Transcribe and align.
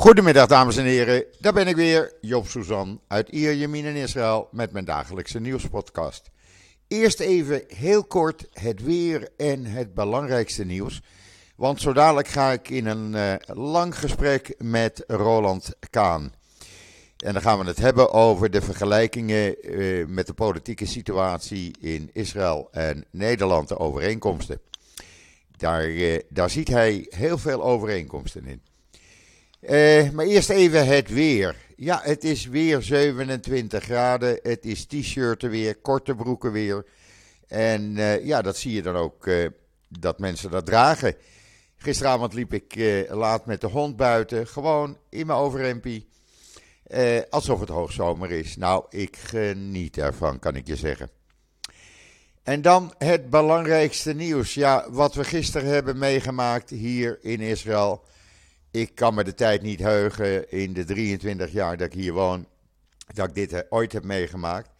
Goedemiddag 0.00 0.46
dames 0.46 0.76
en 0.76 0.84
heren, 0.84 1.24
daar 1.38 1.52
ben 1.52 1.66
ik 1.66 1.76
weer, 1.76 2.12
Job 2.20 2.46
Suzan 2.46 3.00
uit 3.08 3.28
Ierjemien 3.28 3.84
in 3.84 3.94
Israël 3.94 4.48
met 4.52 4.72
mijn 4.72 4.84
dagelijkse 4.84 5.40
nieuwspodcast. 5.40 6.30
Eerst 6.88 7.20
even 7.20 7.62
heel 7.68 8.04
kort 8.04 8.46
het 8.52 8.82
weer 8.82 9.28
en 9.36 9.64
het 9.64 9.94
belangrijkste 9.94 10.64
nieuws. 10.64 11.02
Want 11.56 11.80
zo 11.80 11.92
dadelijk 11.92 12.28
ga 12.28 12.52
ik 12.52 12.68
in 12.68 12.86
een 12.86 13.12
uh, 13.12 13.56
lang 13.56 13.98
gesprek 13.98 14.54
met 14.58 15.04
Roland 15.06 15.72
Kaan. 15.90 16.32
En 17.16 17.32
dan 17.32 17.42
gaan 17.42 17.58
we 17.58 17.64
het 17.64 17.78
hebben 17.78 18.12
over 18.12 18.50
de 18.50 18.60
vergelijkingen 18.60 19.56
uh, 19.62 20.06
met 20.06 20.26
de 20.26 20.34
politieke 20.34 20.86
situatie 20.86 21.76
in 21.80 22.10
Israël 22.12 22.68
en 22.70 23.04
Nederland, 23.10 23.68
de 23.68 23.78
overeenkomsten. 23.78 24.60
Daar, 25.56 25.88
uh, 25.88 26.18
daar 26.28 26.50
ziet 26.50 26.68
hij 26.68 27.06
heel 27.08 27.38
veel 27.38 27.62
overeenkomsten 27.62 28.46
in. 28.46 28.62
Uh, 29.60 30.10
maar 30.10 30.24
eerst 30.24 30.50
even 30.50 30.86
het 30.86 31.08
weer. 31.08 31.56
Ja, 31.76 32.00
het 32.02 32.24
is 32.24 32.46
weer 32.46 32.82
27 32.82 33.84
graden. 33.84 34.38
Het 34.42 34.64
is 34.64 34.86
t-shirten 34.86 35.50
weer, 35.50 35.76
korte 35.76 36.14
broeken 36.14 36.52
weer. 36.52 36.84
En 37.48 37.96
uh, 37.96 38.24
ja, 38.24 38.42
dat 38.42 38.56
zie 38.56 38.72
je 38.72 38.82
dan 38.82 38.96
ook 38.96 39.26
uh, 39.26 39.46
dat 39.88 40.18
mensen 40.18 40.50
dat 40.50 40.66
dragen. 40.66 41.14
Gisteravond 41.76 42.34
liep 42.34 42.52
ik 42.52 42.74
laat 43.08 43.46
met 43.46 43.60
de 43.60 43.66
hond 43.66 43.96
buiten. 43.96 44.46
Gewoon 44.46 44.96
in 45.08 45.26
mijn 45.26 45.38
overhempie. 45.38 46.08
alsof 47.30 47.60
het 47.60 47.68
hoogzomer 47.68 48.30
is. 48.30 48.56
Nou, 48.56 48.84
ik 48.88 49.16
geniet 49.16 49.98
ervan, 49.98 50.38
kan 50.38 50.56
ik 50.56 50.66
je 50.66 50.76
zeggen. 50.76 51.10
En 52.42 52.62
dan 52.62 52.94
het 52.98 53.30
belangrijkste 53.30 54.14
nieuws. 54.14 54.54
Ja, 54.54 54.90
wat 54.90 55.14
we 55.14 55.24
gisteren 55.24 55.68
hebben 55.68 55.98
meegemaakt 55.98 56.70
hier 56.70 57.18
in 57.22 57.40
Israël. 57.40 58.04
Ik 58.70 58.94
kan 58.94 59.14
me 59.14 59.24
de 59.24 59.34
tijd 59.34 59.62
niet 59.62 59.80
heugen 59.80 60.50
in 60.50 60.72
de 60.72 60.84
23 60.84 61.52
jaar 61.52 61.76
dat 61.76 61.86
ik 61.86 61.92
hier 61.92 62.12
woon, 62.12 62.46
dat 63.14 63.28
ik 63.28 63.34
dit 63.34 63.66
ooit 63.68 63.92
heb 63.92 64.04
meegemaakt. 64.04 64.70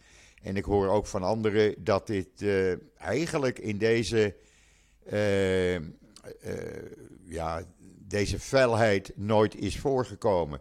En 0.41 0.55
ik 0.57 0.65
hoor 0.65 0.87
ook 0.87 1.07
van 1.07 1.23
anderen 1.23 1.83
dat 1.83 2.07
dit 2.07 2.41
uh, 2.41 2.73
eigenlijk 2.97 3.59
in 3.59 3.77
deze, 3.77 4.35
uh, 5.11 5.75
ja, 7.23 7.63
deze 8.07 8.39
felheid 8.39 9.11
nooit 9.15 9.55
is 9.55 9.79
voorgekomen. 9.79 10.59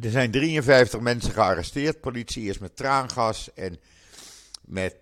Er 0.00 0.10
zijn 0.10 0.30
53 0.30 1.00
mensen 1.00 1.32
gearresteerd. 1.32 2.00
Politie 2.00 2.48
is 2.48 2.58
met 2.58 2.76
traangas 2.76 3.52
en 3.54 3.78
met 4.66 4.96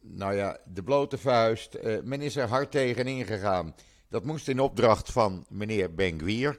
nou 0.00 0.34
ja, 0.34 0.58
de 0.64 0.82
blote 0.84 1.18
vuist. 1.18 1.78
men 2.04 2.20
is 2.20 2.36
er 2.36 2.48
hard 2.48 2.70
tegen 2.70 3.06
ingegaan. 3.06 3.74
Dat 4.08 4.24
moest 4.24 4.48
in 4.48 4.60
opdracht 4.60 5.12
van 5.12 5.46
meneer 5.48 5.94
Ben-Gvir, 5.94 6.58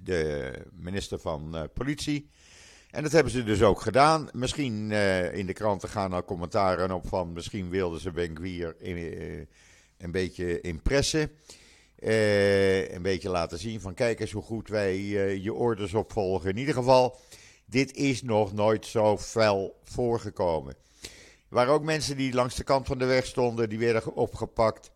de 0.00 0.52
minister 0.72 1.18
van 1.18 1.56
uh, 1.56 1.62
Politie. 1.74 2.28
En 2.90 3.02
dat 3.02 3.12
hebben 3.12 3.32
ze 3.32 3.44
dus 3.44 3.62
ook 3.62 3.80
gedaan. 3.80 4.28
Misschien 4.32 4.90
uh, 4.90 5.34
in 5.34 5.46
de 5.46 5.52
kranten 5.52 5.88
gaan 5.88 6.12
er 6.12 6.24
commentaren 6.24 6.90
op 6.90 7.08
van 7.08 7.32
misschien 7.32 7.70
wilden 7.70 8.00
ze 8.00 8.10
Ben-Gvir 8.10 8.76
uh, 8.80 9.44
een 9.98 10.10
beetje 10.10 10.60
impressen. 10.60 11.30
een 11.96 13.02
beetje 13.02 13.28
laten 13.28 13.58
zien 13.58 13.80
van 13.80 13.94
kijk 13.94 14.20
eens 14.20 14.32
hoe 14.32 14.42
goed 14.42 14.68
wij 14.68 15.00
je 15.40 15.52
orders 15.52 15.94
opvolgen. 15.94 16.50
In 16.50 16.58
ieder 16.58 16.74
geval, 16.74 17.18
dit 17.72 17.94
is 17.94 18.22
nog 18.22 18.52
nooit 18.52 18.86
zo 18.86 19.18
fel 19.18 19.80
voorgekomen. 19.84 20.74
Er 21.02 21.58
waren 21.58 21.72
ook 21.72 21.82
mensen 21.82 22.16
die 22.16 22.34
langs 22.34 22.54
de 22.54 22.64
kant 22.64 22.86
van 22.86 22.98
de 22.98 23.04
weg 23.04 23.26
stonden, 23.26 23.68
die 23.68 23.78
werden 23.78 24.14
opgepakt. 24.14 24.90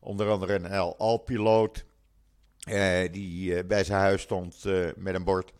Onder 0.00 0.30
andere 0.30 0.54
een 0.54 0.96
Al-piloot 0.98 1.84
eh, 2.60 3.12
die 3.12 3.56
eh, 3.56 3.66
bij 3.66 3.84
zijn 3.84 4.00
huis 4.00 4.22
stond 4.22 4.64
eh, 4.64 4.86
met 4.96 5.14
een 5.14 5.24
bord. 5.24 5.52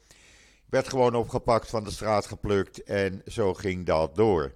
Werd 0.70 0.88
gewoon 0.88 1.14
opgepakt, 1.14 1.70
van 1.70 1.84
de 1.84 1.90
straat 1.90 2.26
geplukt 2.26 2.82
en 2.82 3.22
zo 3.26 3.54
ging 3.54 3.86
dat 3.86 4.14
door. 4.14 4.54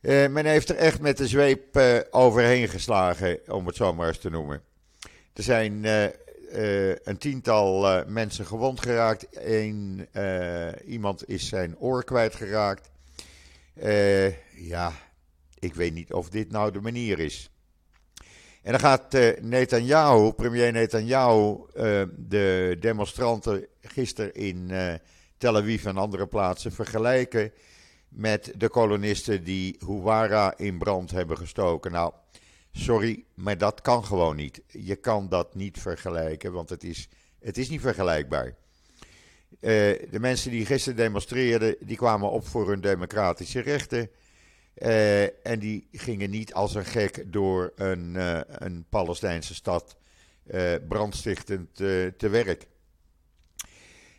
Eh, 0.00 0.28
men 0.28 0.46
heeft 0.46 0.68
er 0.68 0.76
echt 0.76 1.00
met 1.00 1.16
de 1.16 1.28
zweep 1.28 1.76
eh, 1.76 1.98
overheen 2.10 2.68
geslagen, 2.68 3.40
om 3.46 3.66
het 3.66 3.76
zo 3.76 3.94
maar 3.94 4.08
eens 4.08 4.18
te 4.18 4.30
noemen. 4.30 4.62
Er 5.34 5.42
zijn 5.42 5.84
eh, 6.50 6.88
een 6.88 7.18
tiental 7.18 8.04
mensen 8.06 8.46
gewond 8.46 8.80
geraakt. 8.80 9.26
Eén, 9.32 10.08
iemand 10.86 11.28
is 11.28 11.48
zijn 11.48 11.78
oor 11.78 12.04
kwijtgeraakt. 12.04 12.90
ja, 14.56 14.92
ik 15.58 15.74
weet 15.74 15.94
niet 15.94 16.12
of 16.12 16.28
dit 16.28 16.50
nou 16.50 16.72
de 16.72 16.80
manier 16.80 17.18
is. 17.18 17.50
En 18.62 18.70
dan 18.70 18.80
gaat 18.80 19.12
Netanyahu, 19.40 20.32
premier 20.32 20.72
Netanyahu, 20.72 21.56
de 22.16 22.76
demonstranten 22.80 23.66
gisteren 23.80 24.34
in 24.34 24.70
Tel 25.38 25.56
Aviv 25.56 25.86
en 25.86 25.96
andere 25.96 26.26
plaatsen 26.26 26.72
vergelijken 26.72 27.52
met 28.10 28.52
de 28.56 28.68
kolonisten 28.68 29.44
die 29.44 29.76
Huwara 29.86 30.54
in 30.56 30.78
brand 30.78 31.10
hebben 31.10 31.36
gestoken. 31.36 31.92
Nou, 31.92 32.12
sorry, 32.72 33.24
maar 33.34 33.58
dat 33.58 33.80
kan 33.80 34.04
gewoon 34.04 34.36
niet. 34.36 34.62
Je 34.66 34.96
kan 34.96 35.28
dat 35.28 35.54
niet 35.54 35.78
vergelijken, 35.78 36.52
want 36.52 36.68
het 36.68 36.84
is, 36.84 37.08
het 37.40 37.58
is 37.58 37.68
niet 37.68 37.80
vergelijkbaar. 37.80 38.54
de 39.60 40.18
mensen 40.20 40.50
die 40.50 40.66
gisteren 40.66 40.96
demonstreerden, 40.98 41.76
die 41.80 41.96
kwamen 41.96 42.30
op 42.30 42.46
voor 42.46 42.68
hun 42.68 42.80
democratische 42.80 43.60
rechten. 43.60 44.10
Uh, 44.74 45.46
en 45.46 45.58
die 45.58 45.88
gingen 45.92 46.30
niet 46.30 46.54
als 46.54 46.74
een 46.74 46.84
gek 46.84 47.24
door 47.26 47.72
een, 47.76 48.14
uh, 48.14 48.40
een 48.44 48.84
Palestijnse 48.88 49.54
stad 49.54 49.96
brandstichtend 50.88 51.76
te 52.16 52.28
werk. 52.30 52.66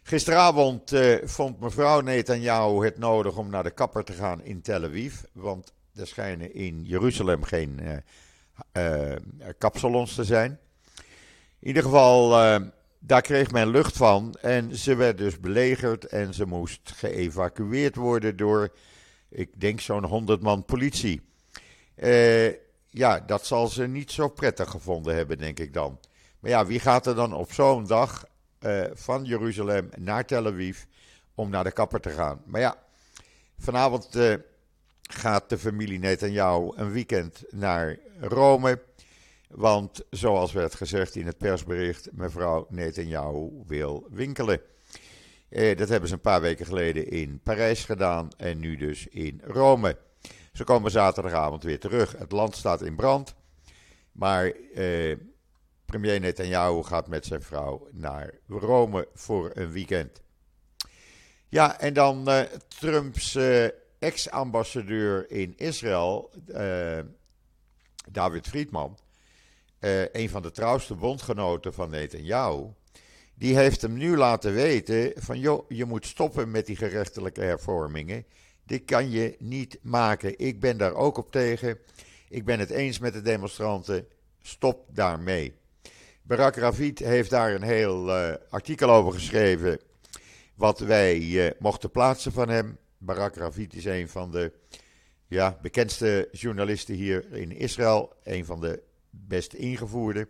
Gisteravond 0.04 0.94
vond 1.24 1.60
mevrouw 1.60 2.00
Netanyahu 2.02 2.86
het 2.86 2.98
nodig 2.98 3.38
om 3.38 3.50
naar 3.50 3.64
de 3.64 3.72
kapper 3.72 4.04
te 4.04 4.14
gaan 4.14 4.44
in 4.44 4.62
Tel 4.62 4.84
Aviv. 4.84 5.22
Want 5.34 5.74
er 5.96 6.08
schijnen 6.08 6.54
in 6.54 6.84
Jeruzalem 6.84 7.44
geen 7.44 7.80
kapsalons 9.58 10.16
te 10.16 10.24
zijn. 10.24 10.60
In 11.60 11.68
ieder 11.68 11.84
geval, 11.84 12.30
daar 13.00 13.22
kreeg 13.22 13.52
men 13.52 13.68
lucht 13.68 13.98
van. 13.98 14.36
En 14.42 14.76
ze 14.76 14.96
werd 14.96 15.18
dus 15.18 15.40
belegerd 15.40 16.06
en 16.06 16.34
ze 16.34 16.46
moest 16.46 16.92
geëvacueerd 16.96 17.96
worden 17.96 18.38
door 18.38 18.74
ik 19.30 19.60
denk 19.60 19.80
zo'n 19.80 20.06
100 20.06 20.42
man 20.42 20.66
politie. 20.66 21.22
Ja, 22.90 23.20
dat 23.20 23.46
zal 23.46 23.68
ze 23.68 23.88
niet 23.88 24.12
zo 24.12 24.28
prettig 24.28 24.70
gevonden 24.70 25.16
hebben, 25.16 25.38
denk 25.38 25.60
ik 25.60 25.74
dan. 25.74 26.00
Maar 26.40 26.52
ja, 26.52 26.66
wie 26.66 26.80
gaat 26.80 27.06
er 27.06 27.16
dan 27.16 27.34
op 27.34 27.52
zo'n 27.52 27.88
dag 27.88 28.26
van 28.94 29.24
Jeruzalem 29.24 29.90
naar 29.98 30.26
Tel 30.26 30.46
Aviv 30.48 30.84
om 31.36 31.50
naar 31.50 31.64
de 31.64 31.72
kapper 31.72 32.00
te 32.00 32.10
gaan? 32.10 32.42
Maar 32.46 32.62
ja, 32.62 32.78
vanavond 33.58 34.18
gaat 35.14 35.50
de 35.50 35.58
familie 35.58 36.00
Netanyahu 36.00 36.72
een 36.76 36.92
weekend 36.92 37.44
naar 37.50 37.98
Rome. 38.20 38.82
Want 39.50 40.04
zoals 40.10 40.52
werd 40.52 40.76
gezegd 40.76 41.16
in 41.16 41.26
het 41.26 41.38
persbericht, 41.38 42.10
mevrouw 42.12 42.66
Netanyahu 42.70 43.50
wil 43.66 44.08
winkelen. 44.10 44.62
Eh, 45.50 45.78
dat 45.78 45.90
hebben 45.90 46.10
ze 46.10 46.16
een 46.16 46.22
paar 46.22 46.42
weken 46.42 46.66
geleden 46.66 47.08
in 47.08 47.40
Parijs 47.44 47.86
gedaan 47.86 48.30
en 48.38 48.60
nu 48.60 48.76
dus 48.76 49.08
in 49.08 49.42
Rome. 49.44 49.98
Ze 50.54 50.64
komen 50.64 50.92
zaterdagavond 50.92 51.64
weer 51.64 51.80
terug. 51.80 52.16
Het 52.18 52.32
land 52.32 52.56
staat 52.56 52.82
in 52.82 52.96
brand. 52.96 53.36
Maar 54.12 54.52
eh, 54.74 55.18
premier 55.86 56.20
Netanyahu 56.20 56.84
gaat 56.84 57.08
met 57.08 57.26
zijn 57.26 57.42
vrouw 57.42 57.88
naar 57.92 58.34
Rome 58.48 59.08
voor 59.14 59.52
een 59.54 59.72
weekend. 59.72 60.22
Ja, 61.48 61.80
en 61.80 61.94
dan 61.94 62.28
eh, 62.28 62.42
Trumps 62.68 63.36
eh, 63.36 63.68
ex-ambassadeur 64.02 65.32
in 65.32 65.54
Israël, 65.58 66.32
eh, 66.48 67.00
David 68.12 68.48
Friedman, 68.48 68.98
eh, 69.80 70.14
een 70.14 70.30
van 70.30 70.42
de 70.42 70.52
trouwste 70.52 70.96
bondgenoten 70.96 71.74
van 71.74 71.90
Netanyahu 71.90 72.74
die 73.42 73.56
heeft 73.56 73.82
hem 73.82 73.94
nu 73.94 74.18
laten 74.18 74.54
weten 74.54 75.12
van 75.16 75.40
joh, 75.40 75.70
je 75.70 75.86
moet 75.86 76.06
stoppen 76.06 76.52
met 76.52 76.66
die 76.66 76.76
gerechtelijke 76.76 77.42
hervormingen. 77.42 78.26
Dit 78.66 78.86
kan 78.86 79.12
je 79.12 79.36
niet 79.40 79.80
maken. 79.82 80.40
Ik 80.40 80.60
ben 80.60 80.78
daar 80.78 80.94
ook 80.94 81.18
op 81.18 81.32
tegen. 81.32 81.78
Ik 82.30 82.46
ben 82.46 82.60
het 82.60 82.70
eens 82.70 83.00
met 83.00 83.14
de 83.14 83.22
demonstranten. 83.22 84.08
Stop 84.42 84.86
daarmee. 84.90 85.54
Barak 86.22 86.56
Ravid 86.56 87.00
heeft 87.00 87.30
daar 87.30 87.54
een 87.54 87.62
heel 87.62 88.08
uh, 88.08 88.34
artikel 88.50 88.90
over 88.90 89.14
geschreven. 89.14 89.80
Wat 90.56 90.80
wij 90.80 91.20
uh, 91.20 91.52
mochten 91.60 91.92
plaatsen 91.92 92.32
van 92.32 92.50
hem. 92.50 92.78
Barak 93.04 93.36
Ravid 93.36 93.74
is 93.74 93.86
een 93.86 94.10
van 94.10 94.32
de 94.32 94.52
ja, 95.28 95.58
bekendste 95.62 96.30
journalisten 96.32 96.96
hier 96.96 97.34
in 97.34 97.52
Israël. 97.52 98.14
Een 98.24 98.46
van 98.46 98.62
de 98.62 98.84
best 99.10 99.54
ingevoerde 99.54 100.28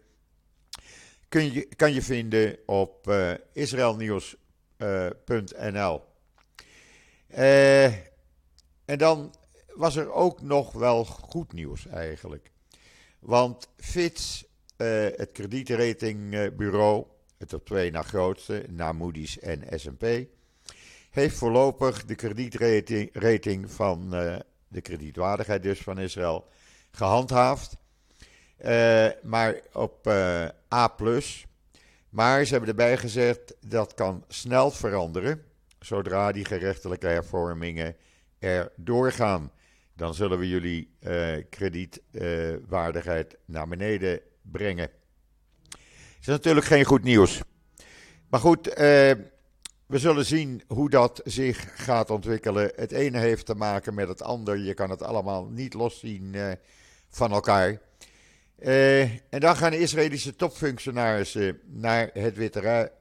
kun 1.30 1.54
je, 1.54 1.68
kan 1.76 1.94
je 1.94 2.02
vinden 2.02 2.58
op 2.66 3.08
uh, 3.08 3.34
israelnieuws.nl. 3.54 6.02
Uh, 7.30 7.86
en 8.86 8.98
dan 8.98 9.36
was 9.76 9.96
er 9.96 10.12
ook 10.12 10.42
nog 10.42 10.72
wel 10.72 11.06
goed 11.06 11.54
nieuws 11.54 11.88
eigenlijk. 11.88 12.52
Want 13.20 13.70
Fitz 13.78 14.44
het 14.78 15.32
kredietratingbureau, 15.32 17.06
het 17.38 17.54
op 17.54 17.66
twee 17.66 17.92
na 17.92 18.02
grootste, 18.02 18.66
na 18.70 18.92
Moody's 18.92 19.40
en 19.40 19.80
S&P, 19.80 20.06
heeft 21.12 21.38
voorlopig 21.38 22.06
de 22.06 22.16
kredietrating 22.16 23.72
van 23.72 24.10
de 24.68 24.82
kredietwaardigheid 24.82 25.64
dus 25.64 25.82
van 25.82 26.00
Israël 26.00 26.48
gehandhaafd. 26.92 27.78
maar 29.24 29.60
op 29.74 30.08
A+. 30.74 30.96
Maar 32.10 32.46
ze 32.46 32.52
hebben 32.52 32.70
erbij 32.70 32.98
gezegd 32.98 33.56
dat 33.60 33.94
kan 33.94 34.24
snel 34.28 34.72
veranderen 34.72 35.46
zodra 35.86 36.32
die 36.32 36.46
gerechtelijke 36.46 37.08
hervormingen 37.08 37.96
er 38.40 38.72
doorgaan. 38.76 39.52
Dan 39.96 40.14
zullen 40.14 40.40
we 40.40 40.48
jullie 40.48 40.96
uh, 41.00 41.38
kredietwaardigheid 41.50 43.38
naar 43.46 43.68
beneden 43.68 44.20
brengen. 44.42 44.90
Het 45.70 46.20
is 46.20 46.26
natuurlijk 46.28 46.66
geen 46.66 46.86
goed 46.86 47.04
nieuws. 47.04 47.42
Maar 48.30 48.40
goed, 48.40 48.80
uh, 48.80 49.12
we 49.92 50.00
zullen 50.00 50.26
zien 50.26 50.62
hoe 50.68 50.90
dat 50.90 51.22
zich 51.24 51.84
gaat 51.86 52.10
ontwikkelen. 52.10 52.72
Het 52.76 52.92
ene 52.92 53.18
heeft 53.18 53.46
te 53.46 53.56
maken 53.56 53.94
met 53.94 54.08
het 54.08 54.22
ander. 54.22 54.58
Je 54.58 54.74
kan 54.74 54.90
het 54.90 55.04
allemaal 55.04 55.46
niet 55.46 55.74
loszien 55.74 56.34
uh, 56.34 56.52
van 57.10 57.32
elkaar. 57.32 57.82
Uh, 58.60 59.02
en 59.02 59.40
dan 59.40 59.56
gaan 59.56 59.72
de 59.72 59.80
Israëlische 59.80 60.36
topfunctionarissen 60.36 61.60
naar 61.66 62.10
het 62.14 62.36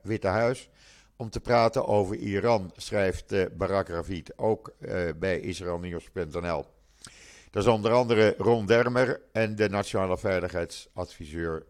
Witte, 0.02 0.28
Huis 0.28 0.68
om 1.16 1.30
te 1.30 1.40
praten 1.40 1.86
over 1.86 2.16
Iran, 2.16 2.72
schrijft 2.76 3.32
uh, 3.32 3.44
Barak 3.56 3.88
Ravid, 3.88 4.38
ook 4.38 4.72
bij 5.18 5.40
israelnieuws.nl. 5.40 6.64
Dat 7.50 7.62
is 7.62 7.66
onder 7.66 7.92
andere 7.92 8.34
Ron 8.38 8.66
Dermer 8.66 9.20
en 9.32 9.56
de 9.56 9.68
nationale 9.68 10.18
veiligheidsadviseur 10.18 11.66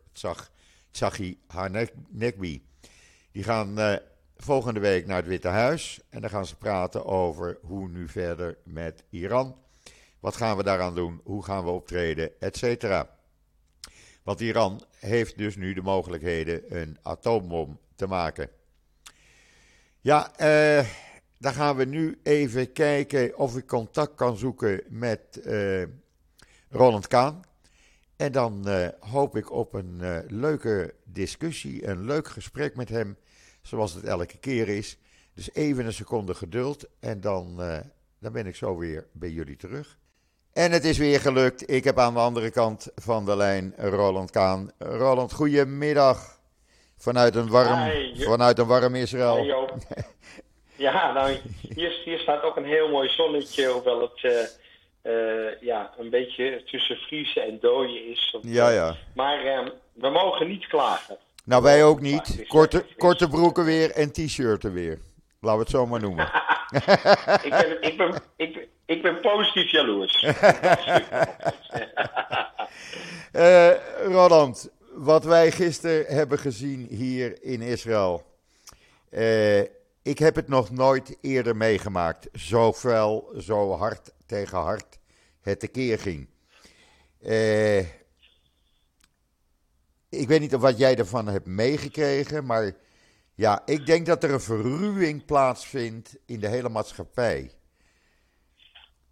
Tsachi 0.90 1.38
Hanekbi. 1.46 2.62
Die 3.32 3.42
gaan 3.42 4.00
volgende 4.42 4.80
week 4.80 5.06
naar 5.06 5.16
het 5.16 5.26
Witte 5.26 5.48
Huis 5.48 6.00
en 6.08 6.20
dan 6.20 6.30
gaan 6.30 6.46
ze 6.46 6.56
praten 6.56 7.04
over 7.04 7.58
hoe 7.62 7.88
nu 7.88 8.08
verder 8.08 8.58
met 8.64 9.04
Iran. 9.10 9.56
Wat 10.20 10.36
gaan 10.36 10.56
we 10.56 10.62
daaraan 10.62 10.94
doen? 10.94 11.20
Hoe 11.24 11.44
gaan 11.44 11.64
we 11.64 11.70
optreden? 11.70 12.40
Etcetera. 12.40 13.18
Want 14.22 14.40
Iran 14.40 14.82
heeft 14.98 15.38
dus 15.38 15.56
nu 15.56 15.74
de 15.74 15.82
mogelijkheden 15.82 16.80
een 16.80 16.98
atoombom 17.02 17.78
te 17.94 18.06
maken. 18.06 18.50
Ja, 20.00 20.30
uh, 20.40 20.86
dan 21.38 21.52
gaan 21.52 21.76
we 21.76 21.84
nu 21.84 22.20
even 22.22 22.72
kijken 22.72 23.38
of 23.38 23.56
ik 23.56 23.66
contact 23.66 24.14
kan 24.14 24.36
zoeken 24.36 24.82
met 24.88 25.40
uh, 25.44 25.82
Roland 26.68 27.06
Kaan. 27.06 27.42
En 28.16 28.32
dan 28.32 28.68
uh, 28.68 28.88
hoop 29.00 29.36
ik 29.36 29.50
op 29.50 29.74
een 29.74 30.24
leuke 30.28 30.94
discussie, 31.04 31.86
een 31.86 32.04
leuk 32.04 32.28
gesprek 32.28 32.76
met 32.76 32.88
hem, 32.88 33.16
zoals 33.62 33.94
het 33.94 34.04
elke 34.04 34.38
keer 34.38 34.68
is. 34.68 34.96
Dus 35.34 35.54
even 35.54 35.86
een 35.86 35.92
seconde 35.92 36.34
geduld 36.34 36.86
en 37.00 37.20
dan, 37.20 37.56
dan 38.20 38.32
ben 38.32 38.46
ik 38.46 38.56
zo 38.56 38.76
weer 38.76 39.06
bij 39.12 39.30
jullie 39.30 39.56
terug. 39.56 39.98
En 40.52 40.72
het 40.72 40.84
is 40.84 40.98
weer 40.98 41.20
gelukt. 41.20 41.70
Ik 41.70 41.84
heb 41.84 41.98
aan 41.98 42.14
de 42.14 42.20
andere 42.20 42.50
kant 42.50 42.88
van 42.94 43.24
de 43.24 43.36
lijn 43.36 43.74
Roland 43.76 44.30
Kaan. 44.30 44.70
Roland, 44.78 45.32
goedemiddag. 45.32 46.38
Vanuit 46.96 47.34
een 47.34 47.48
warm, 47.48 47.90
vanuit 48.14 48.58
een 48.58 48.66
warm 48.66 48.94
Israël. 48.94 49.44
ja, 50.76 51.12
nou, 51.12 51.36
hier, 51.74 52.00
hier 52.04 52.18
staat 52.18 52.42
ook 52.42 52.56
een 52.56 52.64
heel 52.64 52.88
mooi 52.88 53.08
zonnetje, 53.08 53.66
hoewel 53.66 54.00
het 54.00 54.22
uh, 54.22 55.12
uh, 55.12 55.60
ja, 55.60 55.94
een 55.98 56.10
beetje 56.10 56.62
tussen 56.64 56.96
vriezen 56.96 57.42
en 57.42 57.58
dooien 57.60 58.10
is. 58.10 58.34
Of, 58.36 58.42
ja, 58.44 58.70
ja. 58.70 58.96
Maar 59.14 59.44
uh, 59.44 59.68
we 59.92 60.10
mogen 60.10 60.48
niet 60.48 60.66
klagen. 60.66 61.16
Nou, 61.44 61.62
wij 61.62 61.84
ook 61.84 62.00
niet. 62.00 62.44
Korte, 62.48 62.86
korte 62.96 63.28
broeken 63.28 63.64
weer 63.64 63.90
en 63.90 64.12
t-shirten 64.12 64.72
weer. 64.72 64.98
Laten 65.40 65.58
we 65.58 65.64
het 65.64 65.70
zo 65.70 65.86
maar 65.86 66.00
noemen. 66.00 66.24
ik, 67.42 67.50
ben, 67.50 67.82
ik, 67.82 67.96
ben, 67.96 68.22
ik, 68.36 68.68
ik 68.86 69.02
ben 69.02 69.20
positief 69.20 69.70
jaloers. 69.70 70.26
Roland, 74.16 74.70
wat 74.94 75.24
wij 75.24 75.50
gisteren 75.50 76.14
hebben 76.14 76.38
gezien 76.38 76.86
hier 76.90 77.42
in 77.42 77.60
Israël. 77.60 78.22
Uh, 79.10 79.60
ik 80.02 80.18
heb 80.18 80.34
het 80.34 80.48
nog 80.48 80.70
nooit 80.70 81.16
eerder 81.20 81.56
meegemaakt. 81.56 82.28
Zo 82.32 82.72
fel, 82.72 83.32
zo 83.38 83.76
hard 83.76 84.12
tegen 84.26 84.58
hard 84.58 84.98
het 85.40 85.60
tekeer 85.60 85.98
ging. 85.98 86.28
Uh, 87.22 87.84
ik 90.10 90.28
weet 90.28 90.40
niet 90.40 90.54
of 90.54 90.60
wat 90.60 90.78
jij 90.78 90.96
ervan 90.96 91.26
hebt 91.26 91.46
meegekregen, 91.46 92.46
maar 92.46 92.72
ja, 93.34 93.62
ik 93.66 93.86
denk 93.86 94.06
dat 94.06 94.24
er 94.24 94.32
een 94.32 94.40
verruwing 94.40 95.24
plaatsvindt 95.24 96.18
in 96.26 96.40
de 96.40 96.48
hele 96.48 96.68
maatschappij. 96.68 97.50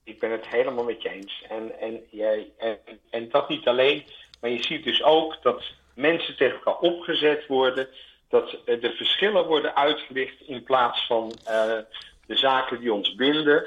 Ik 0.05 0.21
ben 0.21 0.31
het 0.31 0.47
helemaal 0.47 0.85
met 0.85 1.03
je 1.03 1.09
eens. 1.11 1.45
En, 1.49 1.81
en, 1.81 2.01
jij, 2.11 2.53
en, 2.59 2.79
en 3.11 3.29
dat 3.29 3.49
niet 3.49 3.67
alleen, 3.67 4.05
maar 4.41 4.51
je 4.51 4.63
ziet 4.63 4.85
dus 4.85 5.03
ook 5.03 5.43
dat 5.43 5.63
mensen 5.95 6.37
tegen 6.37 6.57
elkaar 6.57 6.79
opgezet 6.79 7.47
worden, 7.47 7.89
dat 8.29 8.51
de 8.65 8.95
verschillen 8.97 9.47
worden 9.47 9.77
uitgelicht 9.77 10.41
in 10.41 10.63
plaats 10.63 11.07
van 11.07 11.33
uh, 11.45 11.79
de 12.27 12.37
zaken 12.37 12.81
die 12.81 12.93
ons 12.93 13.15
binden. 13.15 13.67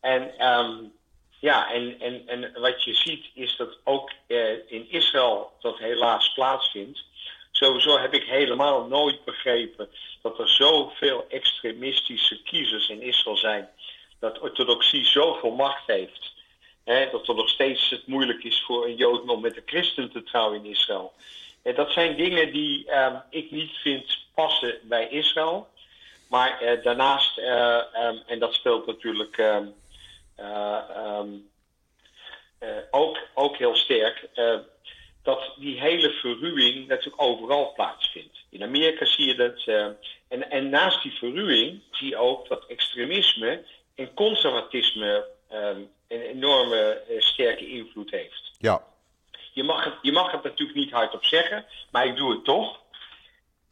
En 0.00 0.48
um, 0.48 0.92
ja, 1.42 1.72
en, 1.72 2.00
en, 2.00 2.22
en 2.26 2.52
wat 2.60 2.84
je 2.84 2.94
ziet 2.94 3.26
is 3.34 3.56
dat 3.56 3.78
ook 3.84 4.10
uh, 4.26 4.72
in 4.72 4.90
Israël 4.90 5.52
dat 5.60 5.78
helaas 5.78 6.32
plaatsvindt. 6.32 7.04
Sowieso 7.50 7.98
heb 7.98 8.14
ik 8.14 8.24
helemaal 8.24 8.86
nooit 8.86 9.24
begrepen 9.24 9.88
dat 10.20 10.38
er 10.38 10.48
zoveel 10.48 11.26
extremistische 11.28 12.42
kiezers 12.42 12.88
in 12.88 13.02
Israël 13.02 13.36
zijn. 13.36 13.68
Dat 14.18 14.38
orthodoxie 14.38 15.04
zoveel 15.06 15.50
macht 15.50 15.86
heeft. 15.86 16.32
Hè, 16.84 17.10
dat 17.10 17.28
er 17.28 17.34
nog 17.34 17.48
steeds 17.48 17.90
het 17.90 18.06
moeilijk 18.06 18.44
is 18.44 18.62
voor 18.66 18.84
een 18.84 18.96
Jood 18.96 19.28
om 19.28 19.40
met 19.40 19.56
een 19.56 19.62
christen 19.66 20.10
te 20.12 20.22
trouwen 20.22 20.64
in 20.64 20.70
Israël. 20.70 21.12
En 21.62 21.74
dat 21.74 21.92
zijn 21.92 22.16
dingen 22.16 22.52
die 22.52 22.86
uh, 22.86 23.16
ik 23.30 23.50
niet 23.50 23.72
vind 23.72 24.18
passen 24.34 24.78
bij 24.82 25.08
Israël. 25.08 25.68
Maar 26.28 26.62
uh, 26.62 26.82
daarnaast, 26.82 27.38
uh, 27.38 27.82
um, 27.94 28.22
en 28.26 28.38
dat 28.38 28.54
speelt 28.54 28.86
natuurlijk 28.86 29.36
um, 30.38 31.50
ook, 32.90 33.18
ook 33.34 33.56
heel 33.56 33.76
sterk, 33.76 34.28
dat 35.22 35.52
die 35.56 35.80
hele 35.80 36.10
verruwing 36.10 36.86
natuurlijk 36.86 37.22
overal 37.22 37.72
plaatsvindt. 37.72 38.38
In 38.50 38.62
Amerika 38.62 39.04
zie 39.04 39.26
je 39.26 39.34
dat. 39.34 39.64
en, 40.28 40.50
en 40.50 40.68
naast 40.68 41.02
die 41.02 41.12
verruwing 41.12 41.82
zie 41.90 42.08
je 42.08 42.16
ook 42.16 42.48
dat 42.48 42.66
extremisme 42.66 43.64
en 43.94 44.14
conservatisme 44.14 45.26
um, 45.52 45.90
een 46.08 46.20
enorme 46.20 47.02
sterke 47.18 47.68
invloed 47.68 48.10
heeft. 48.10 48.52
Ja. 48.58 48.84
Je 49.52 49.62
mag, 49.62 49.84
het, 49.84 49.94
je 50.02 50.12
mag 50.12 50.32
het 50.32 50.42
natuurlijk 50.42 50.78
niet 50.78 50.90
hardop 50.90 51.24
zeggen, 51.24 51.64
maar 51.90 52.06
ik 52.06 52.16
doe 52.16 52.30
het 52.30 52.44
toch. 52.44 52.80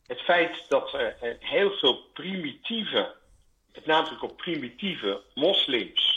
Het 0.06 0.20
feit 0.20 0.64
dat 0.68 0.92
er 0.92 1.36
heel 1.40 1.70
veel 1.70 1.94
primitieve, 1.94 3.14
met 3.74 3.86
nadruk 3.86 4.22
op 4.22 4.36
primitieve 4.36 5.22
moslims, 5.34 6.09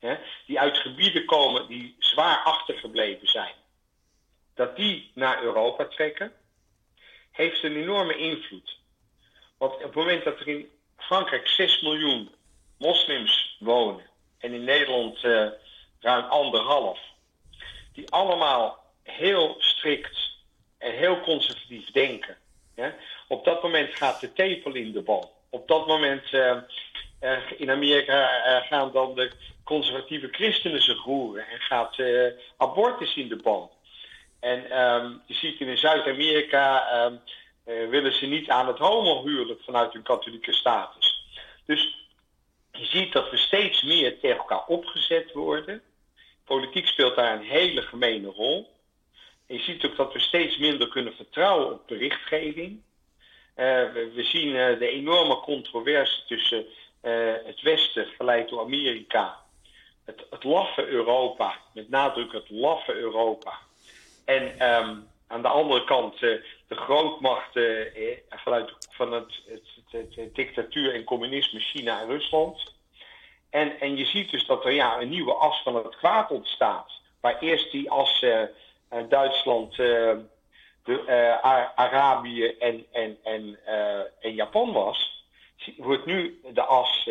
hè, 0.00 0.16
die 0.46 0.60
uit 0.60 0.76
gebieden 0.76 1.24
komen 1.24 1.66
die 1.66 1.96
zwaar 1.98 2.38
achtergebleven 2.38 3.28
zijn, 3.28 3.54
dat 4.54 4.76
die 4.76 5.10
naar 5.14 5.42
Europa 5.42 5.84
trekken, 5.84 6.32
heeft 7.30 7.62
een 7.62 7.76
enorme 7.76 8.16
invloed. 8.16 8.78
Want 9.58 9.74
op 9.74 9.82
het 9.82 9.94
moment 9.94 10.24
dat 10.24 10.40
er 10.40 10.48
in 10.48 10.70
Frankrijk 10.96 11.48
6 11.48 11.80
miljoen 11.80 12.30
moslims 12.78 13.56
wonen 13.60 14.06
en 14.38 14.52
in 14.52 14.64
Nederland 14.64 15.24
uh, 15.24 15.48
ruim 16.00 16.24
anderhalf, 16.24 17.00
die 17.92 18.10
allemaal 18.10 18.78
heel 19.02 19.56
strikt 19.58 20.30
en 20.78 20.92
heel 20.92 21.20
conservatief 21.20 21.90
denken. 21.90 22.36
Op 23.28 23.44
dat 23.44 23.62
moment 23.62 23.94
gaat 23.94 24.20
de 24.20 24.32
tepel 24.32 24.74
in 24.74 24.92
de 24.92 25.02
bal. 25.02 25.32
Op 25.50 25.68
dat 25.68 25.86
moment 25.86 26.32
uh, 26.32 26.56
in 27.56 27.70
Amerika 27.70 28.46
uh, 28.46 28.66
gaan 28.66 28.92
dan 28.92 29.14
de 29.14 29.30
conservatieve 29.64 30.28
christenen 30.30 30.82
zich 30.82 31.04
roeren 31.04 31.48
en 31.48 31.60
gaat 31.60 31.96
abortus 32.56 33.16
in 33.16 33.28
de 33.28 33.36
bal. 33.36 33.76
En 34.40 34.82
um, 34.82 35.22
je 35.26 35.34
ziet 35.34 35.60
in 35.60 35.78
Zuid-Amerika 35.78 36.92
um, 37.04 37.20
willen 37.90 38.12
ze 38.12 38.26
niet 38.26 38.50
aan 38.50 38.66
het 38.66 38.78
homohuwelijk 38.78 39.62
vanuit 39.62 39.92
hun 39.92 40.02
katholieke 40.02 40.52
status. 40.52 41.24
Dus 41.66 42.06
je 42.72 42.86
ziet 42.86 43.12
dat 43.12 43.30
we 43.30 43.36
steeds 43.36 43.82
meer 43.82 44.20
tegen 44.20 44.38
elkaar 44.38 44.66
opgezet 44.66 45.32
worden. 45.32 45.82
Politiek 46.44 46.86
speelt 46.86 47.16
daar 47.16 47.36
een 47.36 47.46
hele 47.46 47.82
gemene 47.82 48.28
rol. 48.28 48.70
En 49.46 49.54
je 49.56 49.62
ziet 49.62 49.86
ook 49.86 49.96
dat 49.96 50.12
we 50.12 50.18
steeds 50.20 50.58
minder 50.58 50.88
kunnen 50.88 51.14
vertrouwen 51.14 51.72
op 51.72 51.86
berichtgeving. 51.86 52.80
Uh, 53.56 53.64
we, 54.14 54.22
zien 54.22 54.52
de 54.52 54.88
enorme 54.88 55.40
controverse 55.40 56.24
tussen 56.26 56.66
het 57.44 57.60
Westen, 57.60 58.06
geleid 58.06 58.48
door 58.48 58.60
Amerika, 58.60 59.36
het, 60.04 60.24
het 60.30 60.44
laffe 60.44 60.86
Europa, 60.86 61.56
met 61.72 61.88
nadruk 61.88 62.32
het 62.32 62.50
laffe 62.50 62.94
Europa, 62.94 63.58
en, 64.24 64.72
um, 64.72 65.08
aan 65.26 65.42
de 65.42 65.48
andere 65.48 65.84
kant 65.84 66.14
uh, 66.14 66.42
de 66.68 66.74
grootmachten 66.74 67.92
vanuit 68.28 68.72
van 68.90 69.12
het, 69.12 69.42
het, 69.46 70.14
het, 70.14 70.34
dictatuur 70.34 70.94
en 70.94 71.04
communisme 71.04 71.60
China 71.60 72.00
en 72.00 72.06
Rusland. 72.06 72.74
En, 73.50 73.80
en 73.80 73.96
je 73.96 74.04
ziet 74.04 74.30
dus 74.30 74.46
dat 74.46 74.64
er 74.64 74.72
ja, 74.72 75.00
een 75.00 75.08
nieuwe 75.08 75.32
as 75.32 75.62
van 75.62 75.74
het 75.74 75.96
kwaad 75.96 76.30
ontstaat. 76.30 76.90
Waar 77.20 77.38
eerst 77.38 77.72
die 77.72 77.90
as 77.90 78.24
Duitsland, 79.08 79.76
de, 79.76 80.26
Arabië 81.74 82.44
en, 82.44 82.86
en, 82.92 83.18
en, 83.22 83.58
en 84.20 84.34
Japan 84.34 84.72
was, 84.72 85.17
wordt 85.76 86.06
nu 86.06 86.40
de 86.52 86.62
as 86.62 87.08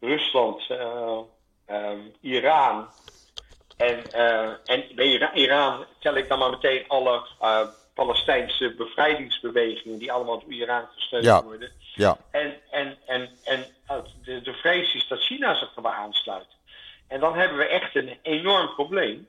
Rusland, 0.00 0.70
um, 1.66 2.12
Iran 2.20 2.88
en, 3.78 4.02
uh, 4.14 4.50
en 4.64 4.84
bij 4.94 5.32
Iran 5.34 5.84
tel 5.98 6.14
ik 6.14 6.28
dan 6.28 6.38
maar 6.38 6.50
meteen 6.50 6.84
alle 6.88 7.22
Palestijnse 7.94 8.74
bevrijdingsbewegingen 8.76 9.98
die 9.98 10.12
allemaal 10.12 10.40
door 10.40 10.52
Iran 10.52 10.86
gesteund 10.94 11.24
ja. 11.24 11.42
worden. 11.42 11.72
Ja. 11.94 12.16
En, 12.30 12.54
en, 12.70 12.98
en, 13.06 13.28
en 13.44 13.64
de, 14.22 14.40
de 14.40 14.52
vrees 14.52 14.94
is 14.94 15.08
dat 15.08 15.22
China 15.22 15.54
zich 15.54 15.76
erbij 15.76 15.92
aansluit. 15.92 16.46
En 17.08 17.20
dan 17.20 17.34
hebben 17.34 17.58
we 17.58 17.64
echt 17.64 17.96
een 17.96 18.18
enorm 18.22 18.74
probleem. 18.74 19.28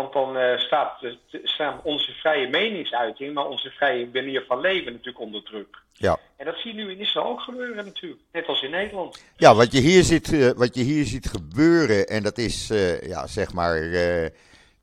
Want 0.00 0.12
dan 0.12 0.36
uh, 0.36 0.58
staat, 0.58 1.04
staan 1.42 1.80
onze 1.82 2.12
vrije 2.12 2.48
meningsuiting, 2.48 3.34
maar 3.34 3.46
onze 3.46 3.70
vrije 3.70 4.08
manier 4.12 4.44
van 4.46 4.60
leven 4.60 4.92
natuurlijk 4.92 5.20
onder 5.20 5.42
druk. 5.42 5.76
Ja. 5.92 6.18
En 6.36 6.44
dat 6.46 6.56
zie 6.56 6.74
je 6.74 6.82
nu 6.82 6.90
in 6.90 6.98
Israël 6.98 7.26
ook 7.26 7.40
gebeuren 7.40 7.84
natuurlijk, 7.84 8.20
net 8.32 8.46
als 8.46 8.62
in 8.62 8.70
Nederland. 8.70 9.24
Ja, 9.36 9.54
wat 9.54 9.72
je 9.72 9.80
hier 9.80 10.02
ziet, 10.02 10.32
uh, 10.32 10.50
wat 10.50 10.74
je 10.74 10.82
hier 10.82 11.04
ziet 11.04 11.28
gebeuren, 11.28 12.06
en 12.06 12.22
dat 12.22 12.38
is 12.38 12.70
uh, 12.70 13.00
ja, 13.00 13.26
zeg 13.26 13.52
maar 13.52 13.90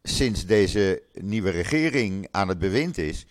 sinds 0.04 0.46
deze 0.46 1.02
nieuwe 1.14 1.50
regering 1.50 2.28
aan 2.32 2.48
het 2.48 2.60
bewind 2.60 2.98
is, 2.98 3.26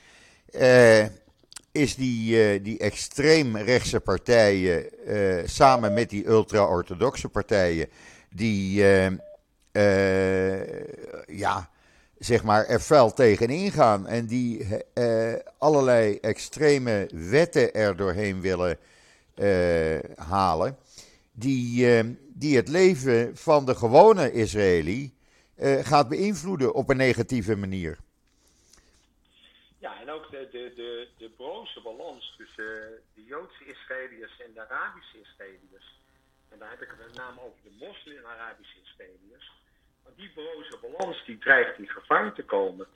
is 1.72 1.94
die, 1.94 2.62
die 2.62 2.78
extreemrechtse 2.78 4.00
partijen 4.00 4.90
samen 5.44 5.94
met 5.94 6.10
die 6.10 6.26
ultra-orthodoxe 6.26 7.28
partijen, 7.28 7.88
die 8.30 8.84
ja, 11.26 11.70
zeg 12.18 12.42
maar, 12.42 12.64
er 12.66 12.80
fel 12.80 13.12
tegen 13.12 13.48
ingaan 13.48 14.06
en 14.06 14.26
die 14.26 14.66
uh, 14.94 15.34
allerlei 15.58 16.18
extreme 16.20 17.08
wetten 17.12 17.74
er 17.74 17.96
doorheen 17.96 18.40
willen 18.40 18.78
uh, 19.34 19.98
halen, 20.16 20.76
die, 21.32 21.86
uh, 21.86 22.14
die 22.28 22.56
het 22.56 22.68
leven 22.68 23.36
van 23.36 23.64
de 23.64 23.74
gewone 23.74 24.32
Israëli 24.32 25.14
gaat 25.82 26.08
beïnvloeden 26.08 26.74
op 26.74 26.88
een 26.90 26.96
negatieve 26.96 27.56
manier. 27.56 27.98
Ja, 29.78 30.00
en 30.00 30.10
ook 30.10 30.30
de, 30.30 30.48
de, 30.52 30.72
de, 30.76 31.08
de 31.18 31.30
broze 31.36 31.80
balans 31.82 32.34
tussen 32.36 33.00
de 33.14 33.24
Joodse 33.24 33.64
Israëliërs 33.64 34.40
en 34.40 34.52
de 34.54 34.68
Arabische 34.68 35.20
Israëliërs. 35.20 36.00
En 36.48 36.58
daar 36.58 36.70
heb 36.70 36.82
ik 36.82 36.88
het 36.88 37.06
met 37.06 37.16
name 37.16 37.40
over 37.40 37.60
de 37.62 37.74
moslim-Arabische 37.86 38.78
Israëliërs 38.84 39.52
die 40.16 40.30
broze 40.34 40.78
balans 40.80 41.24
die 41.24 41.38
dreigt 41.38 41.78
in 41.78 41.88
gevaar 41.88 42.34
te 42.34 42.44
komen. 42.44 42.86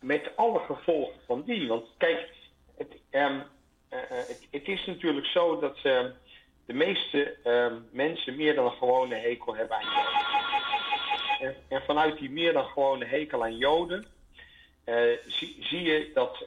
Met 0.00 0.30
alle 0.36 0.58
gevolgen 0.58 1.20
van 1.26 1.42
die. 1.42 1.68
Want 1.68 1.86
kijk, 1.98 2.28
het, 2.76 2.92
um, 3.10 3.42
uh, 3.90 3.98
het, 4.08 4.46
het 4.50 4.68
is 4.68 4.86
natuurlijk 4.86 5.26
zo 5.26 5.60
dat 5.60 5.76
uh, 5.76 6.04
de 6.66 6.72
meeste 6.72 7.36
uh, 7.44 7.72
mensen 7.90 8.36
meer 8.36 8.54
dan 8.54 8.64
een 8.64 8.78
gewone 8.78 9.14
hekel 9.14 9.56
hebben 9.56 9.76
aan 9.76 9.84
Joden. 9.84 10.22
En, 11.40 11.56
en 11.68 11.82
vanuit 11.82 12.18
die 12.18 12.30
meer 12.30 12.52
dan 12.52 12.64
gewone 12.64 13.04
hekel 13.04 13.42
aan 13.42 13.56
Joden 13.56 14.06
zie, 15.26 15.56
zie, 15.60 15.82
je 15.82 16.10
dat 16.14 16.46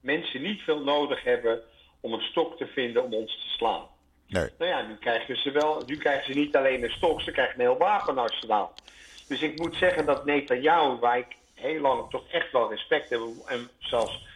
mensen 0.00 0.42
niet 0.42 0.60
veel 0.60 0.82
nodig 0.82 1.22
hebben 1.22 1.62
om 2.00 2.12
een 2.12 2.20
stok 2.22 2.56
te 2.56 2.66
vinden 2.66 3.04
om 3.04 3.14
ons 3.14 3.32
te 3.32 3.48
slaan. 3.48 3.86
Nee. 4.26 4.48
Nou 4.58 4.70
ja, 4.70 4.82
nu 4.82 4.96
krijgen 4.96 5.36
ze 5.36 5.50
wel, 5.50 5.82
nu 5.86 5.96
krijgen 5.96 6.32
ze 6.32 6.38
niet 6.38 6.56
alleen 6.56 6.82
een 6.82 6.90
stok, 6.90 7.20
ze 7.20 7.30
krijgen 7.30 7.54
een 7.54 7.66
heel 7.66 7.78
wapenarsenaal. 7.78 8.74
Dus 9.28 9.42
ik 9.42 9.58
moet 9.58 9.76
zeggen 9.76 10.06
dat 10.06 10.24
Netanyahu, 10.24 10.98
waar 10.98 11.18
ik 11.18 11.36
heel 11.54 11.80
lang 11.80 12.10
toch 12.10 12.28
echt 12.30 12.52
wel 12.52 12.70
respect 12.70 13.10
heb 13.10 13.20
en 13.46 13.68
zelfs 13.78 14.26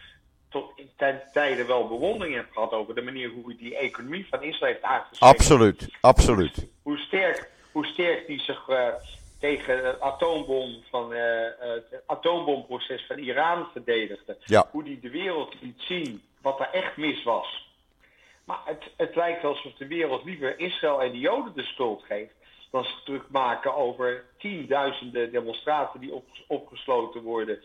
tot 0.49 0.71
in 0.75 0.89
tijden 1.33 1.67
wel 1.67 1.87
bewondering 1.87 2.35
heb 2.35 2.51
gehad 2.51 2.71
over 2.71 2.95
de 2.95 3.01
manier 3.01 3.29
hoe 3.29 3.45
hij 3.45 3.57
die 3.57 3.77
economie 3.77 4.27
van 4.29 4.43
Israël 4.43 4.77
heeft. 4.81 5.19
Absoluut, 5.19 5.87
absoluut. 6.01 6.67
Hoe 6.81 6.97
sterk, 6.97 7.49
hoe 7.71 7.85
sterk 7.85 8.27
die 8.27 8.39
zich 8.39 8.69
uh, 8.69 8.87
tegen 9.39 9.85
het 9.85 9.99
atoombom 9.99 10.83
van, 10.89 11.13
uh, 11.13 11.19
het 11.59 12.03
atoombomproces 12.05 13.05
van 13.07 13.17
Iran 13.17 13.67
verdedigde. 13.71 14.37
Ja. 14.45 14.67
Hoe 14.71 14.83
die 14.83 14.99
de 14.99 15.09
wereld 15.09 15.55
liet 15.61 15.81
zien 15.81 16.21
wat 16.41 16.59
er 16.59 16.69
echt 16.71 16.97
mis 16.97 17.23
was. 17.23 17.71
Maar 18.43 18.59
het, 18.65 18.83
het 18.97 19.15
lijkt 19.15 19.43
alsof 19.43 19.73
de 19.73 19.87
wereld 19.87 20.23
liever 20.23 20.59
Israël 20.59 21.01
en 21.01 21.11
de 21.11 21.19
Joden 21.19 21.53
de 21.55 21.63
schuld 21.63 22.03
geeft 22.03 22.33
zich 22.81 23.03
druk 23.03 23.29
maken 23.29 23.75
over 23.75 24.25
tienduizenden 24.37 25.31
demonstraten 25.31 25.99
die 25.99 26.13
op, 26.13 26.25
opgesloten 26.47 27.21
worden. 27.21 27.59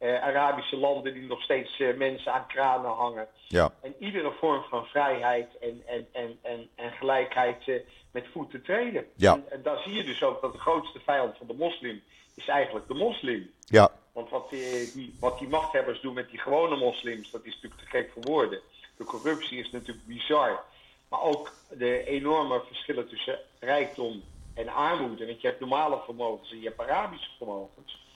Uh, 0.00 0.22
Arabische 0.22 0.76
landen 0.76 1.14
die 1.14 1.22
nog 1.22 1.42
steeds 1.42 1.78
uh, 1.78 1.96
mensen 1.96 2.32
aan 2.32 2.46
kranen 2.46 2.90
hangen. 2.90 3.28
Ja. 3.46 3.72
En 3.82 3.94
iedere 3.98 4.32
vorm 4.32 4.62
van 4.62 4.86
vrijheid 4.86 5.58
en, 5.58 5.82
en, 5.86 6.06
en, 6.12 6.38
en, 6.42 6.68
en 6.74 6.92
gelijkheid 6.92 7.66
uh, 7.66 7.80
met 8.10 8.26
voeten 8.32 8.62
treden. 8.62 9.06
Ja. 9.16 9.32
En, 9.32 9.44
en 9.50 9.62
daar 9.62 9.78
zie 9.78 9.94
je 9.94 10.04
dus 10.04 10.22
ook 10.22 10.40
dat 10.40 10.52
de 10.52 10.58
grootste 10.58 11.00
vijand 11.00 11.36
van 11.36 11.46
de 11.46 11.54
moslim 11.54 12.02
is 12.34 12.48
eigenlijk 12.48 12.88
de 12.88 12.94
moslim. 12.94 13.50
Ja. 13.64 13.90
Want 14.12 14.30
wat 14.30 14.50
die, 14.50 14.92
die, 14.94 15.16
wat 15.20 15.38
die 15.38 15.48
machthebbers 15.48 16.00
doen 16.00 16.14
met 16.14 16.30
die 16.30 16.38
gewone 16.38 16.76
moslims, 16.76 17.30
dat 17.30 17.44
is 17.44 17.54
natuurlijk 17.54 17.80
te 17.80 17.86
gek 17.86 18.10
voor 18.12 18.22
woorden. 18.22 18.60
De 18.96 19.04
corruptie 19.04 19.58
is 19.58 19.70
natuurlijk 19.70 20.06
bizar. 20.06 20.64
Maar 21.08 21.22
ook 21.22 21.52
de 21.70 22.04
enorme 22.04 22.62
verschillen 22.66 23.08
tussen 23.08 23.38
rijkdom 23.60 24.22
en 24.58 24.68
armoede. 24.68 25.26
Want 25.26 25.40
je 25.40 25.46
hebt 25.46 25.60
normale 25.60 26.00
vermogens 26.04 26.50
en 26.50 26.60
je 26.60 26.66
hebt 26.66 26.80
Arabische 26.80 27.30
vermogens. 27.36 28.06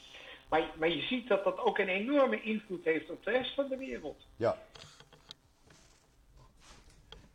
Maar, 0.48 0.70
maar 0.78 0.88
je 0.88 1.02
ziet 1.02 1.28
dat 1.28 1.44
dat 1.44 1.58
ook 1.58 1.78
een 1.78 1.88
enorme 1.88 2.42
invloed 2.42 2.84
heeft 2.84 3.10
op 3.10 3.24
de 3.24 3.30
rest 3.30 3.54
van 3.54 3.68
de 3.68 3.76
wereld. 3.76 4.26
Ja. 4.36 4.58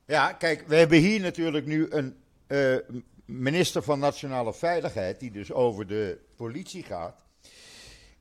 Ja, 0.06 0.34
kijk, 0.34 0.68
we 0.68 0.76
hebben 0.76 0.98
hier 0.98 1.20
natuurlijk 1.20 1.66
nu 1.66 1.88
een 1.90 2.18
uh, 2.48 2.78
minister 3.26 3.84
van 3.84 4.00
Nationale 4.00 4.54
Veiligheid, 4.54 5.20
die 5.20 5.32
dus 5.32 5.52
over 5.52 5.88
de 5.88 6.20
politie 6.36 6.84
gaat, 6.84 7.24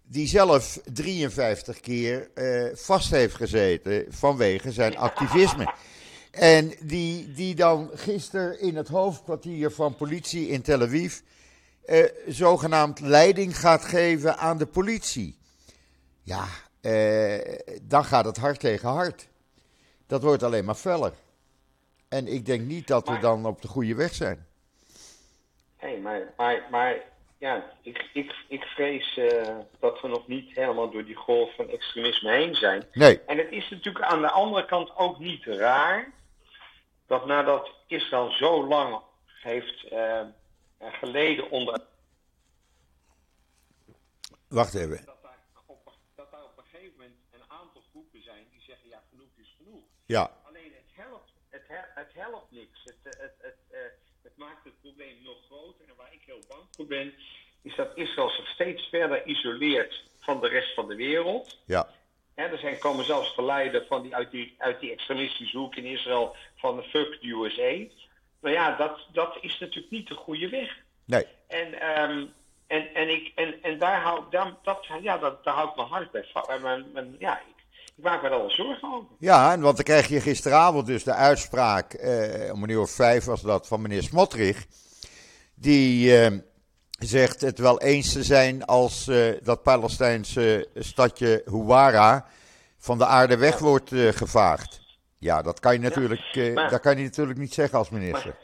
die 0.03 0.27
zelf 0.27 0.81
53 0.93 1.81
keer 1.81 2.31
uh, 2.35 2.75
vast 2.75 3.11
heeft 3.11 3.35
gezeten 3.35 4.07
vanwege 4.09 4.73
zijn 4.73 4.97
activisme. 4.97 5.75
En 6.39 6.75
die, 6.81 7.33
die 7.33 7.55
dan 7.55 7.91
gisteren 7.95 8.61
in 8.61 8.77
het 8.77 8.89
hoofdkwartier 8.89 9.71
van 9.71 9.95
politie 9.95 10.49
in 10.49 10.63
Tel 10.63 10.81
Aviv 10.83 11.19
eh, 11.85 12.05
zogenaamd 12.27 13.01
leiding 13.01 13.59
gaat 13.59 13.85
geven 13.85 14.39
aan 14.39 14.59
de 14.59 14.67
politie. 14.67 15.39
Ja, 16.23 16.45
eh, 16.81 17.59
dan 17.83 18.05
gaat 18.05 18.25
het 18.25 18.37
hart 18.37 18.61
tegen 18.61 18.89
hart. 18.89 19.29
Dat 20.07 20.23
wordt 20.23 20.43
alleen 20.43 20.65
maar 20.65 20.75
feller. 20.75 21.13
En 22.09 22.27
ik 22.27 22.47
denk 22.47 22.67
niet 22.67 22.87
dat 22.87 23.09
we 23.09 23.19
dan 23.19 23.47
op 23.47 23.63
de 23.63 23.69
goede 23.69 23.95
weg 23.95 24.15
zijn. 24.15 24.47
Nee, 25.81 26.01
maar, 26.01 26.33
maar, 26.37 26.67
maar 26.71 26.97
ja, 27.39 27.65
ik, 27.83 28.11
ik, 28.13 28.35
ik 28.49 28.63
vrees 28.63 29.17
uh, 29.17 29.29
dat 29.81 30.01
we 30.01 30.09
nog 30.09 30.29
niet 30.29 30.55
helemaal 30.55 30.91
door 30.91 31.05
die 31.05 31.15
golf 31.15 31.55
van 31.55 31.71
extremisme 31.71 32.31
heen 32.31 32.55
zijn. 32.55 32.85
Nee. 32.93 33.21
En 33.21 33.39
het 33.39 33.51
is 33.51 33.69
natuurlijk 33.71 34.05
aan 34.05 34.21
de 34.21 34.31
andere 34.31 34.65
kant 34.65 34.97
ook 34.97 35.19
niet 35.19 35.45
raar 35.45 36.15
dat 37.07 37.27
nadat 37.27 37.71
Israël 37.87 38.31
zo 38.31 38.67
lang 38.67 39.01
heeft 39.25 39.93
uh, 39.93 40.27
geleden 40.81 41.51
onder. 41.51 41.81
Wacht 44.49 44.75
even. 44.75 45.05
Dat 45.05 45.23
daar, 45.23 45.39
op, 45.67 45.93
dat 46.15 46.31
daar 46.31 46.45
op 46.45 46.59
een 46.59 46.65
gegeven 46.65 46.93
moment 46.97 47.17
een 47.31 47.51
aantal 47.51 47.83
groepen 47.91 48.23
zijn 48.23 48.47
die 48.51 48.61
zeggen: 48.61 48.89
ja, 48.89 49.03
genoeg 49.11 49.37
is 49.37 49.55
genoeg. 49.57 49.85
Ja. 50.07 50.31
Alleen 50.43 50.73
het 50.75 50.91
helpt, 50.95 51.33
het, 51.49 51.63
het 51.95 52.13
helpt 52.15 52.51
niks. 52.51 52.85
Het, 52.85 52.97
het, 53.03 53.35
het, 53.39 53.57
het, 53.71 53.99
het 54.23 54.37
maakt 54.37 54.65
het 54.65 54.81
probleem 54.81 55.23
nog 55.23 55.45
groter. 55.47 55.89
En 55.89 55.97
waar 55.97 56.13
ik 56.13 56.23
heel 56.23 56.43
bang 56.49 56.63
voor 56.71 56.87
ben, 56.87 57.15
is 57.63 57.75
dat 57.77 57.97
Israël 57.97 58.31
zich 58.31 58.49
steeds 58.49 58.89
verder 58.89 59.27
isoleert 59.27 60.05
van 60.19 60.41
de 60.41 60.49
rest 60.49 60.75
van 60.75 60.89
de 60.89 60.97
wereld. 60.97 61.59
Ja. 61.65 61.89
He, 62.37 62.45
er 62.45 62.59
zijn, 62.59 62.79
komen 62.79 63.05
zelfs 63.05 63.35
verleiden 63.35 63.87
van 63.89 64.03
die, 64.03 64.15
uit, 64.15 64.31
die, 64.31 64.55
uit 64.59 64.81
die 64.81 64.93
extremistische 64.93 65.59
hoek 65.59 65.75
in 65.75 65.85
Israël 65.85 66.37
van 66.57 66.77
de 66.77 66.83
fuck 66.83 67.19
the 67.21 67.29
USA. 67.29 67.95
Maar 68.41 68.53
ja, 68.53 68.77
dat, 68.77 68.99
dat 69.13 69.39
is 69.41 69.59
natuurlijk 69.59 69.91
niet 69.91 70.09
de 70.09 70.15
goede 70.15 70.49
weg. 70.49 70.77
Nee. 71.05 71.27
En, 71.49 72.01
um, 72.01 72.33
en, 72.67 72.95
en, 72.95 73.09
ik, 73.09 73.33
en, 73.35 73.63
en 73.63 73.79
daar, 73.79 74.01
hou, 74.01 74.25
daar, 74.31 74.55
dat, 74.63 74.87
ja, 75.03 75.19
dat, 75.19 75.45
daar 75.45 75.55
hou 75.55 75.69
ik 75.69 75.77
mijn 75.77 75.89
hart 75.89 76.11
bij. 76.11 76.25
Mijn, 76.63 76.85
mijn, 76.93 77.17
ja, 77.19 77.39
ik, 77.39 77.65
ik, 77.97 78.05
maak 78.05 78.23
me 78.23 78.29
er 78.29 78.39
wel 78.39 78.51
zorgen 78.51 78.95
over. 78.95 79.09
Ja, 79.19 79.53
en 79.53 79.61
want 79.61 79.77
dan 79.77 79.85
krijg 79.85 80.09
je 80.09 80.21
gisteravond 80.21 80.87
dus 80.87 81.05
de 81.05 81.15
uitspraak, 81.15 81.93
eh, 81.93 82.53
om 82.53 82.63
een 82.63 82.69
uur 82.71 82.81
of 82.81 82.91
vijf 82.91 83.25
was 83.25 83.43
dat, 83.43 83.67
van 83.67 83.83
meneer 83.83 84.03
Smotrich. 84.03 84.67
Die, 85.55 86.21
eh, 86.21 86.39
zegt 86.99 87.41
het 87.41 87.59
wel 87.59 87.81
eens 87.81 88.13
te 88.13 88.23
zijn 88.23 88.65
als 88.65 89.09
uh, 89.09 89.33
dat 89.43 89.63
Palestijnse 89.63 90.69
stadje 90.75 91.43
Huwara 91.45 92.27
van 92.79 92.99
de 92.99 93.07
aarde 93.07 93.37
weg 93.37 93.59
wordt 93.59 93.91
uh, 93.91 94.09
gevaagd. 94.09 94.81
Ja, 95.19 95.43
dat 95.43 95.61
kan 95.61 95.73
je 95.73 95.79
natuurlijk, 95.79 96.21
ja, 96.21 96.53
maar, 96.53 96.71
dat 96.71 96.81
kan 96.81 96.97
je 96.97 97.03
natuurlijk 97.03 97.39
niet 97.39 97.55
zeggen 97.55 97.79
als 97.79 97.91
minister. 97.91 98.37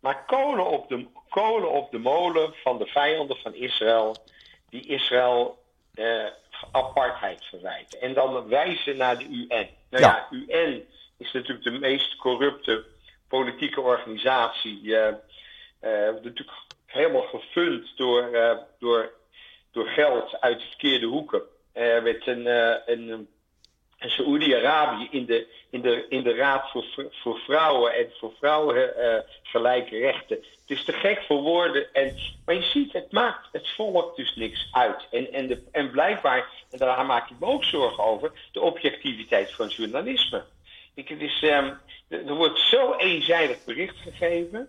Maar, 0.00 0.14
maar 0.14 0.24
kolen, 0.24 0.66
op 0.66 0.88
de, 0.88 1.06
kolen 1.28 1.70
op 1.70 1.90
de 1.90 1.98
molen 1.98 2.54
van 2.62 2.78
de 2.78 2.86
vijanden 2.86 3.36
van 3.36 3.54
Israël, 3.54 4.16
die 4.68 4.86
Israël 4.86 5.58
uh, 5.94 6.26
apartheid 6.72 7.44
verwijten. 7.44 8.00
En 8.00 8.14
dan 8.14 8.48
wijzen 8.48 8.96
naar 8.96 9.18
de 9.18 9.24
UN. 9.24 9.68
Nou 9.90 10.04
ja, 10.04 10.26
ja 10.28 10.28
UN 10.30 10.84
is 11.16 11.32
natuurlijk 11.32 11.64
de 11.64 11.78
meest 11.78 12.16
corrupte 12.16 12.84
politieke 13.28 13.80
organisatie. 13.80 14.82
Uh, 14.82 15.14
natuurlijk 16.22 16.50
helemaal 16.98 17.28
gefund 17.40 17.96
door, 17.96 18.28
uh, 18.32 18.52
door, 18.78 19.12
door 19.72 19.86
geld 19.86 20.40
uit 20.40 20.58
de 20.58 20.66
verkeerde 20.66 21.06
hoeken. 21.06 21.42
Er 21.72 22.02
werd 22.02 22.26
een, 22.26 22.46
uh, 22.46 22.74
een, 22.86 23.28
een 23.98 24.10
Saoedi-Arabië 24.10 25.08
in 25.10 25.26
de, 25.26 25.46
in, 25.70 25.80
de, 25.80 26.06
in 26.08 26.22
de 26.22 26.34
Raad 26.34 26.70
voor, 26.70 26.84
voor 27.10 27.38
Vrouwen 27.38 27.94
en 27.94 28.12
voor 28.18 28.32
vrouwen 28.38 28.92
gelijke 29.42 29.98
rechten. 29.98 30.36
Het 30.36 30.78
is 30.78 30.84
te 30.84 30.92
gek 30.92 31.22
voor 31.26 31.42
woorden. 31.42 31.94
En, 31.94 32.16
maar 32.44 32.54
je 32.54 32.62
ziet, 32.62 32.92
het 32.92 33.12
maakt 33.12 33.48
het 33.52 33.68
volk 33.68 34.16
dus 34.16 34.36
niks 34.36 34.68
uit. 34.72 35.06
En, 35.10 35.32
en, 35.32 35.46
de, 35.46 35.62
en 35.72 35.90
blijkbaar, 35.90 36.48
en 36.70 36.78
daar 36.78 37.06
maak 37.06 37.30
ik 37.30 37.38
me 37.40 37.46
ook 37.46 37.64
zorgen 37.64 38.04
over, 38.04 38.32
de 38.52 38.60
objectiviteit 38.60 39.52
van 39.52 39.68
journalisme. 39.68 40.44
Ik, 40.94 41.08
het 41.08 41.20
is, 41.20 41.42
um, 41.42 41.78
er 42.08 42.34
wordt 42.34 42.58
zo 42.58 42.94
eenzijdig 42.94 43.64
bericht 43.64 43.96
gegeven. 43.96 44.68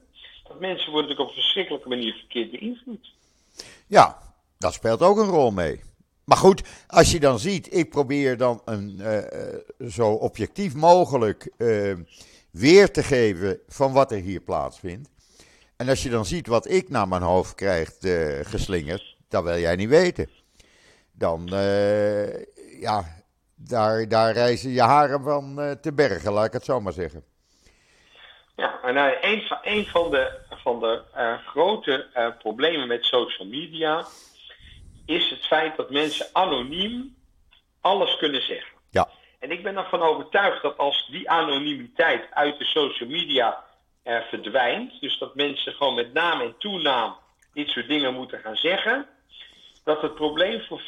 Mensen 0.59 0.91
worden 0.91 1.17
op 1.17 1.27
een 1.27 1.33
verschrikkelijke 1.33 1.89
manier 1.89 2.13
verkeerd 2.13 2.51
beïnvloed. 2.51 3.13
Ja, 3.87 4.17
dat 4.57 4.73
speelt 4.73 5.01
ook 5.01 5.17
een 5.17 5.29
rol 5.29 5.51
mee. 5.51 5.81
Maar 6.23 6.37
goed, 6.37 6.61
als 6.87 7.11
je 7.11 7.19
dan 7.19 7.39
ziet, 7.39 7.73
ik 7.73 7.89
probeer 7.89 8.37
dan 8.37 8.61
een, 8.65 8.99
uh, 8.99 9.89
zo 9.89 10.11
objectief 10.11 10.75
mogelijk 10.75 11.51
uh, 11.57 11.95
weer 12.51 12.91
te 12.91 13.03
geven 13.03 13.59
van 13.67 13.93
wat 13.93 14.11
er 14.11 14.17
hier 14.17 14.39
plaatsvindt. 14.39 15.09
En 15.75 15.89
als 15.89 16.03
je 16.03 16.09
dan 16.09 16.25
ziet 16.25 16.47
wat 16.47 16.69
ik 16.69 16.89
naar 16.89 17.07
mijn 17.07 17.21
hoofd 17.21 17.55
krijg 17.55 17.97
geslingerd, 18.47 19.17
dat 19.27 19.43
wil 19.43 19.57
jij 19.57 19.75
niet 19.75 19.89
weten. 19.89 20.29
Dan, 21.11 21.47
ja, 22.79 23.23
daar, 23.55 24.07
daar 24.07 24.33
reizen 24.33 24.69
je 24.69 24.81
haren 24.81 25.23
van 25.23 25.77
te 25.81 25.93
bergen, 25.93 26.31
laat 26.31 26.45
ik 26.45 26.53
het 26.53 26.65
zo 26.65 26.81
maar 26.81 26.93
zeggen. 26.93 27.23
Ja, 28.59 28.79
en 28.83 28.95
uh, 28.95 29.11
een, 29.21 29.41
van, 29.41 29.57
een 29.61 29.85
van 29.85 30.11
de, 30.11 30.31
van 30.49 30.79
de 30.79 31.01
uh, 31.17 31.33
grote 31.45 32.07
uh, 32.15 32.27
problemen 32.37 32.87
met 32.87 33.05
social 33.05 33.47
media 33.47 34.05
is 35.05 35.29
het 35.29 35.45
feit 35.45 35.77
dat 35.77 35.89
mensen 35.89 36.27
anoniem 36.33 37.15
alles 37.81 38.17
kunnen 38.17 38.41
zeggen. 38.41 38.77
Ja. 38.89 39.09
En 39.39 39.51
ik 39.51 39.63
ben 39.63 39.77
ervan 39.77 40.01
overtuigd 40.01 40.61
dat 40.61 40.77
als 40.77 41.07
die 41.11 41.29
anonimiteit 41.29 42.27
uit 42.31 42.57
de 42.57 42.65
social 42.65 43.09
media 43.09 43.63
verdwijnt, 44.03 45.01
dus 45.01 45.17
dat 45.17 45.35
mensen 45.35 45.73
gewoon 45.73 45.95
met 45.95 46.13
naam 46.13 46.41
en 46.41 46.55
toenaam 46.57 47.15
dit 47.53 47.67
soort 47.67 47.87
dingen 47.87 48.13
moeten 48.13 48.39
gaan 48.39 48.55
zeggen, 48.55 49.07
dat 49.83 50.01
het 50.01 50.15
probleem 50.15 50.61
voor 50.61 50.81
95% 50.81 50.83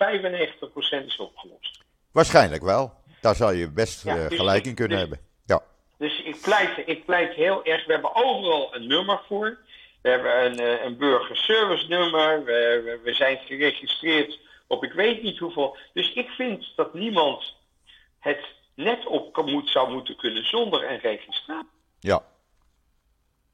is 1.05 1.17
opgelost. 1.17 1.79
Waarschijnlijk 2.11 2.63
wel. 2.63 2.93
Daar 3.21 3.35
zou 3.35 3.55
je 3.55 3.71
best 3.71 4.03
ja, 4.03 4.27
dus, 4.27 4.37
gelijk 4.37 4.65
in 4.65 4.75
kunnen 4.75 4.97
dus, 4.97 5.07
hebben. 5.07 5.30
Dus 6.01 6.21
ik 6.21 6.41
pleit, 6.41 6.87
ik 6.87 7.05
pleit 7.05 7.33
heel 7.33 7.65
erg, 7.65 7.85
we 7.85 7.91
hebben 7.91 8.15
overal 8.15 8.75
een 8.75 8.87
nummer 8.87 9.21
voor. 9.27 9.57
We 10.01 10.09
hebben 10.09 10.45
een, 10.45 10.59
eh, 10.59 10.83
een 10.83 10.97
burgerservice 10.97 11.87
nummer, 11.87 12.43
we, 12.43 12.99
we, 13.03 13.13
zijn 13.13 13.37
geregistreerd 13.37 14.39
op 14.67 14.83
ik 14.83 14.93
weet 14.93 15.21
niet 15.21 15.37
hoeveel. 15.37 15.77
Dus 15.93 16.13
ik 16.13 16.29
vind 16.29 16.73
dat 16.75 16.93
niemand 16.93 17.55
het 18.19 18.45
net 18.75 19.05
op 19.05 19.45
moet, 19.45 19.69
zou 19.69 19.91
moeten 19.91 20.15
kunnen 20.15 20.45
zonder 20.45 20.91
een 20.91 20.99
registratie. 20.99 21.69
Ja. 21.99 22.25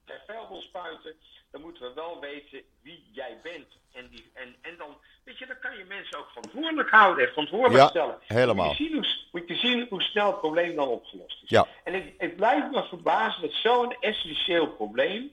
Bij 0.05 0.21
vuilbolspuiten, 0.27 1.15
dan 1.51 1.61
moeten 1.61 1.83
we 1.83 1.93
wel 1.93 2.19
weten 2.19 2.61
wie 2.81 3.09
jij 3.11 3.39
bent. 3.43 3.67
En, 3.91 4.09
die, 4.09 4.31
en, 4.33 4.55
en 4.61 4.77
dan, 4.77 4.97
weet 5.23 5.37
je, 5.37 5.45
dan 5.45 5.59
kan 5.59 5.77
je 5.77 5.85
mensen 5.85 6.17
ook 6.19 6.27
verantwoordelijk 6.27 6.89
houden 6.89 7.25
en 7.25 7.29
verantwoordelijk 7.29 7.83
ja, 7.83 7.87
stellen. 7.87 8.17
helemaal. 8.21 8.67
Moet 8.67 8.77
je, 8.77 8.83
zien 8.83 8.93
hoe, 8.93 9.07
moet 9.31 9.47
je 9.47 9.55
zien 9.55 9.85
hoe 9.89 10.01
snel 10.01 10.27
het 10.27 10.39
probleem 10.39 10.75
dan 10.75 10.87
opgelost 10.87 11.43
is. 11.43 11.49
Ja. 11.49 11.67
En 11.83 11.93
ik, 11.93 12.13
ik 12.17 12.35
blijf 12.35 12.71
me 12.71 12.83
verbazen 12.83 13.41
dat 13.41 13.53
zo'n 13.53 13.95
essentieel 13.99 14.67
probleem 14.67 15.31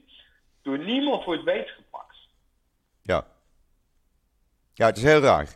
door 0.62 0.78
niemand 0.78 1.24
wordt 1.24 1.44
beetgepakt. 1.44 2.16
Ja. 3.02 3.26
Ja, 4.72 4.86
het 4.86 4.96
is 4.96 5.02
heel 5.02 5.20
raar. 5.20 5.48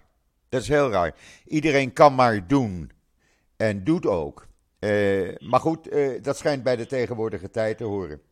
Dat 0.48 0.60
is 0.60 0.68
heel 0.68 0.90
raar. 0.90 1.14
Iedereen 1.44 1.92
kan 1.92 2.14
maar 2.14 2.46
doen. 2.46 2.92
En 3.56 3.84
doet 3.84 4.06
ook. 4.06 4.46
Uh, 4.80 5.36
maar 5.38 5.60
goed, 5.60 5.92
uh, 5.92 6.22
dat 6.22 6.36
schijnt 6.36 6.62
bij 6.62 6.76
de 6.76 6.86
tegenwoordige 6.86 7.50
tijd 7.50 7.78
te 7.78 7.84
horen. 7.84 8.22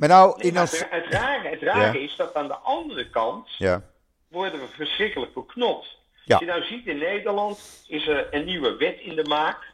Maar 0.00 0.08
nou, 0.08 0.42
in 0.42 0.58
ons... 0.58 0.84
Het 0.90 1.06
rare, 1.06 1.48
het 1.48 1.62
rare 1.62 1.98
ja. 1.98 2.04
is 2.04 2.16
dat 2.16 2.34
aan 2.34 2.46
de 2.46 2.56
andere 2.56 3.10
kant 3.10 3.48
ja. 3.58 3.82
worden 4.28 4.60
we 4.60 4.66
verschrikkelijk 4.66 5.34
beknot. 5.34 5.98
Ja. 6.24 6.34
Als 6.34 6.44
je 6.44 6.50
nou 6.50 6.64
ziet 6.64 6.86
in 6.86 6.98
Nederland 6.98 7.84
is 7.88 8.06
er 8.06 8.34
een 8.34 8.44
nieuwe 8.44 8.76
wet 8.76 9.00
in 9.00 9.16
de 9.16 9.24
maak. 9.24 9.72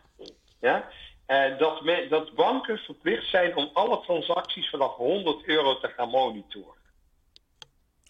Ja? 0.61 0.89
Uh, 1.27 1.59
dat, 1.59 1.83
me, 1.83 2.07
dat 2.09 2.35
banken 2.35 2.79
verplicht 2.79 3.31
zijn 3.31 3.57
om 3.57 3.71
alle 3.73 4.01
transacties 4.01 4.71
vanaf 4.71 4.95
100 4.95 5.45
euro 5.45 5.79
te 5.79 5.89
gaan 5.89 6.09
monitoren. 6.09 6.81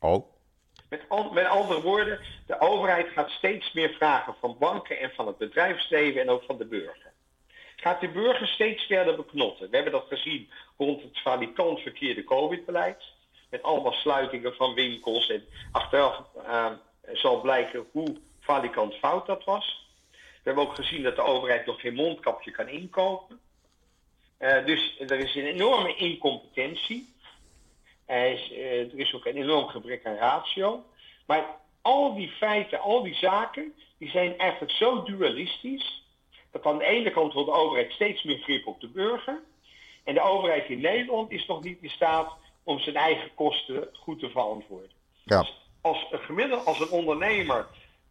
Oh. 0.00 0.26
Met, 0.88 1.02
an, 1.09 1.35
met 1.35 1.46
andere 1.46 1.81
woorden, 1.81 2.20
de 2.46 2.61
overheid 2.61 3.09
gaat 3.09 3.31
steeds 3.31 3.72
meer 3.72 3.90
vragen 3.90 4.35
van 4.40 4.57
banken 4.59 4.98
en 5.00 5.11
van 5.11 5.26
het 5.26 5.38
bedrijfsleven 5.38 6.20
en 6.20 6.29
ook 6.29 6.42
van 6.42 6.59
de 6.59 6.66
burger. 6.66 7.05
Gaat 7.76 8.00
de 8.00 8.08
burger 8.08 8.46
steeds 8.46 8.82
verder 8.82 9.16
beknotten. 9.16 9.70
We 9.70 9.74
hebben 9.74 9.94
dat 9.94 10.06
gezien 10.08 10.50
rond 10.76 11.02
het 11.02 11.20
valikant 11.20 11.80
verkeerde 11.80 12.24
COVID-beleid. 12.24 13.02
Met 13.50 13.62
allemaal 13.62 13.92
sluitingen 13.92 14.54
van 14.54 14.74
winkels. 14.74 15.30
En 15.30 15.44
achteraf 15.72 16.22
uh, 16.36 16.72
zal 17.12 17.40
blijken 17.40 17.86
hoe 17.92 18.16
valikant 18.40 18.94
fout 18.94 19.26
dat 19.26 19.44
was. 19.44 19.86
We 20.12 20.52
hebben 20.52 20.64
ook 20.64 20.74
gezien 20.74 21.02
dat 21.02 21.16
de 21.16 21.22
overheid 21.22 21.66
nog 21.66 21.80
geen 21.80 21.94
mondkapje 21.94 22.50
kan 22.50 22.68
inkopen. 22.68 23.40
Uh, 24.38 24.64
dus 24.64 24.98
er 24.98 25.18
is 25.18 25.34
een 25.34 25.46
enorme 25.46 25.94
incompetentie. 25.94 27.14
Er 28.06 28.32
is, 28.32 28.50
uh, 28.50 28.92
er 28.92 28.98
is 28.98 29.14
ook 29.14 29.26
een 29.26 29.36
enorm 29.36 29.68
gebrek 29.68 30.06
aan 30.06 30.16
ratio. 30.16 30.84
Maar 31.26 31.44
al 31.82 32.14
die 32.14 32.28
feiten, 32.28 32.80
al 32.80 33.02
die 33.02 33.14
zaken, 33.14 33.74
die 33.98 34.10
zijn 34.10 34.38
eigenlijk 34.38 34.72
zo 34.72 35.02
dualistisch. 35.02 36.04
Dat 36.50 36.64
aan 36.64 36.78
de 36.78 36.85
ene 36.85 37.11
kant 37.11 37.32
wil 37.32 37.44
de 37.44 37.52
overheid 37.52 37.92
steeds 37.92 38.22
meer 38.22 38.38
grip 38.38 38.66
op 38.66 38.80
de 38.80 38.88
burger. 38.88 39.42
En 40.04 40.14
de 40.14 40.20
overheid 40.20 40.68
in 40.68 40.80
Nederland 40.80 41.30
is 41.30 41.46
nog 41.46 41.62
niet 41.62 41.78
in 41.80 41.90
staat 41.90 42.32
om 42.62 42.78
zijn 42.78 42.96
eigen 42.96 43.35
kosten 43.35 43.88
goed 43.92 44.18
te 44.18 44.30
verantwoorden. 44.30 44.90
Ja. 45.24 45.40
Dus 45.40 45.61
als 45.80 46.06
een 46.11 46.18
gemiddelde, 46.18 46.64
als 46.64 46.80
een 46.80 46.90
ondernemer 46.90 47.66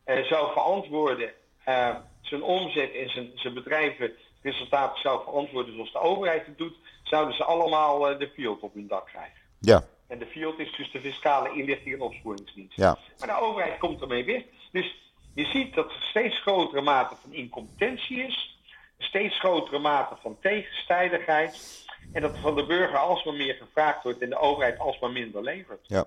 uh, 0.06 0.24
zou 0.24 0.52
verantwoorden 0.52 1.32
uh, 1.68 1.96
zijn 2.22 2.44
omzet 2.44 2.94
en 2.94 3.10
zijn, 3.10 3.32
zijn 3.36 3.54
bedrijvenresultaten 3.54 5.02
zou 5.02 5.24
verantwoorden 5.24 5.74
zoals 5.74 5.92
de 5.92 6.00
overheid 6.00 6.46
het 6.46 6.58
doet, 6.58 6.76
zouden 7.04 7.36
ze 7.36 7.44
allemaal 7.44 8.12
uh, 8.12 8.20
de 8.20 8.30
field 8.30 8.62
op 8.62 8.74
hun 8.74 8.88
dak 8.88 9.06
krijgen. 9.06 9.40
Ja. 9.60 9.84
En 10.08 10.20
de 10.20 10.26
field 10.26 10.60
is 10.60 10.76
dus 10.76 10.92
de 10.92 11.00
fiscale 11.00 11.54
inlichting 11.54 11.96
en 11.96 12.02
opsporingsdienst. 12.02 12.78
Ja. 12.78 12.98
Maar 13.20 13.28
de 13.28 13.40
overheid 13.40 13.78
komt 13.78 14.02
ermee 14.02 14.26
weg. 14.26 14.44
Dus 14.72 14.96
je 15.36 15.46
ziet 15.46 15.74
dat 15.74 15.86
er 15.86 16.06
steeds 16.10 16.42
grotere 16.42 16.82
mate 16.82 17.16
van 17.22 17.34
incompetentie 17.34 18.24
is, 18.24 18.60
steeds 18.98 19.40
grotere 19.40 19.80
mate 19.80 20.16
van 20.22 20.38
tegenstrijdigheid. 20.42 21.84
En 22.12 22.22
dat 22.22 22.38
van 22.38 22.56
de 22.56 22.66
burger 22.66 22.98
alsmaar 22.98 23.34
meer 23.34 23.54
gevraagd 23.54 24.04
wordt 24.04 24.22
en 24.22 24.30
de 24.30 24.40
overheid 24.40 24.80
alsmaar 24.80 25.12
minder 25.12 25.44
levert. 25.44 25.80
Ja. 25.84 26.06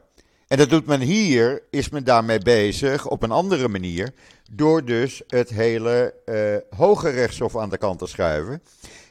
En 0.48 0.56
dat 0.56 0.70
doet 0.70 0.86
men 0.86 1.00
hier, 1.00 1.62
is 1.70 1.88
men 1.88 2.04
daarmee 2.04 2.38
bezig 2.38 3.06
op 3.06 3.22
een 3.22 3.30
andere 3.30 3.68
manier. 3.68 4.14
Door 4.50 4.84
dus 4.84 5.22
het 5.26 5.48
hele 5.48 6.14
uh, 6.26 6.78
Hoge 6.78 7.10
Rechtshof 7.10 7.56
aan 7.56 7.68
de 7.68 7.78
kant 7.78 7.98
te 7.98 8.06
schuiven. 8.06 8.62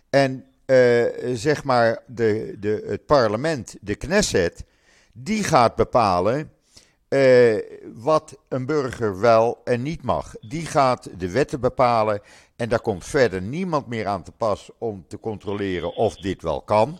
En 0.10 0.45
uh, 0.65 1.06
zeg 1.34 1.63
maar 1.63 2.03
de, 2.06 2.56
de, 2.60 2.84
het 2.88 3.06
parlement, 3.06 3.77
de 3.82 3.95
Knesset, 3.95 4.65
die 5.13 5.43
gaat 5.43 5.75
bepalen 5.75 6.51
uh, 7.10 7.58
wat 7.93 8.38
een 8.50 8.65
burger 8.65 9.20
wel 9.20 9.62
en 9.63 9.82
niet 9.82 10.04
mag. 10.04 10.36
Die 10.41 10.65
gaat 10.65 11.20
de 11.20 11.32
wetten 11.32 11.60
bepalen 11.60 12.22
en 12.56 12.70
daar 12.70 12.82
komt 12.82 13.06
verder 13.06 13.41
niemand 13.41 13.88
meer 13.88 14.08
aan 14.08 14.24
te 14.24 14.32
pas 14.32 14.70
om 14.78 15.06
te 15.08 15.20
controleren 15.20 15.96
of 15.96 16.15
dit 16.15 16.41
wel 16.41 16.62
kan. 16.62 17.00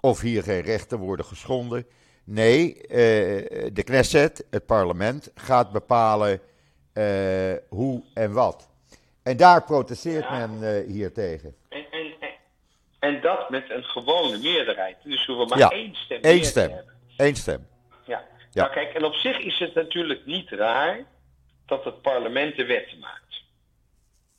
Of 0.00 0.20
hier 0.20 0.42
geen 0.42 0.60
rechten 0.60 0.98
worden 0.98 1.24
geschonden. 1.24 1.86
Nee, 2.24 2.76
uh, 2.76 2.86
de 3.72 3.82
Knesset, 3.84 4.44
het 4.50 4.66
parlement, 4.66 5.32
gaat 5.34 5.72
bepalen 5.72 6.40
uh, 6.94 7.52
hoe 7.68 8.02
en 8.14 8.32
wat. 8.32 8.68
En 9.22 9.36
daar 9.36 9.64
protesteert 9.64 10.24
ja. 10.24 10.46
men 10.46 10.84
hier 10.86 11.12
tegen. 11.12 11.54
En, 11.68 11.84
en, 11.90 12.12
en, 12.98 13.20
dat 13.20 13.50
met 13.50 13.70
een 13.70 13.84
gewone 13.84 14.38
meerderheid. 14.38 14.96
Dus 15.04 15.26
we 15.26 15.46
maar 15.48 15.58
ja, 15.58 15.70
één 15.70 15.94
stem. 15.94 16.20
Één 16.20 16.44
stem. 16.44 16.70
Eén 17.16 17.36
stem. 17.36 17.66
Ja. 18.50 18.62
Nou 18.62 18.74
kijk, 18.74 18.94
en 18.94 19.04
op 19.04 19.14
zich 19.14 19.38
is 19.38 19.58
het 19.58 19.74
natuurlijk 19.74 20.26
niet 20.26 20.50
raar 20.50 21.04
dat 21.66 21.84
het 21.84 22.02
parlement 22.02 22.56
de 22.56 22.64
wetten 22.64 22.98
maakt. 22.98 23.42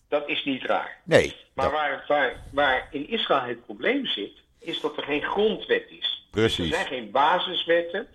Dat 0.07 0.29
is 0.29 0.43
niet 0.43 0.63
raar. 0.63 1.01
Nee. 1.03 1.35
Maar 1.53 1.65
ja, 1.65 1.71
waar, 1.71 2.03
waar, 2.07 2.43
waar 2.51 2.87
in 2.91 3.09
Israël 3.09 3.41
het 3.41 3.65
probleem 3.65 4.05
zit, 4.05 4.33
is 4.59 4.81
dat 4.81 4.97
er 4.97 5.03
geen 5.03 5.23
grondwet 5.23 5.85
is. 5.89 6.25
Er 6.25 6.39
precies. 6.39 6.69
zijn 6.69 6.85
geen 6.85 7.11
basiswetten. 7.11 8.07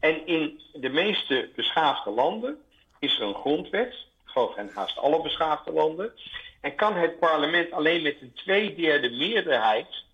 En 0.00 0.26
in 0.26 0.60
de 0.72 0.88
meeste 0.88 1.50
beschaafde 1.56 2.10
landen 2.10 2.58
is 2.98 3.18
er 3.18 3.26
een 3.26 3.34
grondwet. 3.34 3.92
Ik 3.92 4.30
geloof 4.30 4.56
in 4.56 4.70
haast 4.74 4.98
alle 4.98 5.22
beschaafde 5.22 5.72
landen. 5.72 6.12
En 6.60 6.74
kan 6.74 6.96
het 6.96 7.18
parlement 7.18 7.72
alleen 7.72 8.02
met 8.02 8.16
een 8.20 8.32
tweederde 8.34 9.10
meerderheid 9.10 10.04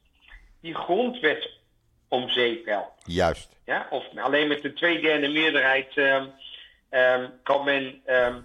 die 0.60 0.74
grondwet 0.74 1.50
om 2.10 2.28
zeep 2.28 2.66
helpen. 2.66 2.92
Juist. 3.04 3.56
Ja? 3.64 3.86
Of 3.90 4.04
alleen 4.16 4.48
met 4.48 4.64
een 4.64 4.74
tweederde 4.74 5.28
meerderheid 5.28 5.96
ehm, 5.96 6.26
ehm, 6.88 7.28
kan 7.42 7.64
men 7.64 8.02
ehm, 8.04 8.40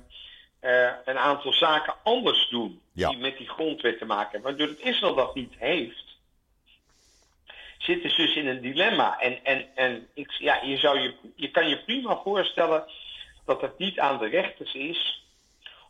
eh, 0.59 0.91
een 1.05 1.17
aantal 1.17 1.53
zaken 1.53 1.93
anders 2.03 2.49
doen. 2.49 2.81
Ja. 2.93 3.09
Die 3.09 3.17
met 3.17 3.37
die 3.37 3.49
grondwet 3.49 3.97
te 3.97 4.05
maken 4.05 4.31
hebben. 4.31 4.49
Maar 4.49 4.59
doordat 4.59 4.85
Israël 4.85 5.15
dat 5.15 5.35
niet 5.35 5.53
heeft, 5.57 6.17
zitten 7.77 8.09
ze 8.09 8.15
dus 8.15 8.35
in 8.35 8.47
een 8.47 8.61
dilemma. 8.61 9.19
En, 9.19 9.43
en, 9.43 9.65
en 9.75 10.07
ik, 10.13 10.31
ja, 10.31 10.61
je, 10.63 10.77
zou 10.77 10.99
je, 10.99 11.13
je 11.35 11.51
kan 11.51 11.69
je 11.69 11.83
prima 11.83 12.19
voorstellen 12.23 12.85
dat 13.45 13.61
het 13.61 13.77
niet 13.77 13.99
aan 13.99 14.17
de 14.17 14.27
rechters 14.27 14.73
is 14.73 15.23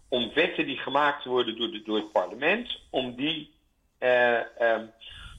om 0.09 0.31
wetten 0.33 0.65
die 0.65 0.77
gemaakt 0.77 1.25
worden 1.25 1.57
door, 1.57 1.71
de, 1.71 1.81
door 1.83 1.97
het 1.97 2.11
parlement, 2.11 2.79
om 2.89 3.15
die, 3.15 3.51
eh, 3.97 4.39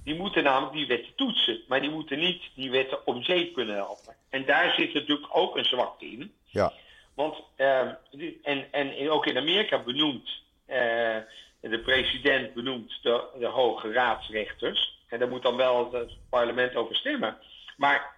die 0.06 0.14
moeten 0.14 0.44
namelijk 0.44 0.72
die 0.72 0.86
wetten 0.86 1.14
toetsen. 1.14 1.60
Maar 1.68 1.80
die 1.80 1.90
moeten 1.90 2.18
niet 2.18 2.42
die 2.54 2.70
wetten 2.70 3.06
om 3.06 3.22
zeep 3.22 3.54
kunnen 3.54 3.74
helpen. 3.74 4.14
En 4.30 4.44
daar 4.44 4.74
zit 4.74 4.94
natuurlijk 4.94 5.36
ook 5.36 5.56
een 5.56 5.64
zwakte 5.64 6.06
in. 6.06 6.32
Ja. 6.44 6.72
Want, 7.14 7.36
ehm, 7.56 7.94
en, 8.42 8.72
en 8.72 9.10
ook 9.10 9.26
in 9.26 9.36
Amerika 9.36 9.82
benoemt 9.82 10.42
eh, 10.66 11.16
de 11.60 11.80
president 11.84 12.54
benoemt 12.54 12.98
de, 13.02 13.24
de 13.38 13.46
hoge 13.46 13.92
raadsrechters. 13.92 14.98
En 15.08 15.18
daar 15.18 15.28
moet 15.28 15.42
dan 15.42 15.56
wel 15.56 15.92
het 15.92 16.12
parlement 16.30 16.74
over 16.74 16.96
stemmen. 16.96 17.38
Maar 17.76 18.14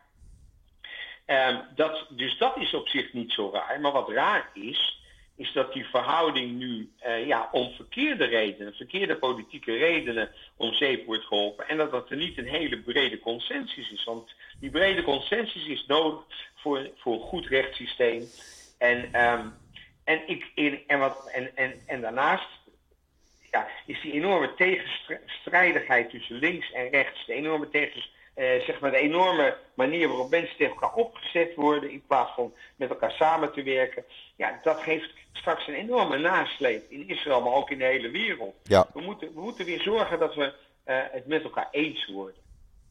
ehm, 1.25 1.61
dat, 1.75 2.07
dus 2.09 2.39
dat 2.39 2.57
is 2.57 2.75
op 2.75 2.89
zich 2.89 3.13
niet 3.13 3.33
zo 3.33 3.51
raar. 3.53 3.81
Maar 3.81 3.93
wat 3.93 4.11
raar 4.11 4.51
is, 4.55 5.01
is 5.39 5.53
dat 5.53 5.73
die 5.73 5.85
verhouding 5.85 6.59
nu 6.59 6.91
eh, 6.99 7.27
ja, 7.27 7.49
om 7.53 7.71
verkeerde 7.71 8.25
redenen, 8.25 8.75
verkeerde 8.75 9.17
politieke 9.17 9.77
redenen 9.77 10.31
om 10.57 10.73
zeep 10.73 11.07
wordt 11.07 11.25
geholpen. 11.25 11.69
En 11.69 11.77
dat 11.77 11.91
dat 11.91 12.11
er 12.11 12.17
niet 12.17 12.39
een 12.39 12.49
hele 12.49 12.79
brede 12.79 13.19
consensus 13.19 13.91
is. 13.91 14.05
Want 14.05 14.31
die 14.61 14.71
brede 14.71 15.03
consensus 15.03 15.67
is 15.67 15.87
nodig 15.87 16.25
voor, 16.55 16.91
voor 16.97 17.15
een 17.15 17.21
goed 17.21 17.47
rechtssysteem. 17.47 18.29
En, 18.79 19.13
ehm, 19.13 19.47
en, 20.05 20.21
ik, 20.27 20.51
en, 20.55 20.81
en, 20.87 20.99
wat, 20.99 21.31
en, 21.55 21.73
en, 21.87 22.01
daarnaast 22.01 22.49
ja, 23.51 23.69
is 23.87 24.01
die 24.01 24.13
enorme 24.13 24.55
tegenstrijdigheid 24.55 26.11
tussen 26.11 26.37
links 26.37 26.73
en 26.73 26.89
rechts, 26.89 27.27
de 27.27 27.33
enorme 27.33 27.69
tegens, 27.69 28.13
eh, 28.39 28.61
zeg 28.61 28.81
maar 28.81 28.91
de 28.91 28.97
enorme 28.97 29.57
manier 29.75 30.09
waarop 30.09 30.31
mensen 30.31 30.57
tegen 30.57 30.73
elkaar 30.73 30.95
opgezet 30.95 31.55
worden 31.55 31.91
in 31.91 32.03
plaats 32.07 32.35
van 32.35 32.53
met 32.77 32.91
elkaar 32.91 33.11
samen 33.11 33.53
te 33.53 33.63
werken, 33.63 34.05
ja, 34.37 34.61
dat 34.63 34.81
geeft 34.81 35.11
straks 35.33 35.67
een 35.67 35.75
enorme 35.75 36.19
nasleep 36.19 36.91
in 36.91 37.09
Israël, 37.09 37.41
maar 37.41 37.53
ook 37.53 37.71
in 37.71 37.79
de 37.79 37.85
hele 37.85 38.11
wereld. 38.11 38.55
Ja. 38.63 38.87
We 38.95 39.01
moeten, 39.01 39.35
we 39.35 39.41
moeten 39.41 39.65
weer 39.65 39.81
zorgen 39.81 40.19
dat 40.19 40.35
we 40.35 40.53
eh, 40.85 40.97
het 41.11 41.27
met 41.27 41.43
elkaar 41.43 41.69
eens 41.71 42.07
worden. 42.07 42.43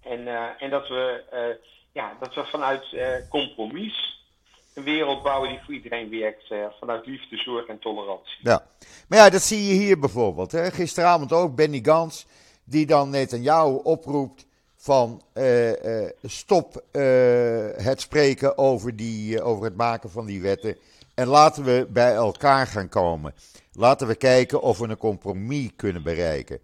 En, 0.02 0.28
eh, 0.28 0.44
en 0.60 0.70
dat, 0.70 0.88
we, 0.88 1.24
eh, 1.32 1.70
ja, 1.92 2.18
dat 2.20 2.34
we 2.36 2.46
vanuit 2.46 2.86
compromis 3.30 4.26
een 4.74 4.84
wereld 4.84 5.24
bouwen 5.24 5.50
die 5.50 5.60
voor 5.66 5.74
iedereen 5.74 6.10
werkt, 6.10 6.54
vanuit 6.80 7.06
liefde, 7.06 7.38
zorg 7.38 7.66
en 7.66 7.80
tolerantie. 7.80 8.38
Ja. 8.42 8.68
Maar 9.08 9.20
ja, 9.20 9.30
dat 9.30 9.42
zie 9.42 9.64
je 9.64 9.74
hier 9.74 10.00
bijvoorbeeld. 10.00 10.52
Hè. 10.52 10.72
Gisteravond 10.72 11.34
ook 11.34 11.56
Benny 11.56 11.80
Gans, 11.84 12.26
die 12.64 12.86
dan 12.86 13.10
Netanyahu 13.10 13.80
oproept 13.84 14.47
van 14.88 15.22
eh, 15.34 16.04
eh, 16.04 16.10
stop 16.24 16.84
eh, 16.92 17.02
het 17.84 18.02
spreken 18.02 18.58
over, 18.58 18.96
die, 18.96 19.42
over 19.42 19.64
het 19.64 19.76
maken 19.76 20.10
van 20.10 20.26
die 20.26 20.42
wetten 20.42 20.78
en 21.14 21.28
laten 21.28 21.64
we 21.64 21.88
bij 21.90 22.14
elkaar 22.14 22.68
gaan 22.68 22.90
komen. 22.90 23.34
Laten 23.72 24.08
we 24.08 24.16
kijken 24.16 24.62
of 24.62 24.78
we 24.78 24.88
een 24.88 24.98
compromis 24.98 25.70
kunnen 25.76 26.04
bereiken. 26.04 26.60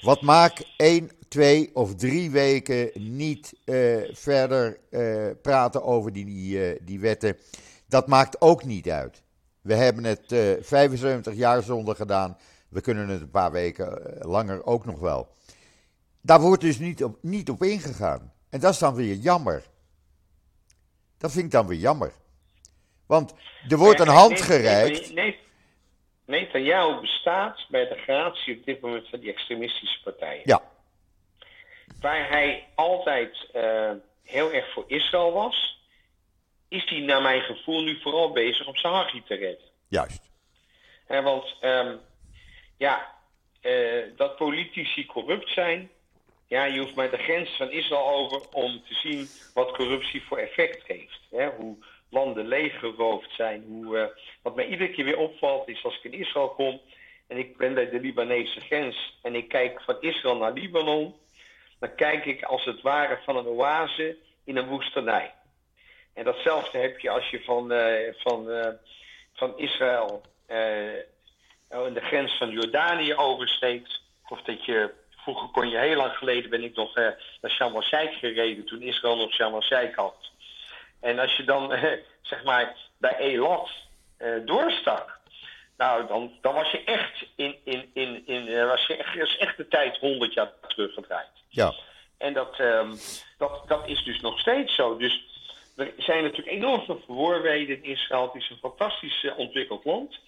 Wat 0.00 0.22
maakt 0.22 0.66
één, 0.76 1.10
twee 1.28 1.70
of 1.74 1.94
drie 1.94 2.30
weken 2.30 2.90
niet 2.94 3.54
verder 4.12 4.78
praten 5.42 5.82
over 5.82 6.12
die, 6.12 6.78
die, 6.84 7.00
wetten? 7.00 7.36
Dat 7.88 8.06
maakt 8.06 8.40
ook 8.40 8.64
niet 8.64 8.88
uit. 8.88 9.22
We 9.60 9.74
hebben 9.74 10.04
het 10.04 10.32
eh 10.32 10.40
75 10.60 11.34
jaar 11.34 11.62
zonder 11.62 11.96
gedaan. 11.96 12.36
We 12.68 12.80
kunnen 12.80 13.08
het 13.08 13.20
een 13.20 13.30
paar 13.30 13.52
weken 13.52 14.16
langer 14.20 14.64
ook 14.66 14.84
nog 14.84 14.98
wel. 14.98 15.28
Daar 16.22 16.40
wordt 16.40 16.62
dus 16.62 16.78
niet 16.78 17.04
op, 17.04 17.18
niet 17.22 17.50
op 17.50 17.62
ingegaan. 17.62 18.32
En 18.50 18.60
dat 18.60 18.72
is 18.72 18.78
dan 18.78 18.94
weer 18.94 19.14
jammer. 19.14 19.62
Dat 21.18 21.32
vind 21.32 21.44
ik 21.44 21.50
dan 21.50 21.66
weer 21.66 21.78
jammer. 21.78 22.12
Want 23.06 23.34
er 23.68 23.76
wordt 23.76 24.00
een 24.00 24.08
hand 24.08 24.40
gereikt. 24.40 25.14
Netanyahu 26.26 27.00
bestaat 27.00 27.66
bij 27.68 27.88
de 27.88 27.94
gratie 27.94 28.58
op 28.58 28.64
dit 28.64 28.80
moment 28.80 29.08
van 29.08 29.20
die 29.20 29.32
extremistische 29.32 30.02
partijen. 30.02 30.42
Ja, 30.44 30.62
Waar 32.00 32.28
hij 32.28 32.66
altijd 32.74 33.46
eh, 33.52 33.92
heel 34.22 34.52
erg 34.52 34.72
voor 34.72 34.84
Israël 34.86 35.32
was, 35.32 35.82
is 36.68 36.88
hij 36.88 36.98
naar 36.98 37.22
mijn 37.22 37.40
gevoel 37.40 37.82
nu 37.82 38.00
vooral 38.00 38.32
bezig 38.32 38.66
om 38.66 38.74
hachie 38.92 39.22
te 39.22 39.34
redden. 39.34 39.66
juist. 39.88 40.30
Hè, 41.06 41.22
want 41.22 41.56
ehm, 41.60 41.96
ja, 42.76 43.14
eh, 43.60 44.02
dat 44.16 44.36
politici 44.36 45.06
corrupt 45.06 45.50
zijn, 45.50 45.90
ja, 46.48 46.64
je 46.64 46.80
hoeft 46.80 46.94
maar 46.94 47.10
de 47.10 47.16
grens 47.16 47.56
van 47.56 47.70
Israël 47.70 48.08
over 48.08 48.40
om 48.52 48.82
te 48.88 48.94
zien 48.94 49.28
wat 49.54 49.76
corruptie 49.76 50.22
voor 50.22 50.38
effect 50.38 50.86
heeft. 50.86 51.20
Hè? 51.30 51.48
Hoe 51.48 51.76
landen 52.10 52.46
leeggeroofd 52.46 53.34
zijn. 53.34 53.64
Hoe, 53.66 53.98
eh, 53.98 54.06
wat 54.42 54.54
mij 54.54 54.66
iedere 54.66 54.90
keer 54.90 55.04
weer 55.04 55.18
opvalt 55.18 55.68
is 55.68 55.84
als 55.84 55.96
ik 55.96 56.04
in 56.04 56.18
Israël 56.18 56.48
kom 56.48 56.80
en 57.26 57.36
ik 57.36 57.56
ben 57.56 57.74
bij 57.74 57.90
de 57.90 58.00
Libanese 58.00 58.60
grens 58.60 59.18
en 59.22 59.34
ik 59.34 59.48
kijk 59.48 59.82
van 59.82 59.96
Israël 60.00 60.36
naar 60.36 60.52
Libanon, 60.52 61.14
dan 61.78 61.94
kijk 61.94 62.24
ik 62.24 62.42
als 62.42 62.64
het 62.64 62.80
ware 62.80 63.18
van 63.24 63.36
een 63.36 63.46
oase 63.46 64.16
in 64.44 64.56
een 64.56 64.68
woestenij. 64.68 65.34
En 66.14 66.24
datzelfde 66.24 66.78
heb 66.78 66.98
je 66.98 67.10
als 67.10 67.30
je 67.30 67.40
van, 67.40 67.72
eh, 67.72 68.14
van, 68.16 68.50
eh, 68.50 68.72
van 69.34 69.58
Israël 69.58 70.22
in 71.86 71.94
de 71.94 72.00
grens 72.00 72.36
van 72.36 72.50
Jordanië 72.50 73.14
oversteekt. 73.14 74.00
Of 74.28 74.42
dat 74.42 74.64
je, 74.64 74.90
vroeger 75.22 75.48
kon 75.48 75.68
je 75.68 75.78
heel 75.78 75.96
lang 75.96 76.12
geleden, 76.12 76.50
ben 76.50 76.64
ik 76.64 76.74
nog 76.74 76.94
eh, 76.94 77.08
naar 77.40 77.50
Sharm 77.50 77.82
gereden 77.82 78.64
toen 78.64 78.82
Israël 78.82 79.16
nog 79.16 79.32
Sharm 79.32 79.62
had. 79.94 80.30
En 81.00 81.18
als 81.18 81.36
je 81.36 81.44
dan, 81.44 81.72
eh, 81.72 81.92
zeg 82.22 82.44
maar, 82.44 82.76
bij 82.98 83.16
Elat 83.18 83.70
eh, 84.16 84.30
doorstak, 84.44 85.18
nou, 85.76 86.06
dan, 86.06 86.32
dan 86.40 86.54
was 86.54 86.70
je 86.70 86.84
echt 86.84 87.26
in, 87.36 87.56
in, 87.64 87.90
in, 87.92 88.26
in 88.26 88.66
was 88.66 88.86
je 88.86 88.96
echt, 88.96 89.16
is 89.16 89.36
echt 89.36 89.56
de 89.56 89.68
tijd 89.68 89.96
100 89.96 90.32
jaar 90.34 90.50
teruggedraaid. 90.66 91.28
Ja, 91.48 91.74
En 92.18 92.32
dat, 92.32 92.58
ehm, 92.58 92.94
dat, 93.38 93.62
dat 93.66 93.88
is 93.88 94.04
dus 94.04 94.20
nog 94.20 94.40
steeds 94.40 94.74
zo. 94.74 94.96
Dus 94.96 95.24
er 95.76 95.92
zijn 95.98 96.22
natuurlijk 96.22 96.56
enorm 96.56 96.84
veel 96.84 97.02
verworvenheden 97.04 97.76
in 97.76 97.90
Israël. 97.90 98.22
Het 98.22 98.42
is 98.42 98.50
een 98.50 98.56
fantastisch 98.56 99.26
ontwikkeld 99.36 99.84
land. 99.84 100.18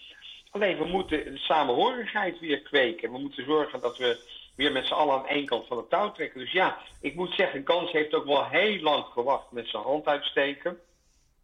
Alleen 0.50 0.79
we 0.79 0.85
moeten 0.85 1.24
de 1.24 1.38
samenhorigheid 1.38 2.38
weer 2.40 2.61
kweken. 2.61 3.12
We 3.12 3.18
moeten 3.18 3.44
zorgen 3.44 3.81
dat 3.81 3.96
we 3.96 4.18
weer 4.61 4.73
met 4.73 4.87
z'n 4.87 4.92
allen 4.92 5.14
aan 5.14 5.27
één 5.27 5.46
kant 5.46 5.66
van 5.66 5.77
het 5.77 5.90
touw 5.90 6.12
trekken. 6.12 6.40
Dus 6.40 6.53
ja, 6.53 6.79
ik 7.01 7.14
moet 7.14 7.35
zeggen, 7.35 7.62
Gans 7.64 7.92
heeft 7.92 8.14
ook 8.14 8.25
wel 8.25 8.46
heel 8.46 8.81
lang 8.81 9.05
gewacht 9.05 9.51
met 9.51 9.68
zijn 9.68 9.83
hand 9.83 10.07
uitsteken. 10.07 10.79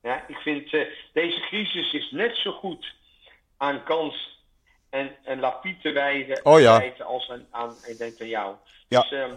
Ja, 0.02 0.24
ik 0.28 0.36
vind 0.36 0.72
eh, 0.72 0.86
deze 1.12 1.40
crisis 1.40 1.92
is 1.92 2.10
net 2.10 2.36
zo 2.36 2.52
goed 2.52 2.94
aan 3.56 3.82
Kans 3.84 4.44
en, 4.90 5.16
en 5.24 5.40
Lapie 5.40 5.78
te 5.82 5.92
wijden 5.92 6.44
Oh 6.44 6.60
ja. 6.60 6.78
wijten 6.78 7.04
als 7.04 7.30
aan, 7.30 7.46
aan 7.50 7.76
ik 7.86 7.98
denk 7.98 8.20
aan 8.20 8.28
jou. 8.28 8.54
Ja. 8.88 9.00
Dus 9.00 9.12
ehm, 9.12 9.34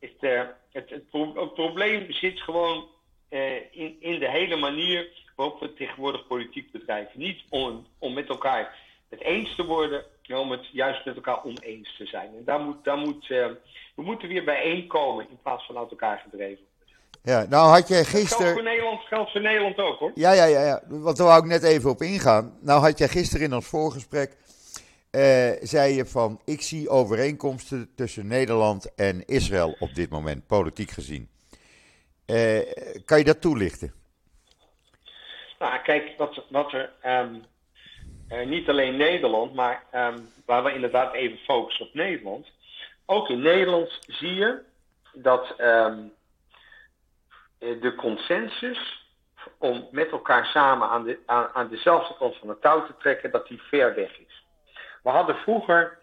het, 0.00 0.16
eh, 0.20 0.42
het, 0.72 0.90
het, 0.90 1.10
pro- 1.10 1.40
het 1.40 1.54
probleem 1.54 2.12
zit 2.12 2.40
gewoon 2.40 2.88
eh, 3.28 3.54
in, 3.70 3.96
in 4.00 4.18
de 4.18 4.30
hele 4.30 4.56
manier 4.56 5.08
waarop 5.36 5.60
we 5.60 5.74
tegenwoordig 5.74 6.26
politiek 6.26 6.72
bedrijven. 6.72 7.18
Niet 7.18 7.42
om, 7.48 7.86
om 7.98 8.12
met 8.12 8.28
elkaar 8.28 8.74
het 9.08 9.20
eens 9.20 9.54
te 9.54 9.64
worden, 9.64 10.04
om 10.34 10.50
het 10.50 10.66
juist 10.72 11.04
met 11.04 11.14
elkaar 11.14 11.44
oneens 11.44 11.96
te 11.96 12.06
zijn. 12.06 12.28
En 12.36 12.44
daar 12.44 12.60
moet, 12.60 12.84
daar 12.84 12.98
moet, 12.98 13.30
eh, 13.30 13.46
we 13.94 14.02
moeten 14.02 14.28
weer 14.28 14.44
bijeenkomen 14.44 15.28
in 15.30 15.38
plaats 15.42 15.66
van 15.66 15.78
uit 15.78 15.90
elkaar 15.90 16.18
gedreven. 16.30 16.64
ja. 17.22 17.46
Nou 17.48 17.68
had 17.68 17.88
jij 17.88 17.98
Dat 17.98 18.06
geldt 18.06 18.26
gisteren... 18.26 18.52
voor 18.52 18.62
Nederland, 18.62 19.00
geldt 19.00 19.30
voor 19.32 19.40
Nederland 19.40 19.78
ook 19.78 19.98
hoor. 19.98 20.12
Ja, 20.14 20.32
ja, 20.32 20.44
ja, 20.44 20.64
ja. 20.64 20.82
Want 20.88 21.16
daar 21.16 21.26
wou 21.26 21.38
ik 21.38 21.50
net 21.50 21.62
even 21.62 21.90
op 21.90 22.00
ingaan. 22.00 22.58
Nou 22.60 22.80
had 22.80 22.98
jij 22.98 23.08
gisteren 23.08 23.46
in 23.46 23.54
ons 23.54 23.66
voorgesprek, 23.66 24.36
eh, 25.10 25.50
zei 25.60 25.94
je 25.94 26.06
van, 26.06 26.40
ik 26.44 26.62
zie 26.62 26.88
overeenkomsten 26.88 27.90
tussen 27.94 28.26
Nederland 28.26 28.94
en 28.94 29.24
Israël 29.24 29.76
op 29.78 29.94
dit 29.94 30.10
moment, 30.10 30.46
politiek 30.46 30.90
gezien. 30.90 31.28
Eh, 32.26 32.60
kan 33.04 33.18
je 33.18 33.24
dat 33.24 33.40
toelichten? 33.40 33.92
Nou, 35.58 35.82
kijk, 35.82 36.14
wat, 36.16 36.44
wat 36.48 36.72
er 36.72 36.92
ehm, 37.00 37.34
eh, 38.28 38.46
niet 38.46 38.68
alleen 38.68 38.96
Nederland, 38.96 39.54
maar 39.54 39.84
ehm, 39.90 40.18
waar 40.46 40.64
we 40.64 40.74
inderdaad 40.74 41.14
even 41.14 41.38
focussen 41.38 41.86
op 41.86 41.94
Nederland. 41.94 42.46
Ook 43.06 43.28
in 43.28 43.40
Nederland 43.40 43.98
zie 44.06 44.34
je 44.34 44.62
dat 45.12 45.54
ehm, 45.56 45.98
eh, 47.58 47.80
de 47.80 47.94
consensus 47.94 49.04
om 49.58 49.88
met 49.90 50.10
elkaar 50.10 50.46
samen 50.46 50.88
aan, 50.88 51.04
de, 51.04 51.18
aan, 51.26 51.68
dezelfde 51.68 52.14
kant 52.18 52.36
van 52.36 52.48
het 52.48 52.60
touw 52.60 52.86
te 52.86 52.96
trekken, 52.98 53.30
dat 53.30 53.48
die 53.48 53.62
ver 53.62 53.94
weg 53.94 54.18
is. 54.18 54.44
We 55.02 55.10
hadden 55.10 55.36
vroeger 55.36 55.98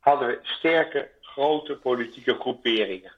hadden 0.00 0.28
we 0.28 0.38
sterke, 0.42 1.10
grote 1.20 1.76
politieke 1.76 2.34
groeperingen. 2.34 3.12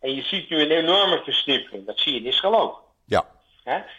En 0.00 0.14
je 0.14 0.22
ziet 0.22 0.50
nu 0.50 0.60
een 0.60 0.70
enorme 0.70 1.22
versnippering. 1.22 1.86
Dat 1.86 1.98
zie 1.98 2.12
je 2.12 2.20
in 2.20 2.26
Israël 2.26 2.60
ook. 2.60 2.82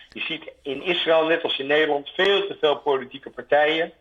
Je 0.10 0.20
ziet 0.20 0.52
in 0.62 0.84
Israël, 0.84 1.26
net 1.26 1.44
als 1.44 1.60
in 1.60 1.68
Nederland, 1.68 2.10
veel 2.10 2.48
te 2.48 2.58
veel 2.60 2.78
politieke 2.78 3.30
partijen. 3.30 3.92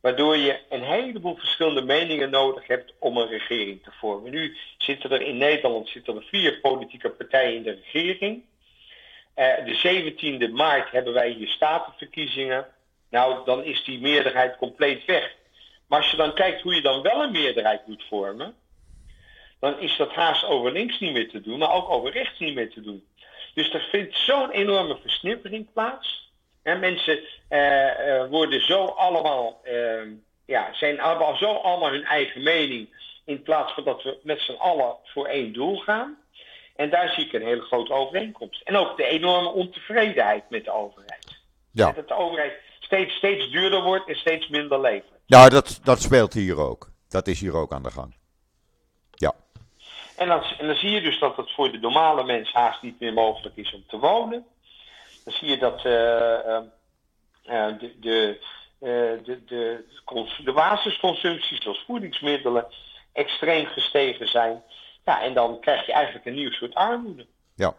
Waardoor 0.00 0.36
je 0.36 0.60
een 0.68 0.82
heleboel 0.82 1.36
verschillende 1.36 1.82
meningen 1.82 2.30
nodig 2.30 2.66
hebt 2.66 2.92
om 2.98 3.16
een 3.16 3.28
regering 3.28 3.82
te 3.82 3.90
vormen. 4.00 4.30
Nu 4.30 4.56
zitten 4.78 5.10
er 5.10 5.22
in 5.22 5.36
Nederland 5.36 5.88
zitten 5.88 6.16
er 6.16 6.22
vier 6.22 6.60
politieke 6.60 7.10
partijen 7.10 7.54
in 7.54 7.62
de 7.62 7.78
regering. 7.82 8.42
Uh, 9.36 9.54
de 9.64 10.12
17e 10.48 10.52
maart 10.52 10.90
hebben 10.90 11.12
wij 11.12 11.30
hier 11.30 11.48
statenverkiezingen. 11.48 12.66
Nou, 13.10 13.44
dan 13.44 13.64
is 13.64 13.84
die 13.84 14.00
meerderheid 14.00 14.56
compleet 14.56 15.04
weg. 15.04 15.34
Maar 15.86 16.00
als 16.00 16.10
je 16.10 16.16
dan 16.16 16.34
kijkt 16.34 16.62
hoe 16.62 16.74
je 16.74 16.82
dan 16.82 17.02
wel 17.02 17.22
een 17.22 17.32
meerderheid 17.32 17.86
moet 17.86 18.04
vormen, 18.08 18.54
dan 19.60 19.80
is 19.80 19.96
dat 19.96 20.12
haast 20.12 20.44
over 20.44 20.72
links 20.72 20.98
niet 21.00 21.12
meer 21.12 21.30
te 21.30 21.40
doen, 21.40 21.58
maar 21.58 21.72
ook 21.72 21.88
over 21.88 22.12
rechts 22.12 22.38
niet 22.38 22.54
meer 22.54 22.70
te 22.70 22.80
doen. 22.80 23.04
Dus 23.56 23.72
er 23.72 23.88
vindt 23.90 24.16
zo'n 24.16 24.50
enorme 24.50 24.96
versnippering 25.00 25.72
plaats. 25.72 26.30
En 26.62 26.80
mensen 26.80 27.18
uh, 27.50 27.58
uh, 27.58 28.28
worden 28.28 28.66
zo 28.66 28.84
allemaal, 28.84 29.60
uh, 29.64 30.02
ja, 30.46 30.74
zijn 30.74 31.00
allemaal 31.00 31.36
zo 31.36 31.52
allemaal 31.52 31.90
hun 31.90 32.04
eigen 32.04 32.42
mening. 32.42 32.88
In 33.24 33.42
plaats 33.42 33.72
van 33.72 33.84
dat 33.84 34.02
we 34.02 34.18
met 34.22 34.40
z'n 34.40 34.52
allen 34.58 34.96
voor 35.04 35.26
één 35.26 35.52
doel 35.52 35.76
gaan. 35.76 36.16
En 36.76 36.90
daar 36.90 37.08
zie 37.08 37.24
ik 37.24 37.32
een 37.32 37.46
hele 37.46 37.60
grote 37.60 37.92
overeenkomst. 37.92 38.62
En 38.62 38.76
ook 38.76 38.96
de 38.96 39.04
enorme 39.04 39.48
ontevredenheid 39.48 40.50
met 40.50 40.64
de 40.64 40.72
overheid. 40.72 41.26
Ja. 41.72 41.92
Dat 41.92 42.08
de 42.08 42.14
overheid 42.14 42.52
steeds, 42.80 43.14
steeds 43.14 43.50
duurder 43.50 43.82
wordt 43.82 44.08
en 44.08 44.16
steeds 44.16 44.48
minder 44.48 44.80
levert. 44.80 45.20
Ja, 45.26 45.48
dat, 45.48 45.80
dat 45.82 46.00
speelt 46.00 46.32
hier 46.32 46.58
ook. 46.58 46.90
Dat 47.08 47.26
is 47.26 47.40
hier 47.40 47.54
ook 47.54 47.72
aan 47.72 47.82
de 47.82 47.90
gang. 47.90 48.14
En 50.16 50.28
dan, 50.28 50.42
en 50.58 50.66
dan 50.66 50.76
zie 50.76 50.90
je 50.90 51.00
dus 51.00 51.18
dat 51.18 51.36
het 51.36 51.52
voor 51.52 51.72
de 51.72 51.78
normale 51.78 52.24
mens 52.24 52.52
haast 52.52 52.82
niet 52.82 53.00
meer 53.00 53.12
mogelijk 53.12 53.56
is 53.56 53.74
om 53.74 53.84
te 53.86 53.98
wonen. 53.98 54.46
Dan 55.24 55.34
zie 55.34 55.48
je 55.48 55.58
dat 55.58 55.84
uh, 55.84 55.92
uh, 55.92 57.78
de, 57.78 57.96
de, 58.00 58.38
uh, 58.80 59.24
de, 59.24 59.44
de, 59.46 59.84
de 60.44 60.52
basisconsumpties 60.52 61.62
zoals 61.62 61.84
voedingsmiddelen 61.86 62.66
extreem 63.12 63.66
gestegen 63.66 64.28
zijn. 64.28 64.62
Ja, 65.04 65.22
en 65.22 65.34
dan 65.34 65.60
krijg 65.60 65.86
je 65.86 65.92
eigenlijk 65.92 66.26
een 66.26 66.34
nieuw 66.34 66.50
soort 66.50 66.74
armoede. 66.74 67.26
Ja. 67.54 67.74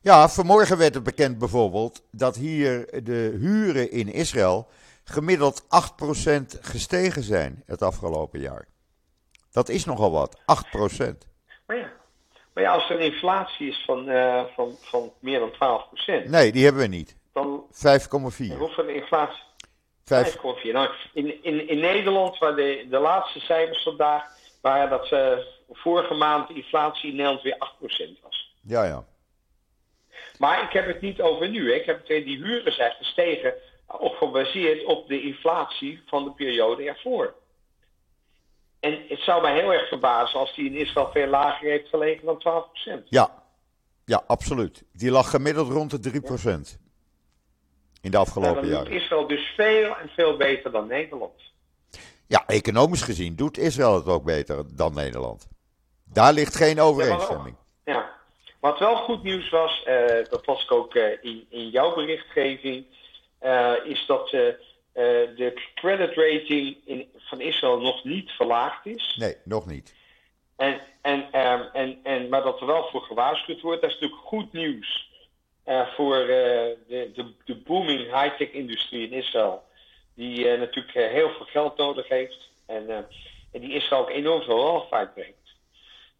Ja, 0.00 0.28
vanmorgen 0.28 0.78
werd 0.78 0.94
het 0.94 1.02
bekend 1.02 1.38
bijvoorbeeld 1.38 2.02
dat 2.10 2.36
hier 2.36 3.02
de 3.04 3.36
huren 3.40 3.90
in 3.90 4.12
Israël 4.12 4.68
gemiddeld 5.04 5.62
8% 5.62 5.66
gestegen 6.60 7.22
zijn 7.22 7.62
het 7.66 7.82
afgelopen 7.82 8.40
jaar. 8.40 8.68
Dat 9.50 9.68
is 9.68 9.84
nogal 9.84 10.10
wat, 10.10 10.40
8%. 10.40 11.29
Maar 11.70 11.78
ja, 11.78 11.92
maar 12.52 12.64
ja 12.64 12.72
als 12.72 12.90
er 12.90 12.96
een 12.96 13.12
inflatie 13.12 13.68
is 13.68 13.82
van, 13.86 14.08
uh, 14.08 14.44
van, 14.54 14.76
van 14.80 15.12
meer 15.20 15.38
dan 15.38 15.52
12%. 16.24 16.28
Nee, 16.28 16.52
die 16.52 16.64
hebben 16.64 16.82
we 16.82 16.88
niet. 16.88 17.16
5,4. 17.16 18.56
Hoeveel 18.58 18.88
inflatie? 18.88 19.42
5,4. 20.04 20.72
Nou, 20.72 20.90
in, 21.12 21.42
in, 21.44 21.68
in 21.68 21.78
Nederland, 21.78 22.38
waar 22.38 22.56
de, 22.56 22.86
de 22.90 22.98
laatste 22.98 23.40
cijfers 23.40 23.82
vandaag 23.82 24.24
waren 24.60 24.90
dat 24.90 25.10
uh, 25.12 25.38
vorige 25.70 26.14
maand 26.14 26.48
de 26.48 26.54
inflatie 26.54 27.10
in 27.10 27.16
Nederland 27.16 27.42
weer 27.42 27.56
8% 28.16 28.22
was. 28.22 28.54
Ja, 28.62 28.84
ja. 28.84 29.04
Maar 30.38 30.62
ik 30.62 30.72
heb 30.72 30.86
het 30.86 31.00
niet 31.00 31.20
over 31.20 31.48
nu. 31.48 31.70
Hè. 31.70 31.74
Ik 31.74 31.86
heb 31.86 31.98
het, 31.98 32.24
die 32.24 32.44
huren 32.44 32.72
zijn 32.72 32.92
gestegen 32.92 33.54
op 33.86 34.16
gebaseerd 34.16 34.84
op 34.84 35.08
de 35.08 35.22
inflatie 35.22 36.02
van 36.06 36.24
de 36.24 36.32
periode 36.32 36.88
ervoor. 36.88 37.34
En 38.80 39.04
het 39.08 39.18
zou 39.18 39.42
mij 39.42 39.54
heel 39.54 39.72
erg 39.72 39.88
verbazen 39.88 40.38
als 40.38 40.54
die 40.54 40.66
in 40.66 40.76
Israël 40.76 41.10
veel 41.12 41.26
lager 41.26 41.68
heeft 41.68 41.88
gelegen 41.88 42.26
dan 42.26 42.66
12%. 43.00 43.04
Ja, 43.04 43.42
ja 44.04 44.22
absoluut. 44.26 44.84
Die 44.92 45.10
lag 45.10 45.30
gemiddeld 45.30 45.68
rond 45.68 46.02
de 46.02 46.20
3% 46.74 46.80
in 48.02 48.10
de 48.10 48.16
afgelopen 48.16 48.64
ja, 48.64 48.70
jaren. 48.70 48.84
Doet 48.84 49.02
Israël 49.02 49.26
dus 49.26 49.52
veel 49.56 49.96
en 49.96 50.08
veel 50.08 50.36
beter 50.36 50.70
dan 50.70 50.86
Nederland. 50.86 51.40
Ja, 52.26 52.44
economisch 52.46 53.02
gezien 53.02 53.36
doet 53.36 53.58
Israël 53.58 53.94
het 53.94 54.06
ook 54.06 54.24
beter 54.24 54.76
dan 54.76 54.94
Nederland. 54.94 55.48
Daar 56.04 56.32
ligt 56.32 56.56
geen 56.56 56.80
overeenstemming. 56.80 57.56
Ja, 57.84 57.92
ja. 57.92 58.10
wat 58.60 58.78
wel 58.78 58.96
goed 58.96 59.22
nieuws 59.22 59.50
was, 59.50 59.84
uh, 59.86 60.06
dat 60.30 60.44
was 60.44 60.62
ik 60.62 60.72
ook 60.72 60.94
uh, 60.94 61.04
in, 61.20 61.46
in 61.48 61.68
jouw 61.68 61.94
berichtgeving, 61.94 62.84
uh, 63.42 63.72
is 63.84 64.06
dat 64.06 64.30
de 64.30 65.60
credit 65.74 66.14
rating 66.14 66.76
in, 66.84 67.08
van 67.30 67.40
Israël 67.40 67.80
nog 67.80 68.04
niet 68.04 68.30
verlaagd 68.30 68.86
is. 68.86 69.16
Nee, 69.18 69.36
nog 69.44 69.66
niet. 69.66 69.94
En, 70.56 70.80
en, 71.02 71.20
um, 71.20 71.68
en, 71.72 71.98
en, 72.02 72.28
maar 72.28 72.42
dat 72.42 72.60
er 72.60 72.66
wel 72.66 72.88
voor 72.90 73.02
gewaarschuwd 73.02 73.60
wordt, 73.60 73.80
dat 73.80 73.90
is 73.90 73.98
natuurlijk 73.98 74.28
goed 74.28 74.52
nieuws 74.52 75.08
voor 75.96 76.16
de, 76.16 76.76
de, 76.88 77.32
de 77.44 77.54
booming 77.54 78.00
high-tech 78.00 78.50
industrie 78.50 79.06
in 79.06 79.12
Israël. 79.12 79.62
Die 80.14 80.56
natuurlijk 80.56 80.94
heel 81.12 81.30
veel 81.30 81.46
geld 81.46 81.76
nodig 81.76 82.08
heeft 82.08 82.50
en, 82.66 82.90
en 83.52 83.60
die 83.60 83.72
Israël 83.72 84.02
ook 84.02 84.10
enorm 84.10 84.42
veel 84.42 84.64
welvaart 84.64 85.14
brengt. 85.14 85.40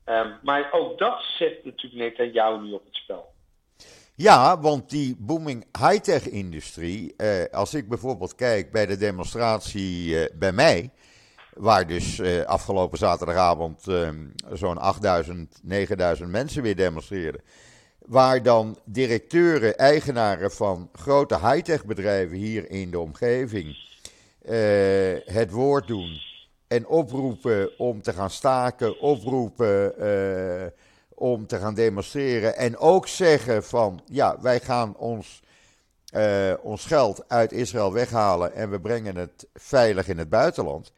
Um, 0.06 0.38
maar 0.42 0.72
ook 0.72 0.98
dat 0.98 1.22
zet 1.38 1.64
natuurlijk 1.64 2.02
net 2.02 2.26
aan 2.26 2.32
jou 2.32 2.62
nu 2.62 2.72
op 2.72 2.84
het 2.84 2.94
spel. 2.94 3.29
Ja, 4.20 4.61
want 4.61 4.90
die 4.90 5.16
booming 5.18 5.64
high-tech 5.78 6.28
industrie, 6.28 7.14
eh, 7.16 7.44
als 7.50 7.74
ik 7.74 7.88
bijvoorbeeld 7.88 8.35
kijk 8.35 8.72
bij 8.72 8.87
de 8.87 8.96
demonstratie 8.96 10.18
eh, 10.18 10.37
bij 10.38 10.52
mij, 10.52 10.90
waar 11.54 11.87
dus 11.87 12.18
eh, 12.18 12.44
afgelopen 12.44 12.98
zaterdagavond 12.98 13.87
zo'n 14.52 14.78
8000, 14.78 15.59
9000 15.62 16.30
mensen 16.30 16.62
weer 16.62 16.76
demonstreerden, 16.76 17.40
waar 17.98 18.42
dan 18.42 18.78
directeuren, 18.85 19.76
eigenaren 19.78 20.50
van 20.50 20.90
grote 20.92 21.38
high-tech 21.38 21.85
bedrijven 21.85 22.37
hier 22.37 22.70
in 22.70 22.90
de 22.90 22.98
omgeving 22.98 23.76
het 25.24 25.50
woord 25.50 25.87
doen 25.87 26.20
en 26.68 26.87
oproepen 26.87 27.78
om 27.78 28.02
te 28.02 28.12
gaan 28.12 28.30
staken, 28.30 29.00
oproepen 29.00 29.92
uh, 29.98 30.66
om 31.20 31.46
te 31.46 31.59
gaan 31.59 31.74
demonstreren. 31.74 32.56
En 32.56 32.76
ook 32.76 33.09
zeggen 33.09 33.64
van 33.64 34.00
ja, 34.06 34.40
wij 34.40 34.61
gaan 34.61 34.96
ons, 34.96 35.40
uh, 36.14 36.54
ons 36.62 36.87
geld 36.87 37.28
uit 37.28 37.52
Israël 37.52 37.92
weghalen 37.92 38.52
en 38.52 38.70
we 38.70 38.80
brengen 38.80 39.16
het 39.16 39.48
veilig 39.54 40.09
in 40.09 40.18
het 40.18 40.28
buitenland. 40.28 40.92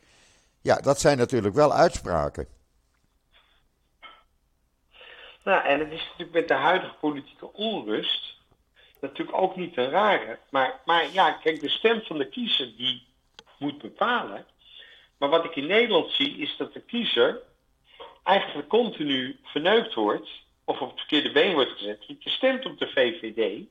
Ja, 0.61 0.77
dat 0.77 1.01
zijn 1.01 1.19
natuurlijk 1.19 1.55
wel 1.55 1.73
uitspraken. 1.73 2.47
Nou, 5.45 5.65
en 5.65 5.79
het 5.79 5.93
is 5.93 6.03
natuurlijk 6.03 6.33
met 6.33 6.49
de 6.49 6.55
huidige 6.55 6.95
politieke 7.01 7.53
onrust 7.53 8.37
natuurlijk 9.01 9.39
ook 9.39 9.57
niet 9.57 9.77
een 9.77 9.91
rare. 9.91 10.39
Maar, 10.51 10.81
maar 10.85 11.13
ja, 11.13 11.33
kijk, 11.33 11.61
de 11.61 11.69
stem 11.69 12.03
van 12.03 12.19
de 12.19 12.29
kiezer 12.29 12.77
die 12.77 13.07
moet 13.59 13.83
bepalen 13.83 14.47
maar 15.23 15.31
wat 15.31 15.45
ik 15.45 15.57
in 15.57 15.67
Nederland 15.67 16.11
zie, 16.11 16.37
is 16.37 16.57
dat 16.57 16.73
de 16.73 16.81
kiezer 16.81 17.41
eigenlijk 18.23 18.69
continu 18.69 19.41
verneukt 19.43 19.95
wordt, 19.95 20.29
of 20.65 20.81
op 20.81 20.91
het 20.91 20.99
verkeerde 20.99 21.33
been 21.33 21.55
wordt 21.55 21.71
gezet. 21.71 22.05
Je 22.07 22.31
stemt 22.31 22.67
op 22.67 22.79
de 22.79 22.87
VVD, 22.87 23.65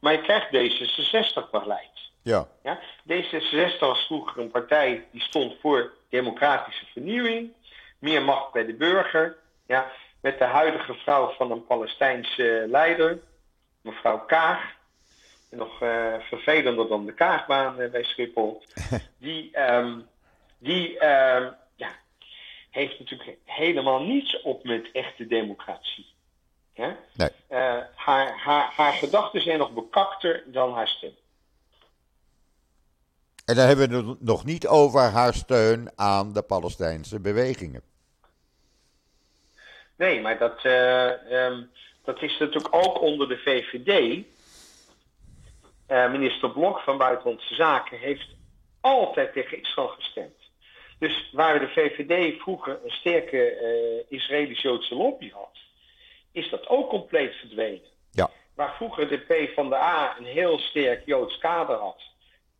maar 0.00 0.12
je 0.12 0.20
krijgt 0.20 0.46
D66-beleid. 0.46 2.10
Ja. 2.22 2.48
Ja? 2.62 2.78
D66 3.12 3.78
was 3.78 4.06
vroeger 4.06 4.42
een 4.42 4.50
partij 4.50 5.06
die 5.12 5.20
stond 5.20 5.54
voor 5.60 5.92
democratische 6.08 6.86
vernieuwing, 6.86 7.52
meer 7.98 8.22
macht 8.22 8.52
bij 8.52 8.66
de 8.66 8.74
burger. 8.74 9.36
Ja? 9.66 9.90
Met 10.20 10.38
de 10.38 10.44
huidige 10.44 10.94
vrouw 10.94 11.28
van 11.28 11.50
een 11.50 11.66
Palestijnse 11.66 12.66
leider, 12.68 13.18
mevrouw 13.80 14.18
Kaag. 14.18 14.74
Nog 15.50 15.82
uh, 15.82 16.14
vervelender 16.20 16.88
dan 16.88 17.06
de 17.06 17.12
Kaagbaan 17.12 17.76
bij 17.76 18.04
Schiphol. 18.04 18.62
Die. 19.18 19.60
Um, 19.60 20.08
die 20.58 20.92
uh, 20.94 20.98
ja, 21.00 21.56
heeft 22.76 22.98
natuurlijk 22.98 23.38
helemaal 23.44 24.02
niets 24.02 24.40
op 24.42 24.64
met 24.64 24.90
echte 24.92 25.26
democratie. 25.26 26.06
Ja? 26.74 26.96
Nee. 27.12 27.28
Uh, 27.50 27.82
haar, 27.94 28.38
haar, 28.38 28.72
haar 28.76 28.92
gedachten 28.92 29.42
zijn 29.42 29.58
nog 29.58 29.72
bekakter 29.72 30.42
dan 30.46 30.72
haar 30.72 30.88
stem. 30.88 31.14
En 33.44 33.54
dan 33.54 33.66
hebben 33.66 33.88
we 33.88 34.08
het 34.08 34.20
nog 34.20 34.44
niet 34.44 34.66
over 34.66 35.00
haar 35.00 35.34
steun 35.34 35.90
aan 35.94 36.32
de 36.32 36.42
Palestijnse 36.42 37.20
bewegingen. 37.20 37.82
Nee, 39.96 40.20
maar 40.20 40.38
dat, 40.38 40.64
uh, 40.64 41.32
um, 41.32 41.70
dat 42.04 42.22
is 42.22 42.38
natuurlijk 42.38 42.74
ook 42.74 43.00
onder 43.00 43.28
de 43.28 43.38
VVD. 43.38 44.24
minister 46.10 46.50
Blok 46.50 46.78
van 46.78 46.98
Buitenlandse 46.98 47.54
Zaken 47.54 47.98
heeft 47.98 48.28
altijd 48.80 49.32
tegen 49.32 49.60
Israël 49.60 49.88
gestemd. 49.88 50.45
Dus 50.98 51.30
waar 51.32 51.58
de 51.58 51.68
VVD 51.68 52.40
vroeger 52.40 52.80
een 52.84 52.90
sterke 52.90 53.60
uh, 53.60 54.18
Israëlisch-Joodse 54.18 54.94
lobby 54.94 55.30
had, 55.30 55.58
is 56.32 56.50
dat 56.50 56.68
ook 56.68 56.88
compleet 56.88 57.34
verdwenen. 57.34 57.88
Ja. 58.10 58.30
Waar 58.54 58.74
vroeger 58.74 59.08
de 59.08 59.18
P 59.18 59.54
van 59.54 59.68
de 59.68 59.76
A 59.76 60.18
een 60.18 60.24
heel 60.24 60.58
sterk 60.58 61.06
Joods 61.06 61.38
kader 61.38 61.76
had, 61.76 62.02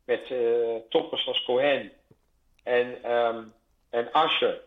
met 0.04 0.30
uh, 0.30 0.76
toppers 0.88 1.26
als 1.26 1.44
Cohen 1.44 1.92
en, 2.62 3.12
um, 3.12 3.52
en 3.90 4.12
Asher. 4.12 4.60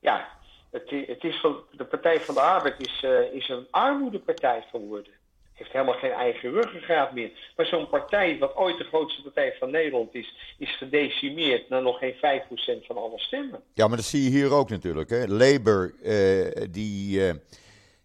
Ja, 0.00 0.28
het, 0.70 0.90
het 0.90 1.24
is 1.24 1.40
de 1.70 1.84
Partij 1.84 2.20
van 2.20 2.34
de 2.34 2.40
Arbeid 2.40 2.80
is, 2.80 3.02
uh, 3.02 3.32
is 3.32 3.48
een 3.48 3.66
armoedepartij 3.70 4.64
geworden 4.70 5.13
heeft 5.54 5.72
helemaal 5.72 5.98
geen 5.98 6.10
eigen 6.10 6.50
ruggengraat 6.50 7.12
meer. 7.12 7.30
Maar 7.56 7.66
zo'n 7.66 7.88
partij, 7.88 8.38
wat 8.38 8.56
ooit 8.56 8.78
de 8.78 8.84
grootste 8.84 9.22
partij 9.22 9.56
van 9.58 9.70
Nederland 9.70 10.14
is, 10.14 10.54
is 10.58 10.76
gedecimeerd 10.76 11.68
naar 11.68 11.82
nog 11.82 11.98
geen 11.98 12.14
5% 12.14 12.86
van 12.86 12.96
alle 12.96 13.18
stemmen. 13.18 13.62
Ja, 13.74 13.88
maar 13.88 13.96
dat 13.96 14.06
zie 14.06 14.22
je 14.22 14.30
hier 14.30 14.52
ook 14.52 14.70
natuurlijk. 14.70 15.10
Hè. 15.10 15.26
Labour, 15.26 15.94
eh, 16.02 16.66
die 16.70 17.26
eh, 17.28 17.34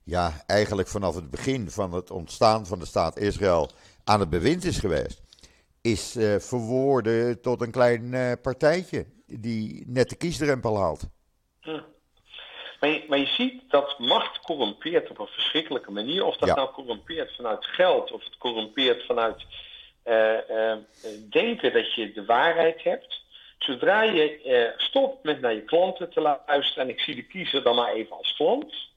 ja, 0.03 0.43
eigenlijk 0.47 0.88
vanaf 0.88 1.15
het 1.15 1.29
begin 1.29 1.69
van 1.69 1.93
het 1.93 2.12
ontstaan 2.12 2.65
van 2.65 2.79
de 2.79 2.85
staat 2.85 3.19
Israël 3.19 3.69
aan 4.03 4.19
het 4.19 4.29
bewind 4.29 4.63
is 4.63 4.77
geweest, 4.77 5.21
is 5.81 6.15
eh, 6.15 6.35
verwoorden 6.39 7.41
tot 7.41 7.62
een 7.62 7.71
klein 7.71 8.38
partijtje 8.41 9.05
die 9.25 9.83
net 9.88 10.09
de 10.09 10.15
kiesdrempel 10.15 10.77
haalt. 10.77 11.07
Maar 12.80 12.89
je, 12.89 13.04
maar 13.08 13.18
je, 13.18 13.26
ziet 13.26 13.62
dat 13.68 14.00
macht 14.00 14.39
corrumpeert 14.39 15.10
op 15.10 15.20
een 15.20 15.28
verschrikkelijke 15.28 15.92
manier. 15.92 16.26
Of 16.26 16.38
dat 16.38 16.50
Ja. 16.50 16.56
nou 16.56 16.72
corrumpeert 16.72 17.36
vanuit 17.36 17.65
geld, 17.65 18.12
of 18.12 18.24
het 18.24 18.38
corrumpeert 18.38 19.06
vanuit 19.06 19.46
eh, 20.04 20.72
eh, 20.72 20.78
denken 21.30 21.74
dat 21.74 21.94
je 21.94 22.13
de 22.13 22.26
waarheid 22.26 22.84
hebt. 22.84 23.22
Zodra 23.58 24.02
je 24.02 24.42
eh, 24.42 24.80
stopt 24.80 25.24
met 25.24 25.42
naar 25.42 25.54
je 25.54 25.63
klanten 25.63 26.10
te 26.10 26.22
luisteren, 26.22 26.84
en 26.84 26.89
ik 26.89 27.00
zie 27.00 27.15
de 27.15 27.24
kiezer 27.24 27.63
dan 27.63 27.76
maar 27.76 27.94
even 27.94 28.18
als 28.18 28.34
klant. 28.34 28.88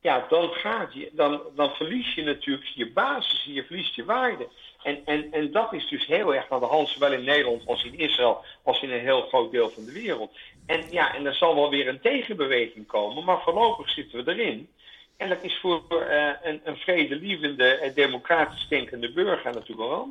Ja, 0.00 0.26
dan, 0.28 0.50
gaat 0.50 0.94
je, 0.94 1.10
dan, 1.12 1.42
dan 1.54 1.70
verlies 1.70 2.14
je 2.14 2.22
natuurlijk 2.22 2.66
je 2.74 2.90
basis, 2.92 3.44
je 3.44 3.64
verliest 3.64 3.94
je 3.94 4.04
waarde. 4.04 4.48
En, 4.82 5.02
en, 5.04 5.32
en 5.32 5.52
dat 5.52 5.72
is 5.72 5.88
dus 5.88 6.06
heel 6.06 6.34
erg 6.34 6.50
aan 6.50 6.60
de 6.60 6.66
hand, 6.66 6.88
zowel 6.88 7.12
in 7.12 7.24
Nederland 7.24 7.66
als 7.66 7.84
in 7.84 7.98
Israël, 7.98 8.44
als 8.62 8.82
in 8.82 8.90
een 8.90 9.00
heel 9.00 9.22
groot 9.22 9.50
deel 9.50 9.70
van 9.70 9.84
de 9.84 9.92
wereld. 9.92 10.30
En 10.70 10.84
ja, 10.90 11.14
en 11.14 11.26
er 11.26 11.34
zal 11.34 11.54
wel 11.54 11.70
weer 11.70 11.88
een 11.88 12.00
tegenbeweging 12.00 12.86
komen, 12.86 13.24
maar 13.24 13.42
voorlopig 13.42 13.90
zitten 13.90 14.24
we 14.24 14.32
erin. 14.32 14.68
En 15.16 15.28
dat 15.28 15.42
is 15.42 15.58
voor 15.60 15.82
uh, 15.90 16.30
een, 16.42 16.60
een 16.64 16.76
vredelievende 16.76 17.64
en 17.64 17.94
democratisch 17.94 18.66
denkende 18.68 19.12
burger 19.12 19.52
natuurlijk 19.52 19.88
wel. 19.88 20.08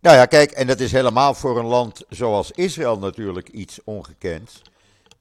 Nou 0.00 0.16
ja, 0.16 0.26
kijk, 0.26 0.50
en 0.50 0.66
dat 0.66 0.80
is 0.80 0.92
helemaal 0.92 1.34
voor 1.34 1.58
een 1.58 1.66
land 1.66 2.04
zoals 2.08 2.50
Israël 2.50 2.98
natuurlijk 2.98 3.48
iets 3.48 3.84
ongekends. 3.84 4.62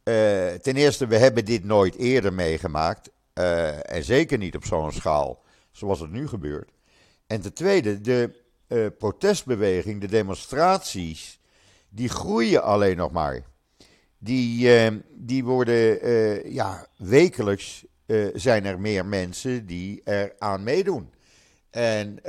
Uh, 0.04 0.52
ten 0.52 0.76
eerste, 0.76 1.08
we 1.08 1.18
hebben 1.18 1.46
dit 1.46 1.64
nooit 1.64 1.96
eerder 1.98 2.34
meegemaakt. 2.34 3.12
Uh, 3.40 3.92
en 3.92 4.04
zeker 4.04 4.38
niet 4.38 4.56
op 4.56 4.66
zo'n 4.66 4.92
schaal 4.92 5.44
zoals 5.72 6.00
het 6.00 6.12
nu 6.12 6.28
gebeurt. 6.28 6.72
En 7.28 7.42
ten 7.42 7.54
tweede, 7.54 8.02
de 8.02 8.42
protestbeweging, 8.98 10.02
de 10.02 10.08
demonstraties, 10.08 11.40
die 11.90 12.10
groeien 12.10 12.64
alleen 12.64 12.98
nog 12.98 13.12
maar. 13.12 13.44
Die, 14.24 14.68
uh, 14.68 14.88
die 15.10 15.44
worden, 15.44 16.00
ja, 16.54 16.88
wekelijks 16.98 17.86
zijn 18.34 18.66
er 18.66 18.80
meer 18.80 19.06
mensen 19.06 19.66
die 19.66 20.02
er 20.04 20.34
aan 20.38 20.64
meedoen. 20.64 21.14
En 21.72 22.20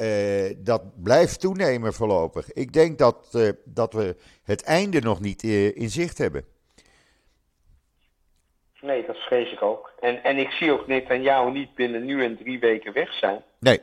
dat 0.59 1.03
blijft 1.03 1.41
toenemen 1.41 1.93
voorlopig. 1.93 2.53
Ik 2.53 2.73
denk 2.73 2.99
dat, 2.99 3.39
dat 3.65 3.93
we 3.93 4.17
het 4.45 4.63
einde 4.63 5.01
nog 5.01 5.21
niet 5.21 5.43
in 5.43 5.91
zicht 5.91 6.19
hebben. 6.19 6.45
Nee, 8.81 9.07
dat 9.07 9.17
vrees 9.17 9.53
ik 9.53 9.63
ook. 9.63 9.93
En, 10.01 10.25
en 10.25 10.39
ik 10.39 10.51
zie 10.51 10.73
ook 10.73 10.87
Netanyahu 10.87 11.51
niet 11.51 11.75
binnen 11.75 12.05
nu 12.05 12.25
en 12.25 12.37
drie 12.37 12.59
weken 12.59 12.93
weg 12.93 13.13
zijn. 13.13 13.43
Nee. 13.61 13.81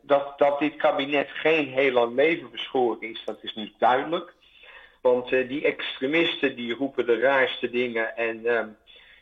Dat, 0.00 0.38
dat 0.38 0.58
dit 0.58 0.76
kabinet 0.76 1.28
geen 1.28 1.68
heel 1.68 1.92
lang 1.92 2.14
leven 2.14 2.50
beschoren 2.50 3.02
is, 3.10 3.22
dat 3.24 3.38
is 3.42 3.54
nu 3.54 3.72
duidelijk. 3.78 4.34
Want 5.00 5.32
uh, 5.32 5.48
die 5.48 5.64
extremisten 5.64 6.56
die 6.56 6.74
roepen 6.74 7.06
de 7.06 7.18
raarste 7.18 7.70
dingen. 7.70 8.16
En 8.16 8.36
uh, 8.36 8.64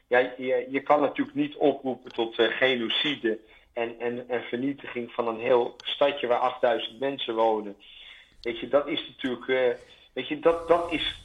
ja, 0.06 0.18
je, 0.18 0.66
je 0.70 0.80
kan 0.80 1.00
natuurlijk 1.00 1.36
niet 1.36 1.56
oproepen 1.56 2.12
tot 2.12 2.38
uh, 2.38 2.56
genocide 2.56 3.38
en, 3.72 3.98
en, 3.98 4.28
en 4.28 4.42
vernietiging 4.42 5.12
van 5.12 5.28
een 5.28 5.40
heel 5.40 5.76
stadje 5.76 6.26
waar 6.26 6.38
8000 6.38 7.00
mensen 7.00 7.34
wonen. 7.34 7.76
Weet 8.40 8.58
je, 8.58 8.68
dat 8.68 8.86
is 8.86 9.06
natuurlijk, 9.08 9.48
eh, 9.48 9.82
weet 10.12 10.28
je, 10.28 10.38
dat, 10.38 10.68
dat 10.68 10.92
is 10.92 11.24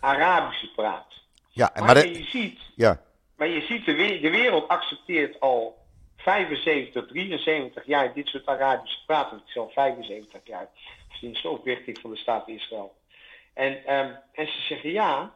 Arabische 0.00 0.72
praat. 0.74 1.06
Ja, 1.50 1.70
maar, 1.74 1.84
maar 1.84 1.94
maar 1.94 2.02
de, 2.02 2.18
je 2.18 2.24
ziet, 2.24 2.60
ja. 2.74 3.00
maar 3.36 3.48
je 3.48 3.60
ziet 3.60 3.84
de, 3.84 4.18
de 4.20 4.30
wereld 4.30 4.68
accepteert 4.68 5.40
al 5.40 5.78
75, 6.16 7.06
73 7.06 7.86
jaar 7.86 8.14
dit 8.14 8.26
soort 8.26 8.46
Arabische 8.46 8.98
praat. 9.06 9.30
Het 9.30 9.40
is 9.46 9.56
al 9.56 9.70
75 9.74 10.40
jaar 10.44 10.68
sinds 11.12 11.42
de 11.42 11.48
oprichting 11.48 11.98
van 12.00 12.10
de 12.10 12.16
staat 12.16 12.48
Israël. 12.48 12.94
En, 13.54 13.84
ehm, 13.86 14.12
en 14.32 14.46
ze 14.46 14.60
zeggen 14.68 14.90
ja, 14.90 15.34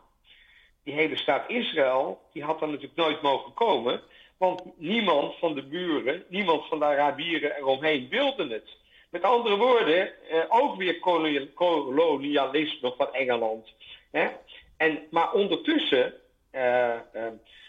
die 0.84 0.94
hele 0.94 1.16
staat 1.16 1.50
Israël, 1.50 2.20
die 2.32 2.44
had 2.44 2.60
dan 2.60 2.68
natuurlijk 2.70 2.96
nooit 2.96 3.22
mogen 3.22 3.54
komen. 3.54 4.00
Want 4.36 4.62
niemand 4.76 5.38
van 5.38 5.54
de 5.54 5.62
buren, 5.62 6.24
niemand 6.28 6.66
van 6.66 6.78
de 6.78 6.84
Arabieren 6.84 7.56
eromheen 7.56 8.08
wilde 8.08 8.48
het. 8.48 8.76
Met 9.10 9.22
andere 9.22 9.56
woorden, 9.56 10.28
eh, 10.28 10.44
ook 10.48 10.76
weer 10.76 10.98
kolonial- 10.98 11.46
kolonialisme 11.54 12.94
van 12.96 13.12
Engeland. 13.14 13.68
Hè? 14.10 14.28
En, 14.76 14.98
maar 15.10 15.32
ondertussen 15.32 16.14
eh, 16.50 16.94
eh, 16.94 17.00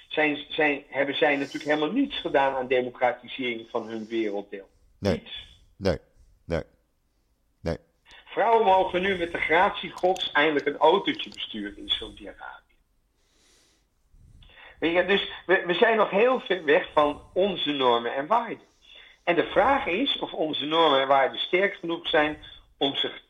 zijn, 0.07 0.45
zijn, 0.49 0.83
hebben 0.87 1.15
zij 1.15 1.35
natuurlijk 1.35 1.63
helemaal 1.63 1.91
niets 1.91 2.19
gedaan 2.19 2.55
aan 2.55 2.67
democratisering 2.67 3.69
van 3.69 3.87
hun 3.87 4.07
werelddeel. 4.07 4.69
Nee. 4.99 5.13
Niets. 5.13 5.47
Nee. 5.77 5.97
Vrouwen 8.31 8.65
mogen 8.65 9.01
nu 9.01 9.17
met 9.17 9.31
de 9.31 9.37
gratie 9.37 9.89
gods 9.89 10.31
eindelijk 10.31 10.65
een 10.65 10.77
autootje 10.77 11.29
besturen 11.29 11.77
in 11.77 11.89
Saudi-Arabië. 11.89 12.69
Dus 15.07 15.31
we, 15.45 15.63
we 15.65 15.73
zijn 15.73 15.97
nog 15.97 16.09
heel 16.09 16.39
ver 16.39 16.65
weg 16.65 16.89
van 16.93 17.21
onze 17.33 17.71
normen 17.71 18.15
en 18.15 18.27
waarden. 18.27 18.67
En 19.23 19.35
de 19.35 19.45
vraag 19.45 19.85
is 19.85 20.19
of 20.19 20.33
onze 20.33 20.65
normen 20.65 21.01
en 21.01 21.07
waarden 21.07 21.39
sterk 21.39 21.73
genoeg 21.73 22.07
zijn 22.07 22.37
om 22.77 22.95
zich, 22.95 23.21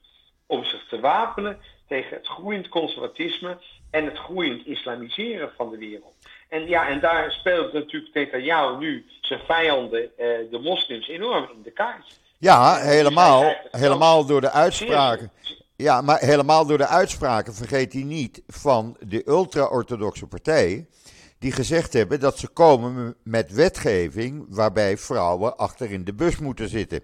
om 0.45 0.63
zich 0.63 0.87
te 0.87 0.99
wapenen 0.99 1.61
tegen 1.87 2.17
het 2.17 2.27
groeiend 2.27 2.67
conservatisme 2.67 3.57
en 3.91 4.05
het 4.05 4.17
groeiend 4.17 4.65
islamiseren 4.65 5.51
van 5.55 5.69
de 5.69 5.77
wereld. 5.77 6.15
En 6.49 6.67
ja, 6.67 6.87
en 6.87 6.99
daar 6.99 7.31
speelt 7.31 7.73
natuurlijk 7.73 8.13
Netanyahu 8.13 8.77
nu 8.77 9.05
zijn 9.21 9.39
vijanden, 9.39 10.17
eh, 10.17 10.27
de 10.51 10.59
moslims, 10.63 11.07
enorm 11.07 11.49
in 11.53 11.61
de 11.61 11.71
kaart. 11.71 12.19
Ja, 12.39 12.75
helemaal, 12.75 13.55
helemaal 13.71 14.25
door 14.25 14.41
de 14.41 14.51
uitspraken. 14.51 15.31
Ja, 15.75 16.01
maar 16.01 16.19
helemaal 16.19 16.65
door 16.65 16.77
de 16.77 16.87
uitspraken 16.87 17.53
vergeet 17.53 17.93
hij 17.93 18.03
niet 18.03 18.41
van 18.47 18.97
de 19.07 19.27
ultra-orthodoxe 19.27 20.27
partijen. 20.27 20.87
Die 21.39 21.51
gezegd 21.51 21.93
hebben 21.93 22.19
dat 22.19 22.37
ze 22.37 22.47
komen 22.47 23.15
met 23.23 23.51
wetgeving 23.51 24.45
waarbij 24.49 24.97
vrouwen 24.97 25.57
achter 25.57 25.91
in 25.91 26.03
de 26.03 26.13
bus 26.13 26.37
moeten 26.37 26.69
zitten. 26.69 27.01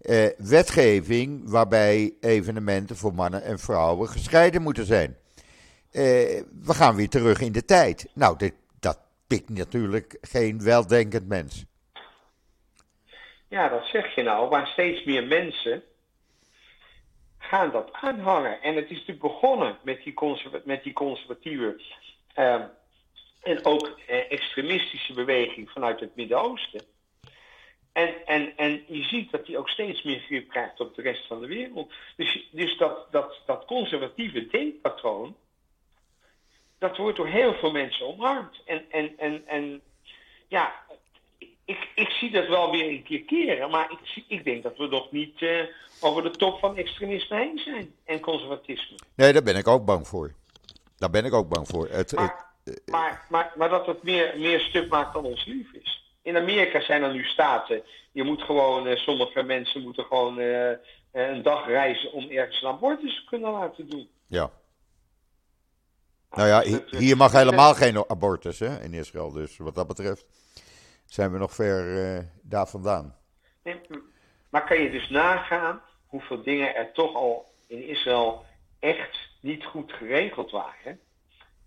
Eh, 0.00 0.26
wetgeving 0.38 1.50
waarbij 1.50 2.14
evenementen 2.20 2.96
voor 2.96 3.14
mannen 3.14 3.42
en 3.42 3.58
vrouwen 3.58 4.08
gescheiden 4.08 4.62
moeten 4.62 4.86
zijn. 4.86 5.16
Eh, 5.90 6.02
we 6.60 6.74
gaan 6.74 6.94
weer 6.94 7.08
terug 7.08 7.40
in 7.40 7.52
de 7.52 7.64
tijd. 7.64 8.06
Nou, 8.14 8.38
dit, 8.38 8.54
dat 8.80 8.98
pikt 9.26 9.48
natuurlijk 9.48 10.18
geen 10.20 10.62
weldenkend 10.62 11.28
mens. 11.28 11.64
Ja, 13.54 13.68
dat 13.68 13.86
zeg 13.86 14.14
je 14.14 14.22
nou, 14.22 14.50
maar 14.50 14.66
steeds 14.66 15.04
meer 15.04 15.24
mensen 15.24 15.82
gaan 17.38 17.70
dat 17.70 17.92
aanhangen. 17.92 18.62
En 18.62 18.74
het 18.74 18.84
is 18.84 18.90
natuurlijk 18.90 19.20
begonnen 19.20 19.78
met 19.82 20.02
die, 20.02 20.14
met 20.64 20.82
die 20.82 20.92
conservatieve 20.92 21.80
ehm, 22.34 22.66
en 23.42 23.64
ook 23.64 23.98
eh, 24.06 24.32
extremistische 24.32 25.12
beweging 25.12 25.70
vanuit 25.70 26.00
het 26.00 26.16
Midden-Oosten. 26.16 26.80
En, 27.92 28.26
en, 28.26 28.56
en 28.56 28.84
je 28.86 29.02
ziet 29.02 29.30
dat 29.30 29.46
die 29.46 29.58
ook 29.58 29.68
steeds 29.68 30.02
meer 30.02 30.20
grip 30.20 30.48
krijgt 30.48 30.80
op 30.80 30.94
de 30.94 31.02
rest 31.02 31.26
van 31.26 31.40
de 31.40 31.46
wereld. 31.46 31.92
Dus, 32.16 32.48
dus 32.50 32.76
dat, 32.76 33.12
dat, 33.12 33.40
dat 33.46 33.64
conservatieve 33.64 34.46
denkpatroon, 34.46 35.36
dat 36.78 36.96
wordt 36.96 37.16
door 37.16 37.28
heel 37.28 37.54
veel 37.54 37.72
mensen 37.72 38.06
omarmd. 38.06 38.62
En, 38.64 38.90
en, 38.90 39.18
en, 39.18 39.46
en 39.46 39.82
ja, 40.48 40.83
ik, 41.64 41.88
ik 41.94 42.08
zie 42.08 42.30
dat 42.30 42.46
wel 42.48 42.70
weer 42.70 42.88
een 42.88 43.02
keer 43.02 43.22
keren, 43.24 43.70
maar 43.70 43.90
ik, 43.90 43.98
zie- 44.02 44.24
ik 44.28 44.44
denk 44.44 44.62
dat 44.62 44.76
we 44.76 44.86
nog 44.86 45.10
niet 45.12 45.42
eh, 45.42 45.60
over 46.00 46.22
de 46.22 46.30
top 46.30 46.58
van 46.58 46.76
extremisme 46.76 47.36
heen 47.36 47.58
zijn 47.58 47.94
en 48.04 48.20
conservatisme. 48.20 48.96
Nee, 49.14 49.32
daar 49.32 49.42
ben 49.42 49.56
ik 49.56 49.68
ook 49.68 49.84
bang 49.84 50.08
voor. 50.08 50.34
Daar 50.96 51.10
ben 51.10 51.24
ik 51.24 51.32
ook 51.32 51.48
bang 51.48 51.68
voor. 51.68 51.88
Het, 51.90 52.10
het- 52.10 52.18
Maar, 52.20 52.46
maar, 52.86 53.26
maar, 53.28 53.52
maar 53.56 53.68
dat 53.68 53.86
het 53.86 54.02
meer, 54.02 54.34
meer 54.38 54.60
stuk 54.60 54.88
maakt 54.88 55.14
dan 55.14 55.24
ons 55.24 55.44
lief 55.44 55.72
is. 55.72 56.14
In 56.22 56.36
Amerika 56.36 56.80
zijn 56.80 57.02
er 57.02 57.12
nu 57.12 57.24
staten, 57.24 57.82
je 58.12 58.22
moet 58.22 58.42
gewoon, 58.42 58.86
eh, 58.86 58.96
sommige 58.96 59.42
mensen 59.42 59.82
moeten 59.82 60.04
gewoon 60.04 60.38
eh, 60.40 60.70
een 61.12 61.42
dag 61.42 61.66
reizen 61.66 62.12
om 62.12 62.30
ergens 62.30 62.62
een 62.62 62.68
abortus 62.68 63.14
te 63.16 63.24
kunnen 63.28 63.50
laten 63.50 63.88
doen. 63.90 64.08
Ja. 64.26 64.50
Nou 66.30 66.48
ja, 66.48 66.80
hier 66.98 67.16
mag 67.16 67.32
helemaal 67.32 67.74
geen 67.74 68.04
abortus 68.10 68.58
hè, 68.58 68.82
in 68.82 68.92
Israël. 68.94 69.32
Dus 69.32 69.56
wat 69.56 69.74
dat 69.74 69.86
betreft 69.86 70.26
zijn 71.06 71.32
we 71.32 71.38
nog 71.38 71.54
ver 71.54 71.86
uh, 71.86 72.18
daar 72.42 72.66
vandaan. 72.66 73.16
Nee, 73.62 73.80
maar 74.48 74.66
kan 74.66 74.80
je 74.80 74.90
dus 74.90 75.08
nagaan 75.08 75.80
hoeveel 76.06 76.42
dingen 76.42 76.74
er 76.74 76.92
toch 76.92 77.14
al 77.14 77.46
in 77.66 77.88
Israël 77.88 78.44
echt 78.78 79.18
niet 79.40 79.64
goed 79.64 79.92
geregeld 79.92 80.50
waren? 80.50 81.00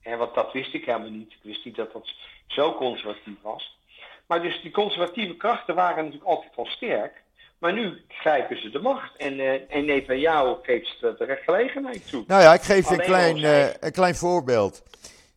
En 0.01 0.17
want 0.17 0.35
dat 0.35 0.53
wist 0.53 0.73
ik 0.73 0.85
helemaal 0.85 1.09
niet. 1.09 1.31
Ik 1.31 1.39
wist 1.43 1.65
niet 1.65 1.75
dat 1.75 1.93
dat 1.93 2.09
zo 2.47 2.73
conservatief 2.73 3.41
was. 3.41 3.79
Maar 4.27 4.41
dus 4.41 4.61
die 4.61 4.71
conservatieve 4.71 5.35
krachten 5.35 5.75
waren 5.75 6.03
natuurlijk 6.03 6.29
altijd 6.29 6.55
al 6.55 6.65
sterk. 6.65 7.23
Maar 7.57 7.73
nu 7.73 8.01
grijpen 8.07 8.61
ze 8.61 8.69
de 8.69 8.79
macht. 8.79 9.15
En, 9.15 9.33
uh, 9.33 9.75
en 9.75 9.85
Netanyahu 9.85 10.55
geeft 10.61 10.97
ze 10.99 11.15
de 11.17 11.39
gelegenheid 11.45 12.09
toe. 12.09 12.23
Nou 12.27 12.41
ja, 12.41 12.53
ik 12.53 12.61
geef 12.61 12.89
je 12.89 12.93
een 12.93 13.05
klein, 13.05 13.37
uh, 13.37 13.73
een 13.79 13.91
klein 13.91 14.15
voorbeeld. 14.15 14.83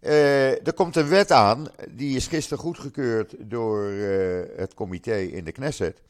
Uh, 0.00 0.66
er 0.66 0.72
komt 0.72 0.96
een 0.96 1.08
wet 1.08 1.30
aan, 1.30 1.66
die 1.90 2.16
is 2.16 2.26
gisteren 2.26 2.58
goedgekeurd 2.58 3.34
door 3.38 3.84
het 4.56 4.74
comité 4.74 5.16
in 5.16 5.44
de 5.44 5.52
Knesset. 5.52 6.00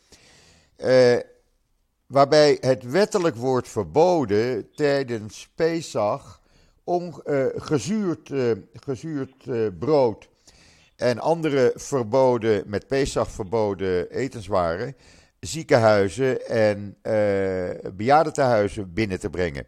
waarbij 2.06 2.58
het 2.60 2.82
wettelijk 2.82 3.36
wordt 3.36 3.68
verboden 3.68 4.70
tijdens 4.74 5.48
Pesach 5.54 6.40
om 6.84 7.22
gezuurd, 7.56 8.32
gezuurd 8.72 9.44
brood 9.78 10.28
en 10.96 11.18
andere 11.18 11.72
verboden, 11.74 12.62
met 12.66 12.86
Pesach 12.86 13.30
verboden 13.30 14.10
etenswaren 14.10 14.96
ziekenhuizen 15.40 16.46
en 16.46 16.96
bejaardentehuizen 17.96 18.92
binnen 18.92 19.20
te 19.20 19.30
brengen. 19.30 19.66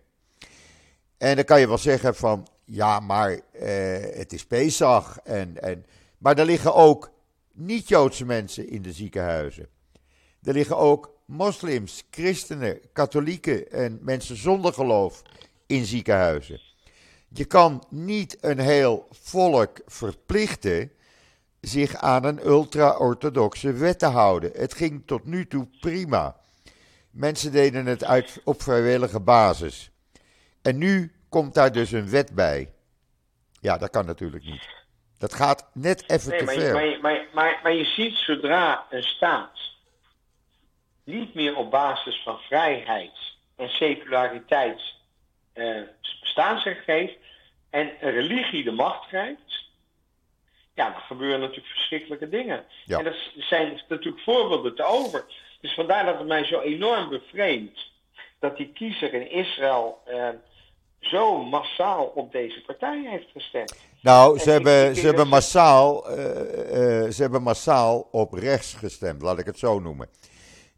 En 1.18 1.36
dan 1.36 1.44
kan 1.44 1.60
je 1.60 1.68
wel 1.68 1.78
zeggen 1.78 2.14
van, 2.14 2.46
ja, 2.64 3.00
maar 3.00 3.30
uh, 3.30 3.40
het 4.14 4.32
is 4.32 4.46
Pesach. 4.46 5.18
En, 5.24 5.62
en, 5.62 5.86
maar 6.18 6.38
er 6.38 6.44
liggen 6.44 6.74
ook 6.74 7.10
niet-Joodse 7.52 8.24
mensen 8.24 8.68
in 8.68 8.82
de 8.82 8.92
ziekenhuizen. 8.92 9.68
Er 10.42 10.52
liggen 10.52 10.76
ook 10.76 11.18
moslims, 11.24 12.04
christenen, 12.10 12.80
katholieken 12.92 13.70
en 13.70 13.98
mensen 14.02 14.36
zonder 14.36 14.72
geloof 14.72 15.22
in 15.66 15.84
ziekenhuizen. 15.84 16.60
Je 17.28 17.44
kan 17.44 17.84
niet 17.90 18.36
een 18.40 18.58
heel 18.58 19.06
volk 19.10 19.80
verplichten 19.86 20.92
zich 21.60 21.96
aan 21.96 22.24
een 22.24 22.46
ultra-orthodoxe 22.46 23.72
wet 23.72 23.98
te 23.98 24.06
houden. 24.06 24.50
Het 24.54 24.74
ging 24.74 25.02
tot 25.06 25.24
nu 25.24 25.46
toe 25.46 25.68
prima. 25.80 26.36
Mensen 27.10 27.52
deden 27.52 27.86
het 27.86 28.04
uit, 28.04 28.40
op 28.44 28.62
vrijwillige 28.62 29.20
basis. 29.20 29.92
En 30.62 30.78
nu 30.78 31.12
komt 31.32 31.54
daar 31.54 31.72
dus 31.72 31.92
een 31.92 32.10
wet 32.10 32.34
bij. 32.34 32.72
Ja, 33.60 33.78
dat 33.78 33.90
kan 33.90 34.06
natuurlijk 34.06 34.44
niet. 34.44 34.68
Dat 35.18 35.34
gaat 35.34 35.70
net 35.74 36.10
even 36.10 36.30
nee, 36.30 36.38
te 36.38 36.44
maar, 36.44 36.54
ver. 36.54 36.72
Maar, 36.74 37.00
maar, 37.00 37.26
maar, 37.32 37.60
maar, 37.62 37.72
je 37.72 37.84
ziet 37.84 38.16
zodra 38.16 38.86
een 38.90 39.02
staat 39.02 39.58
niet 41.04 41.34
meer 41.34 41.56
op 41.56 41.70
basis 41.70 42.22
van 42.24 42.38
vrijheid 42.38 43.12
en 43.56 43.68
seculariteit 43.68 44.80
uh, 45.54 45.82
bestaansrecht 46.20 46.84
geeft 46.84 47.16
en 47.70 47.92
een 48.00 48.10
religie 48.10 48.64
de 48.64 48.70
macht 48.70 49.08
grijpt, 49.08 49.64
ja, 50.74 50.90
dan 50.90 51.00
gebeuren 51.00 51.40
natuurlijk 51.40 51.68
verschrikkelijke 51.68 52.28
dingen. 52.28 52.64
En 52.86 53.06
er 53.06 53.30
zijn 53.36 53.82
natuurlijk 53.88 54.22
voorbeelden 54.22 54.74
te 54.74 54.84
over. 54.84 55.24
Dus 55.60 55.74
vandaar 55.74 56.04
dat 56.04 56.18
het 56.18 56.26
mij 56.26 56.44
zo 56.44 56.60
enorm 56.60 57.08
bevreemdt 57.08 57.90
dat 58.38 58.56
die 58.56 58.72
kiezer 58.72 59.14
in 59.14 59.30
Israël 59.30 60.02
eh, 60.04 60.28
zo 61.02 61.42
massaal 61.44 62.04
op 62.14 62.32
deze 62.32 62.62
partij 62.66 63.02
heeft 63.06 63.30
gestemd. 63.30 63.74
Nou, 64.02 64.38
ze 64.38 64.50
hebben, 64.50 64.96
ze, 64.96 65.06
hebben 65.06 65.28
massaal, 65.28 66.10
uh, 66.10 66.16
uh, 66.16 67.10
ze 67.10 67.22
hebben 67.22 67.42
massaal 67.42 68.08
op 68.10 68.32
rechts 68.32 68.74
gestemd, 68.74 69.22
laat 69.22 69.38
ik 69.38 69.46
het 69.46 69.58
zo 69.58 69.80
noemen. 69.80 70.08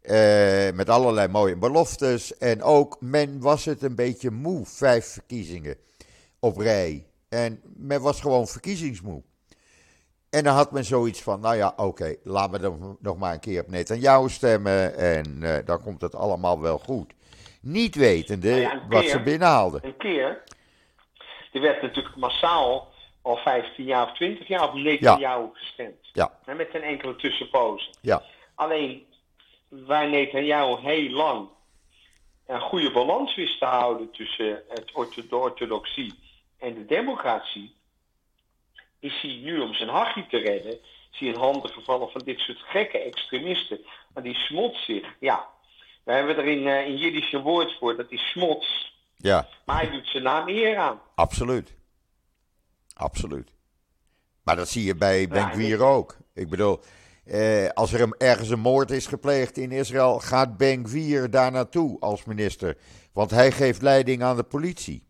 Uh, 0.01 0.71
met 0.71 0.89
allerlei 0.89 1.27
mooie 1.27 1.57
beloftes. 1.57 2.37
En 2.37 2.63
ook, 2.63 2.97
men 2.99 3.39
was 3.39 3.65
het 3.65 3.81
een 3.81 3.95
beetje 3.95 4.31
moe, 4.31 4.65
vijf 4.65 5.05
verkiezingen 5.05 5.77
op 6.39 6.57
rij. 6.57 7.05
En 7.29 7.61
men 7.63 8.01
was 8.01 8.21
gewoon 8.21 8.47
verkiezingsmoe. 8.47 9.21
En 10.29 10.43
dan 10.43 10.55
had 10.55 10.71
men 10.71 10.85
zoiets 10.85 11.21
van, 11.21 11.39
nou 11.39 11.55
ja, 11.55 11.73
oké, 11.75 12.15
laten 12.23 12.51
we 12.51 12.59
dan 12.59 12.97
nog 12.99 13.17
maar 13.17 13.33
een 13.33 13.39
keer 13.39 13.61
op 13.61 13.69
Netanyahu 13.69 14.29
stemmen 14.29 14.97
en 14.97 15.39
dan 15.65 15.81
komt 15.81 16.01
het 16.01 16.15
allemaal 16.15 16.61
wel 16.61 16.77
goed. 16.77 17.14
Niet 17.65 17.95
wetende 17.95 18.49
nou 18.49 18.61
ja, 18.61 18.85
wat 18.89 19.05
ze 19.05 19.19
binnenhaalden. 19.19 19.85
Een 19.85 19.97
keer, 19.97 20.43
er 21.51 21.61
werd 21.61 21.81
natuurlijk 21.81 22.15
massaal 22.15 22.93
al 23.21 23.37
15 23.37 23.85
jaar 23.85 24.03
of 24.03 24.13
20 24.13 24.47
jaar 24.47 24.67
op 24.67 24.73
Netanyahu 24.73 25.41
ja. 25.41 25.49
gestemd. 25.53 26.09
Ja. 26.13 26.31
met 26.45 26.75
een 26.75 26.83
enkele 26.83 27.15
tussenpozen. 27.15 27.93
Ja. 28.01 28.23
Alleen, 28.55 29.05
waar 29.69 30.09
Netanyahu 30.09 30.79
heel 30.79 31.09
lang 31.09 31.47
een 32.45 32.61
goede 32.61 32.91
balans 32.91 33.35
wist 33.35 33.59
te 33.59 33.65
houden 33.65 34.11
tussen 34.11 34.63
het 34.67 34.91
de 35.29 35.35
orthodoxie 35.35 36.13
en 36.59 36.73
de 36.73 36.85
democratie, 36.85 37.75
is 38.99 39.21
hij 39.21 39.39
nu 39.43 39.59
om 39.59 39.73
zijn 39.73 39.89
hachje 39.89 40.27
te 40.27 40.37
redden, 40.37 40.71
is 41.11 41.19
hij 41.19 41.27
in 41.27 41.39
handen 41.39 41.71
gevallen 41.71 42.09
van 42.09 42.21
dit 42.25 42.39
soort 42.39 42.59
gekke 42.59 42.99
extremisten. 42.99 43.79
Maar 44.13 44.23
die 44.23 44.35
smots 44.35 44.85
zich, 44.85 45.15
ja. 45.19 45.53
We 46.05 46.13
hebben 46.13 46.37
er 46.37 46.45
in, 46.45 46.61
uh, 46.61 46.87
in 46.87 46.97
Jiddisch 46.97 47.33
een 47.33 47.41
woord 47.41 47.77
voor, 47.79 47.95
dat 47.95 48.11
is 48.11 48.29
smots. 48.29 48.93
Ja. 49.17 49.47
Maar 49.65 49.81
hij 49.81 49.91
doet 49.91 50.07
zijn 50.07 50.23
naam 50.23 50.49
eer 50.49 50.77
aan. 50.77 51.01
Absoluut. 51.15 51.75
Absoluut. 52.93 53.53
Maar 54.43 54.55
dat 54.55 54.69
zie 54.69 54.85
je 54.85 54.95
bij 54.95 55.27
Ben 55.27 55.79
ook. 55.79 56.17
Ik 56.33 56.49
bedoel, 56.49 56.79
eh, 57.25 57.69
als 57.69 57.93
er 57.93 58.15
ergens 58.17 58.49
een 58.49 58.59
moord 58.59 58.91
is 58.91 59.07
gepleegd 59.07 59.57
in 59.57 59.71
Israël, 59.71 60.19
gaat 60.19 60.57
Ben 60.57 61.31
daar 61.31 61.51
naartoe 61.51 61.99
als 61.99 62.23
minister. 62.23 62.77
Want 63.13 63.31
hij 63.31 63.51
geeft 63.51 63.81
leiding 63.81 64.23
aan 64.23 64.35
de 64.35 64.43
politie. 64.43 65.07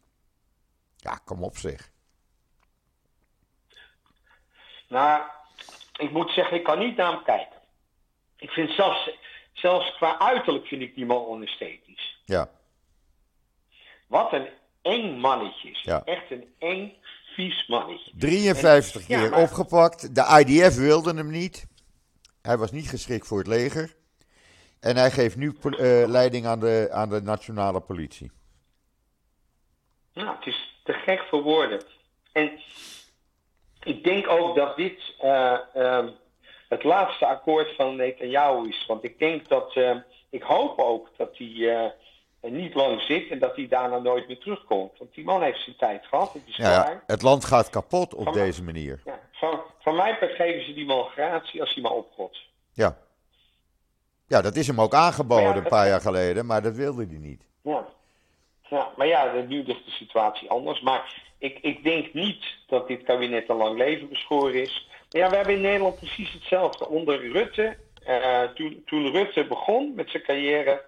Ja, 0.98 1.20
kom 1.26 1.44
op 1.44 1.58
zeg. 1.58 1.92
Nou, 4.88 5.22
ik 5.98 6.12
moet 6.12 6.30
zeggen, 6.32 6.58
ik 6.58 6.64
kan 6.64 6.80
niet 6.80 6.96
naar 6.96 7.12
hem 7.12 7.24
kijken. 7.24 7.58
Ik 8.38 8.50
vind 8.50 8.70
zelfs, 8.70 9.10
zelfs 9.66 9.96
qua 9.96 10.20
uiterlijk 10.20 10.66
vind 10.66 10.82
ik 10.82 10.96
die 10.96 11.06
man 11.06 11.26
onesthetisch. 11.26 12.22
Ja. 12.26 12.50
Wat 14.08 14.34
een 14.34 14.48
eng 14.82 15.20
mannetje 15.20 15.70
is. 15.70 15.82
Ja. 15.82 16.02
Echt 16.06 16.32
een 16.32 16.54
eng, 16.60 16.94
vies 17.36 17.68
mannetje. 17.68 18.12
53 18.16 19.06
keer 19.06 19.36
opgepakt. 19.36 20.16
De 20.16 20.44
IDF 20.46 20.76
wilde 20.76 21.14
hem 21.14 21.30
niet. 21.30 21.68
Hij 22.42 22.58
was 22.58 22.72
niet 22.72 22.90
geschikt 22.90 23.28
voor 23.28 23.38
het 23.38 23.48
leger. 23.48 23.96
En 24.80 24.96
hij 24.96 25.12
geeft 25.12 25.36
nu 25.36 25.56
uh, 25.64 26.08
leiding 26.08 26.46
aan 26.46 26.60
de, 26.60 26.88
aan 26.92 27.10
de 27.10 27.22
nationale 27.22 27.82
politie. 27.82 28.32
Nou, 30.14 30.36
het 30.36 30.46
is 30.46 30.80
te 30.84 30.94
gek 30.94 31.22
voor 31.30 31.42
woorden. 31.42 31.84
En 32.32 32.60
ik 33.84 34.04
denk 34.04 34.28
ook 34.28 34.56
dat 34.56 34.76
dit 34.76 35.14
uh, 35.24 35.58
uh, 35.76 36.06
het 36.76 36.84
laatste 36.84 37.26
akkoord 37.26 37.76
van 37.76 37.96
Netanyahu 37.96 38.68
is. 38.68 38.86
Want 38.88 39.04
ik 39.04 39.20
denk 39.20 39.48
dat, 39.48 39.76
uh, 39.76 39.96
ik 40.30 40.44
hoop 40.44 40.80
ook 40.80 41.10
dat 41.18 41.38
hij 41.38 41.94
niet 42.42 42.74
lang 42.74 43.02
zit 43.02 43.30
en 43.32 43.40
dat 43.40 43.56
hij 43.56 43.68
daarna 43.68 43.98
nooit 43.98 44.28
meer 44.28 44.40
terugkomt. 44.40 44.98
Want 44.98 45.14
die 45.14 45.24
man 45.24 45.42
heeft 45.42 45.64
zijn 45.64 45.76
tijd 45.76 46.06
gehad. 46.06 46.34
Het, 46.34 46.42
is 46.46 46.56
ja, 46.56 47.04
het 47.06 47.22
land 47.22 47.46
gaat 47.46 47.70
kapot 47.70 48.14
op 48.14 48.34
deze 48.34 48.64
manier. 48.64 49.02
Ja, 49.06 49.20
van, 49.32 49.62
van 49.80 49.96
mij 49.96 50.18
geven 50.20 50.66
ze 50.66 50.74
die 50.74 50.86
man 50.86 51.06
gratie 51.06 51.62
als 51.62 51.74
hij 51.74 51.84
maar 51.84 51.92
opgot. 51.92 52.38
Ja. 52.74 52.98
Ja, 54.28 54.42
dat 54.42 54.56
is 54.56 54.68
hem 54.68 54.82
ook 54.82 54.94
aangeboden 54.94 55.48
ja, 55.48 55.56
een 55.56 55.68
paar 55.68 55.88
jaar 55.88 56.02
geleden, 56.02 56.46
maar 56.46 56.62
dat 56.62 56.76
wilde 56.76 57.06
hij 57.06 57.18
niet. 57.18 57.42
Ja. 57.62 57.86
Ja, 58.70 58.90
maar 58.98 59.08
ja, 59.08 59.32
nu 59.48 59.64
ligt 59.64 59.86
de 59.86 59.92
situatie 59.92 60.50
anders. 60.50 60.82
Maar 60.82 61.24
ik, 61.38 61.60
ik 61.62 61.84
denk 61.84 62.14
niet 62.14 62.46
dat 62.68 62.88
dit 62.88 63.04
kabinet 63.04 63.50
een 63.50 63.56
lang 63.56 63.78
leven 63.78 64.10
beschoren 64.10 64.62
is. 64.62 64.88
Ja, 65.16 65.30
we 65.30 65.36
hebben 65.36 65.54
in 65.54 65.62
Nederland 65.62 65.96
precies 65.96 66.34
hetzelfde. 66.34 66.88
Onder 66.88 67.32
Rutte, 67.32 67.78
uh, 68.08 68.44
toen, 68.44 68.84
toen 68.86 69.12
Rutte 69.12 69.46
begon 69.46 69.94
met 69.96 70.10
zijn 70.10 70.24
carrière 70.24 70.86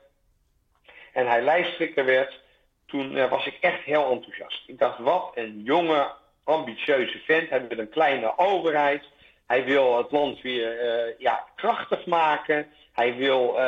en 1.14 1.28
hij 1.28 1.42
lijsttrekker 1.42 2.06
werd, 2.06 2.40
toen 2.86 3.12
uh, 3.12 3.30
was 3.30 3.46
ik 3.46 3.58
echt 3.62 3.84
heel 3.84 4.12
enthousiast. 4.12 4.64
Ik 4.68 4.80
dacht, 4.80 5.00
wat 5.00 5.32
een 5.36 5.62
jonge, 5.64 6.12
ambitieuze 6.44 7.20
vent. 7.20 7.50
Hij 7.50 7.68
wil 7.68 7.78
een 7.78 7.90
kleine 7.90 8.38
overheid. 8.38 9.04
Hij 9.46 9.66
wil 9.66 9.98
het 9.98 10.12
land 10.12 10.42
weer 10.42 10.84
uh, 10.84 11.14
ja, 11.18 11.48
krachtig 11.56 12.06
maken. 12.06 12.68
Hij 12.92 13.16
wil 13.16 13.60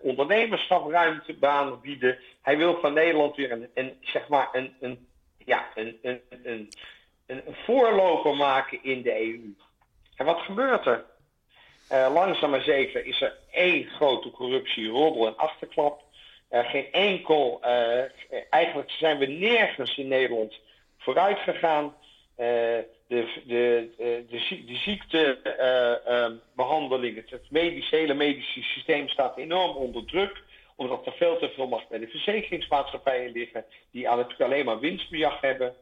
ondernemerschap 0.00 0.90
ruimte 0.90 1.78
bieden. 1.82 2.18
Hij 2.42 2.56
wil 2.56 2.80
van 2.80 2.92
Nederland 2.92 3.36
weer 3.36 3.52
een, 3.52 3.68
een 3.74 3.96
zeg 4.00 4.28
maar 4.28 4.48
een, 4.52 4.74
een, 4.80 5.08
ja, 5.44 5.66
een, 5.74 5.98
een, 6.02 6.20
een, 6.42 6.68
een, 7.26 7.42
voorloper 7.64 8.36
maken 8.36 8.82
in 8.82 9.02
de 9.02 9.20
EU. 9.20 9.54
En 10.16 10.24
wat 10.24 10.38
gebeurt 10.38 10.86
er? 10.86 11.04
Uh, 11.92 12.10
langzaam 12.12 12.50
maar 12.50 12.62
zeker 12.62 13.06
is 13.06 13.20
er 13.20 13.36
één 13.50 13.84
grote 13.84 14.30
corruptie, 14.30 14.88
roddel 14.88 15.26
en 15.26 15.36
achterklap. 15.36 16.04
geen 16.50 16.92
enkel, 16.92 17.60
eigenlijk 18.50 18.90
zijn 18.90 19.18
we 19.18 19.26
nergens 19.26 19.96
in 19.96 20.08
Nederland 20.08 20.60
vooruit 20.98 21.38
gegaan. 21.38 21.94
de, 22.36 22.86
de, 23.08 23.42
de, 23.46 23.90
de, 23.96 24.64
de 24.66 24.76
ziektebehandeling, 24.76 27.16
het, 27.16 27.30
het 27.30 27.50
medische, 27.50 27.96
hele 27.96 28.14
medische 28.14 28.62
systeem 28.62 29.08
staat 29.08 29.36
enorm 29.36 29.76
onder 29.76 30.04
druk 30.04 30.44
omdat 30.76 31.06
er 31.06 31.12
veel 31.12 31.38
te 31.38 31.48
veel 31.48 31.68
macht 31.68 31.88
bij 31.88 31.98
de 31.98 32.08
verzekeringsmaatschappijen 32.08 33.32
liggen, 33.32 33.64
die 33.90 34.08
het 34.08 34.40
alleen 34.40 34.64
maar 34.64 34.80
winstbejag 34.80 35.40
hebben. 35.40 35.74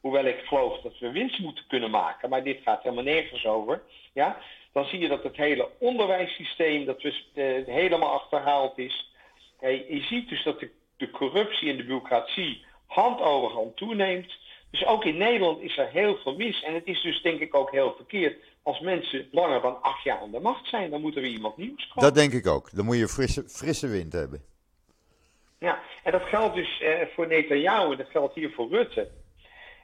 Hoewel 0.00 0.24
ik 0.24 0.40
geloof 0.44 0.80
dat 0.80 0.98
we 0.98 1.10
winst 1.10 1.38
moeten 1.38 1.64
kunnen 1.68 1.90
maken, 1.90 2.28
maar 2.28 2.44
dit 2.44 2.60
gaat 2.62 2.82
helemaal 2.82 3.04
nergens 3.04 3.46
over. 3.46 3.82
Ja? 4.12 4.38
Dan 4.72 4.84
zie 4.84 4.98
je 4.98 5.08
dat 5.08 5.22
het 5.22 5.36
hele 5.36 5.68
onderwijssysteem 5.78 6.84
dat 6.84 7.02
we, 7.02 7.22
uh, 7.34 7.74
helemaal 7.74 8.12
achterhaald 8.12 8.78
is. 8.78 9.12
je 9.60 10.04
ziet 10.08 10.28
dus 10.28 10.44
dat 10.44 10.60
de, 10.60 10.70
de 10.96 11.10
corruptie 11.10 11.70
en 11.70 11.76
de 11.76 11.82
bureaucratie 11.82 12.64
hand 12.86 13.20
over 13.20 13.50
hand 13.50 13.76
toeneemt. 13.76 14.32
Dus 14.70 14.86
ook 14.86 15.04
in 15.04 15.16
Nederland 15.16 15.60
is 15.60 15.78
er 15.78 15.88
heel 15.88 16.16
veel 16.16 16.36
mis. 16.36 16.62
En 16.62 16.74
het 16.74 16.86
is 16.86 17.02
dus 17.02 17.22
denk 17.22 17.40
ik 17.40 17.54
ook 17.54 17.70
heel 17.70 17.94
verkeerd 17.96 18.36
als 18.62 18.80
mensen 18.80 19.28
langer 19.30 19.60
dan 19.60 19.82
acht 19.82 20.02
jaar 20.02 20.18
aan 20.18 20.30
de 20.30 20.40
macht 20.40 20.66
zijn. 20.68 20.90
Dan 20.90 21.00
moet 21.00 21.16
er 21.16 21.22
weer 21.22 21.30
iemand 21.30 21.56
nieuws 21.56 21.88
komen. 21.88 22.02
Dat 22.02 22.14
denk 22.14 22.32
ik 22.32 22.46
ook. 22.46 22.76
Dan 22.76 22.84
moet 22.84 22.96
je 22.96 23.08
frisse, 23.08 23.48
frisse 23.48 23.88
wind 23.88 24.12
hebben. 24.12 24.42
Ja, 25.58 25.80
en 26.02 26.12
dat 26.12 26.22
geldt 26.22 26.54
dus 26.54 26.80
eh, 26.80 27.00
voor 27.14 27.26
Netanyahu 27.26 27.90
en 27.90 27.96
dat 27.96 28.10
geldt 28.10 28.34
hier 28.34 28.50
voor 28.50 28.68
Rutte. 28.68 29.10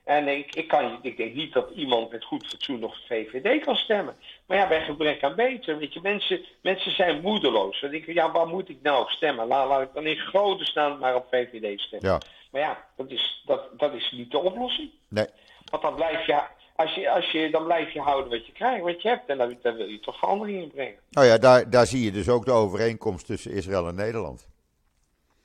En 0.06 0.28
ik, 0.28 0.54
ik, 0.54 0.68
kan, 0.68 0.98
ik 1.02 1.16
denk 1.16 1.34
niet 1.34 1.52
dat 1.52 1.70
iemand 1.70 2.10
met 2.10 2.24
goed 2.24 2.46
fatsoen 2.46 2.78
nog 2.78 2.96
VVD 3.06 3.64
kan 3.64 3.76
stemmen. 3.76 4.16
Maar 4.46 4.56
ja, 4.56 4.68
bij 4.68 4.84
gebrek 4.84 5.22
aan 5.22 5.34
beter. 5.34 5.78
Weet 5.78 5.92
je, 5.92 6.00
mensen, 6.02 6.44
mensen 6.62 6.92
zijn 6.94 7.20
moedeloos. 7.20 7.80
Dan 7.80 7.90
denk 7.90 8.06
ik, 8.06 8.14
ja, 8.14 8.32
waar 8.32 8.46
moet 8.46 8.68
ik 8.68 8.78
nou 8.82 9.10
stemmen? 9.10 9.46
Laat, 9.46 9.68
laat 9.68 9.82
ik 9.82 9.94
dan 9.94 10.06
in 10.06 10.16
grote 10.16 10.64
staan 10.64 10.98
maar 10.98 11.14
op 11.14 11.26
VVD 11.30 11.80
stemmen. 11.80 12.10
Ja. 12.10 12.20
Maar 12.50 12.60
ja, 12.60 12.84
dat 12.96 13.10
is, 13.10 13.42
dat, 13.46 13.68
dat 13.76 13.94
is 13.94 14.10
niet 14.10 14.30
de 14.30 14.38
oplossing. 14.38 14.90
Nee. 15.08 15.26
Want 15.70 15.82
dan 15.82 15.94
blijf 15.94 16.26
je, 16.26 16.42
als 16.76 16.94
je, 16.94 17.10
als 17.10 17.30
je, 17.30 17.50
dan 17.50 17.64
blijf 17.64 17.92
je 17.92 18.00
houden 18.00 18.30
wat 18.30 18.46
je 18.46 18.52
krijgt, 18.52 18.82
wat 18.82 19.02
je 19.02 19.08
hebt. 19.08 19.28
En 19.28 19.38
dan, 19.38 19.58
dan 19.62 19.76
wil 19.76 19.86
je 19.86 20.00
toch 20.00 20.18
verandering 20.18 20.62
in 20.62 20.70
brengen. 20.70 20.98
Nou 21.10 21.26
ja, 21.26 21.38
daar, 21.38 21.70
daar 21.70 21.86
zie 21.86 22.04
je 22.04 22.10
dus 22.10 22.28
ook 22.28 22.44
de 22.44 22.52
overeenkomst 22.52 23.26
tussen 23.26 23.52
Israël 23.52 23.88
en 23.88 23.94
Nederland. 23.94 24.48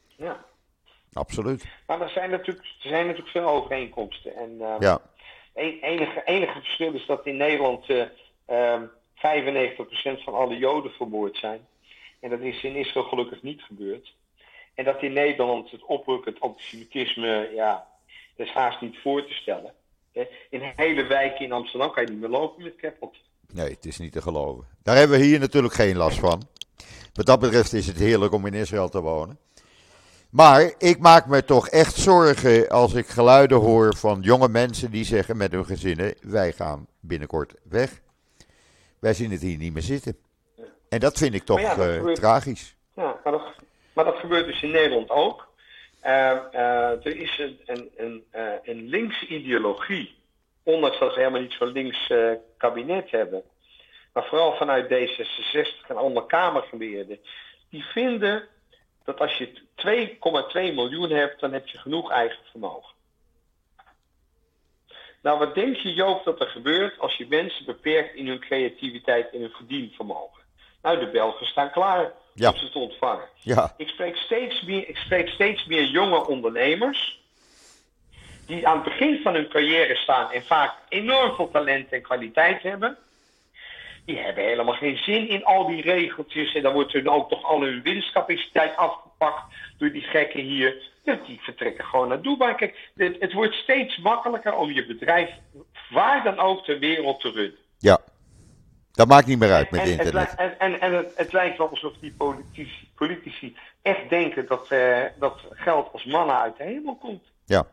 Ja. 0.07 0.45
Absoluut. 1.13 1.65
Maar 1.87 2.01
er 2.01 2.09
zijn 2.09 2.29
natuurlijk, 2.29 2.65
er 2.65 2.89
zijn 2.89 3.05
natuurlijk 3.05 3.31
veel 3.31 3.47
overeenkomsten. 3.47 4.35
En 4.35 4.51
uh, 4.59 4.75
ja. 4.79 5.01
enige, 5.53 6.21
enige 6.25 6.59
verschil 6.59 6.93
is 6.93 7.05
dat 7.05 7.25
in 7.25 7.37
Nederland 7.37 7.89
uh, 7.89 8.03
uh, 8.49 8.81
95% 8.81 10.23
van 10.23 10.33
alle 10.33 10.57
Joden 10.57 10.91
vermoord 10.91 11.37
zijn. 11.37 11.67
En 12.19 12.29
dat 12.29 12.39
is 12.39 12.63
in 12.63 12.75
Israël 12.75 13.05
gelukkig 13.05 13.41
niet 13.41 13.61
gebeurd. 13.61 14.13
En 14.75 14.85
dat 14.85 15.01
in 15.01 15.13
Nederland 15.13 15.71
het 15.71 15.83
oprukkend 15.83 16.39
antisemitisme, 16.39 17.51
ja, 17.55 17.87
dat 18.35 18.47
is 18.47 18.53
haast 18.53 18.81
niet 18.81 18.97
voor 18.97 19.25
te 19.25 19.33
stellen. 19.33 19.73
In 20.49 20.61
hele 20.75 21.03
wijken 21.03 21.45
in 21.45 21.51
Amsterdam 21.51 21.91
kan 21.91 22.03
je 22.03 22.09
niet 22.09 22.19
meer 22.19 22.29
lopen 22.29 22.63
met 22.63 22.75
keppelt. 22.75 23.15
Nee, 23.53 23.69
het 23.69 23.85
is 23.85 23.97
niet 23.97 24.11
te 24.11 24.21
geloven. 24.21 24.67
Daar 24.83 24.95
hebben 24.95 25.19
we 25.19 25.25
hier 25.25 25.39
natuurlijk 25.39 25.73
geen 25.73 25.97
last 25.97 26.19
van. 26.19 26.41
Wat 27.13 27.25
dat 27.25 27.39
betreft 27.39 27.73
is 27.73 27.87
het 27.87 27.97
heerlijk 27.97 28.33
om 28.33 28.45
in 28.45 28.53
Israël 28.53 28.89
te 28.89 29.01
wonen. 29.01 29.39
Maar 30.31 30.73
ik 30.77 30.99
maak 30.99 31.25
me 31.25 31.43
toch 31.43 31.67
echt 31.67 31.95
zorgen 31.95 32.69
als 32.69 32.93
ik 32.93 33.07
geluiden 33.07 33.57
hoor 33.57 33.95
van 33.95 34.21
jonge 34.21 34.47
mensen 34.47 34.91
die 34.91 35.03
zeggen 35.03 35.37
met 35.37 35.51
hun 35.51 35.65
gezinnen: 35.65 36.15
wij 36.21 36.51
gaan 36.51 36.87
binnenkort 36.99 37.53
weg. 37.63 38.01
Wij 38.99 39.13
zien 39.13 39.31
het 39.31 39.41
hier 39.41 39.57
niet 39.57 39.73
meer 39.73 39.81
zitten. 39.81 40.17
En 40.89 40.99
dat 40.99 41.17
vind 41.17 41.33
ik 41.33 41.43
toch 41.43 41.77
uh, 41.77 42.13
tragisch. 42.13 42.75
Ja, 42.95 43.19
maar 43.23 43.33
dat, 43.33 43.41
maar 43.93 44.05
dat, 44.05 44.15
gebeurt 44.15 44.45
dus 44.45 44.61
in 44.61 44.71
Nederland 44.71 45.09
ook. 45.09 45.47
Uh, 46.05 46.37
uh, 46.53 47.05
er 47.05 47.15
is 47.15 47.39
een, 47.39 47.59
een, 47.65 47.91
een, 47.97 48.23
een 48.63 48.87
linkse 48.87 49.27
ideologie, 49.27 50.15
ondanks 50.63 50.99
dat 50.99 51.13
ze 51.13 51.19
helemaal 51.19 51.41
niet 51.41 51.55
zo'n 51.59 51.71
links 51.71 52.13
kabinet 52.57 53.11
hebben. 53.11 53.43
Maar 54.13 54.25
vooral 54.25 54.55
vanuit 54.55 54.85
D66 54.85 55.87
en 55.87 55.97
andere 55.97 56.25
Kamergeleerden. 56.25 57.19
Die 57.69 57.83
vinden 57.83 58.43
dat 59.03 59.19
als 59.19 59.37
je 59.37 59.61
2,2 60.69 60.75
miljoen 60.75 61.09
hebt, 61.09 61.39
dan 61.39 61.53
heb 61.53 61.67
je 61.67 61.77
genoeg 61.77 62.11
eigen 62.11 62.43
vermogen. 62.51 62.93
Nou, 65.21 65.39
wat 65.39 65.55
denk 65.55 65.75
je, 65.75 65.93
Joop, 65.93 66.23
dat 66.23 66.39
er 66.39 66.47
gebeurt 66.47 66.99
als 66.99 67.15
je 67.15 67.25
mensen 67.29 67.65
beperkt 67.65 68.15
in 68.15 68.27
hun 68.27 68.39
creativiteit 68.39 69.29
en 69.33 69.39
hun 69.39 69.49
verdienvermogen? 69.49 70.43
Nou, 70.81 70.99
de 70.99 71.07
Belgen 71.07 71.45
staan 71.45 71.71
klaar 71.71 72.11
ja. 72.33 72.49
om 72.49 72.57
ze 72.57 72.69
te 72.69 72.79
ontvangen. 72.79 73.27
Ja. 73.35 73.73
Ik, 73.77 73.87
spreek 73.87 74.15
steeds 74.15 74.61
meer, 74.61 74.89
ik 74.89 74.97
spreek 74.97 75.29
steeds 75.29 75.65
meer 75.65 75.83
jonge 75.83 76.27
ondernemers. 76.27 77.19
Die 78.45 78.67
aan 78.67 78.75
het 78.75 78.83
begin 78.83 79.21
van 79.23 79.33
hun 79.33 79.47
carrière 79.47 79.95
staan 79.95 80.31
en 80.31 80.43
vaak 80.43 80.73
enorm 80.89 81.35
veel 81.35 81.51
talent 81.51 81.91
en 81.91 82.01
kwaliteit 82.01 82.61
hebben 82.61 82.97
die 84.05 84.17
hebben 84.17 84.43
helemaal 84.43 84.73
geen 84.73 84.97
zin 84.97 85.29
in 85.29 85.43
al 85.43 85.67
die 85.67 85.81
regeltjes. 85.81 86.53
En 86.55 86.61
dan 86.61 86.73
wordt 86.73 86.93
hun 86.93 87.09
ook 87.09 87.29
toch 87.29 87.43
al 87.43 87.61
hun 87.61 87.81
winstcapaciteit 87.81 88.75
afgepakt 88.77 89.43
door 89.77 89.91
die 89.91 90.01
gekken 90.01 90.41
hier. 90.41 90.89
die 91.03 91.39
vertrekken 91.41 91.85
gewoon 91.85 92.07
naar 92.07 92.21
Dubai. 92.21 92.55
Kijk, 92.55 92.91
het, 92.95 93.15
het, 93.19 93.33
wordt 93.33 93.53
steeds 93.53 93.97
makkelijker 93.97 94.55
om 94.55 94.71
je 94.71 94.85
bedrijf 94.85 95.29
waar 95.89 96.23
dan 96.23 96.39
ook 96.39 96.63
ter 96.65 96.79
wereld 96.79 97.19
te 97.19 97.31
runnen. 97.31 97.59
Ja, 97.77 97.99
dat 98.91 99.07
maakt 99.07 99.27
niet 99.27 99.39
meer 99.39 99.51
uit 99.51 99.71
met 99.71 99.81
en, 99.81 99.89
internet. 99.89 100.35
En, 100.35 100.59
en, 100.59 100.79
en 100.79 100.93
het, 100.93 101.13
het, 101.15 101.33
lijkt 101.33 101.57
wel 101.57 101.69
alsof 101.69 101.93
die 101.99 102.13
politici, 102.17 102.91
politici 102.95 103.55
echt 103.81 104.09
denken 104.09 104.45
dat, 104.47 104.71
uh, 104.71 105.03
dat 105.19 105.39
geld 105.49 105.89
als 105.93 106.05
mannen 106.05 106.39
uit 106.39 106.57
de 106.57 106.63
hemel 106.63 106.95
komt. 106.95 107.23
Ja. 107.45 107.65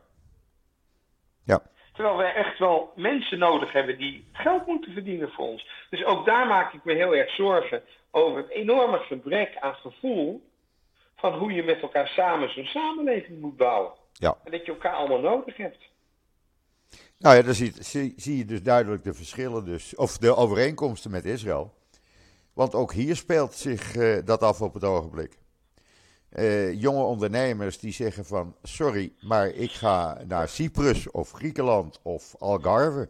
Terwijl 1.99 2.19
wij 2.19 2.35
echt 2.35 2.59
wel 2.59 2.93
mensen 2.97 3.39
nodig 3.39 3.73
hebben 3.73 3.99
die 3.99 4.29
geld 4.33 4.67
moeten 4.67 4.93
verdienen 4.93 5.31
voor 5.31 5.47
ons. 5.47 5.69
Dus 5.91 6.05
ook 6.05 6.27
daar 6.27 6.47
maak 6.47 6.73
ik 6.73 6.85
me 6.85 6.95
heel 6.95 7.15
erg 7.15 7.31
zorgen 7.35 7.83
over 8.11 8.39
het 8.39 8.51
enorme 8.51 8.99
gebrek 8.99 9.57
aan 9.61 9.75
gevoel 9.75 10.51
van 11.17 11.39
hoe 11.39 11.53
je 11.53 11.63
met 11.63 11.81
elkaar 11.81 12.09
samen 12.09 12.53
zo'n 12.53 12.65
samenleving 12.65 13.41
moet 13.41 13.57
bouwen. 13.57 13.93
Ja. 14.13 14.37
En 14.45 14.51
dat 14.51 14.67
je 14.67 14.73
elkaar 14.73 14.93
allemaal 14.93 15.21
nodig 15.21 15.57
hebt. 15.57 15.79
Nou 17.19 17.37
ja, 17.37 17.43
dan 17.43 17.55
zie, 17.55 17.73
zie, 17.79 18.13
zie 18.17 18.37
je 18.37 18.45
dus 18.45 18.63
duidelijk 18.63 19.05
de 19.05 19.15
verschillen, 19.15 19.65
dus, 19.65 19.97
of 19.97 20.19
de 20.19 20.37
overeenkomsten 20.37 21.11
met 21.11 21.25
Israël. 21.25 21.75
Want 22.53 22.75
ook 22.75 22.93
hier 22.93 23.17
speelt 23.17 23.55
zich 23.55 23.97
uh, 23.97 24.19
dat 24.25 24.43
af 24.43 24.61
op 24.61 24.75
het 24.75 24.85
ogenblik. 24.85 25.39
Uh, 26.39 26.81
jonge 26.81 27.03
ondernemers 27.03 27.79
die 27.79 27.93
zeggen 27.93 28.25
van 28.25 28.55
sorry, 28.63 29.13
maar 29.21 29.49
ik 29.49 29.71
ga 29.71 30.19
naar 30.27 30.49
Cyprus 30.49 31.11
of 31.11 31.31
Griekenland 31.31 32.01
of 32.03 32.35
Algarve. 32.39 33.09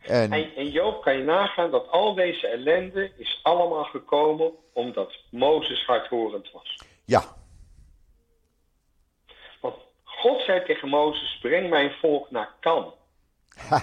En, 0.00 0.32
en, 0.32 0.54
en, 0.56 0.70
Joop, 0.70 1.02
kan 1.02 1.16
je 1.16 1.24
nagaan 1.24 1.70
dat 1.70 1.88
al 1.88 2.14
deze 2.14 2.46
ellende 2.46 3.10
is 3.16 3.40
allemaal 3.42 3.84
gekomen 3.84 4.52
omdat 4.72 5.14
Mozes 5.30 5.84
hardhorend 5.86 6.50
was. 6.50 6.78
Ja. 7.04 7.22
Want 9.60 9.74
God 10.04 10.40
zei 10.40 10.64
tegen 10.64 10.88
Mozes, 10.88 11.38
breng 11.42 11.70
mijn 11.70 11.90
volk 11.90 12.30
naar 12.30 12.50
Kan. 12.60 12.92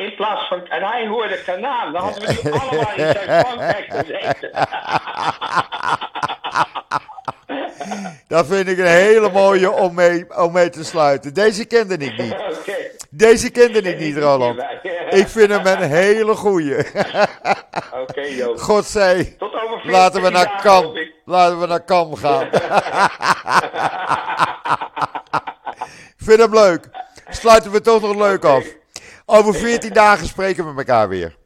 In 0.00 0.14
plaats 0.14 0.48
van, 0.48 0.66
en 0.66 0.82
hij 0.82 1.06
hoorde 1.06 1.42
Kanaan, 1.42 1.92
dan 1.92 2.02
hadden 2.02 2.22
we 2.22 2.40
nu 2.42 2.50
allemaal 2.50 2.92
in 2.96 3.14
Zuid-Frankrijk 3.14 3.86
gezeten. 3.98 4.50
Dat 8.28 8.46
vind 8.46 8.68
ik 8.68 8.78
een 8.78 8.86
hele 8.86 9.30
mooie 9.30 9.70
om 9.70 9.94
mee, 9.94 10.38
om 10.38 10.52
mee 10.52 10.70
te 10.70 10.84
sluiten. 10.84 11.34
Deze 11.34 11.64
kende 11.64 11.96
ik 11.96 12.18
niet. 12.18 12.36
Deze 13.10 13.50
kende 13.50 13.80
ik 13.80 13.98
niet, 13.98 14.16
Roland. 14.16 14.62
Ik 15.20 15.28
vind 15.28 15.50
hem 15.50 15.66
een 15.66 15.82
hele 15.82 16.34
goeie. 16.34 16.78
Oké, 16.78 17.26
okay, 18.00 18.42
God 18.56 18.92
Tot 19.38 19.54
over 19.54 19.90
laten 19.90 20.22
we 20.22 20.30
naar 20.30 20.60
Kam, 20.62 20.98
laten 21.24 21.60
we 21.60 21.66
naar 21.66 21.84
Kam 21.84 22.16
gaan. 22.16 22.48
vind 26.16 26.40
hem 26.40 26.54
leuk. 26.54 26.88
Sluiten 27.28 27.70
we 27.70 27.80
toch 27.80 28.00
nog 28.00 28.16
leuk 28.16 28.44
af. 28.44 28.78
Over 29.32 29.54
14 29.54 29.92
dagen 29.92 30.26
spreken 30.26 30.64
we 30.64 30.78
elkaar 30.78 31.08
weer. 31.08 31.36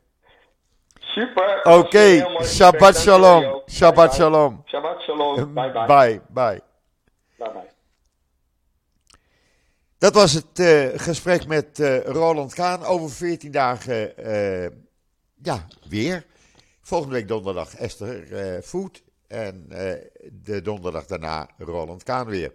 Super. 0.98 1.58
Oké, 1.62 1.76
okay. 1.76 2.44
Shabbat 2.44 2.96
shalom. 2.96 3.62
Shabbat 3.70 4.14
shalom. 4.14 4.62
Shabbat 4.66 5.00
shalom. 5.00 5.54
Bye 5.54 5.72
bye. 5.72 5.86
Bye 5.86 6.20
bye. 6.28 6.60
Bye 7.38 7.52
bye. 7.52 7.70
Dat 9.98 10.14
was 10.14 10.32
het 10.32 10.58
uh, 10.58 10.88
gesprek 10.94 11.46
met 11.46 11.78
uh, 11.78 12.00
Roland 12.04 12.54
Kaan. 12.54 12.84
Over 12.84 13.10
14 13.10 13.50
dagen, 13.50 14.12
uh, 14.26 14.68
ja, 15.42 15.66
weer. 15.88 16.26
Volgende 16.82 17.14
week 17.14 17.28
donderdag 17.28 17.74
Esther 17.74 18.62
Voet. 18.62 19.02
En 19.28 19.66
de 20.32 20.62
donderdag 20.62 21.06
daarna 21.06 21.48
Roland 21.58 22.02
Kaan 22.02 22.26
weer. 22.26 22.52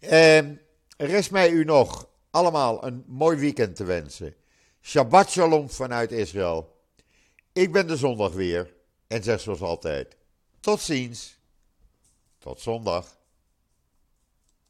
Ehm, 0.00 0.54
rest 0.96 1.30
mij 1.30 1.50
u 1.50 1.64
nog 1.64 2.08
allemaal 2.30 2.86
een 2.86 3.04
mooi 3.06 3.38
weekend 3.38 3.76
te 3.76 3.84
wensen. 3.84 4.34
Shabbat 4.82 5.30
shalom 5.30 5.70
vanuit 5.70 6.12
Israël. 6.12 6.80
Ik 7.52 7.72
ben 7.72 7.86
de 7.86 7.96
zondag 7.96 8.32
weer 8.32 8.74
en 9.06 9.22
zeg 9.22 9.40
zoals 9.40 9.60
altijd: 9.60 10.16
tot 10.60 10.80
ziens. 10.80 11.38
Tot 12.38 12.60
zondag. 12.60 13.20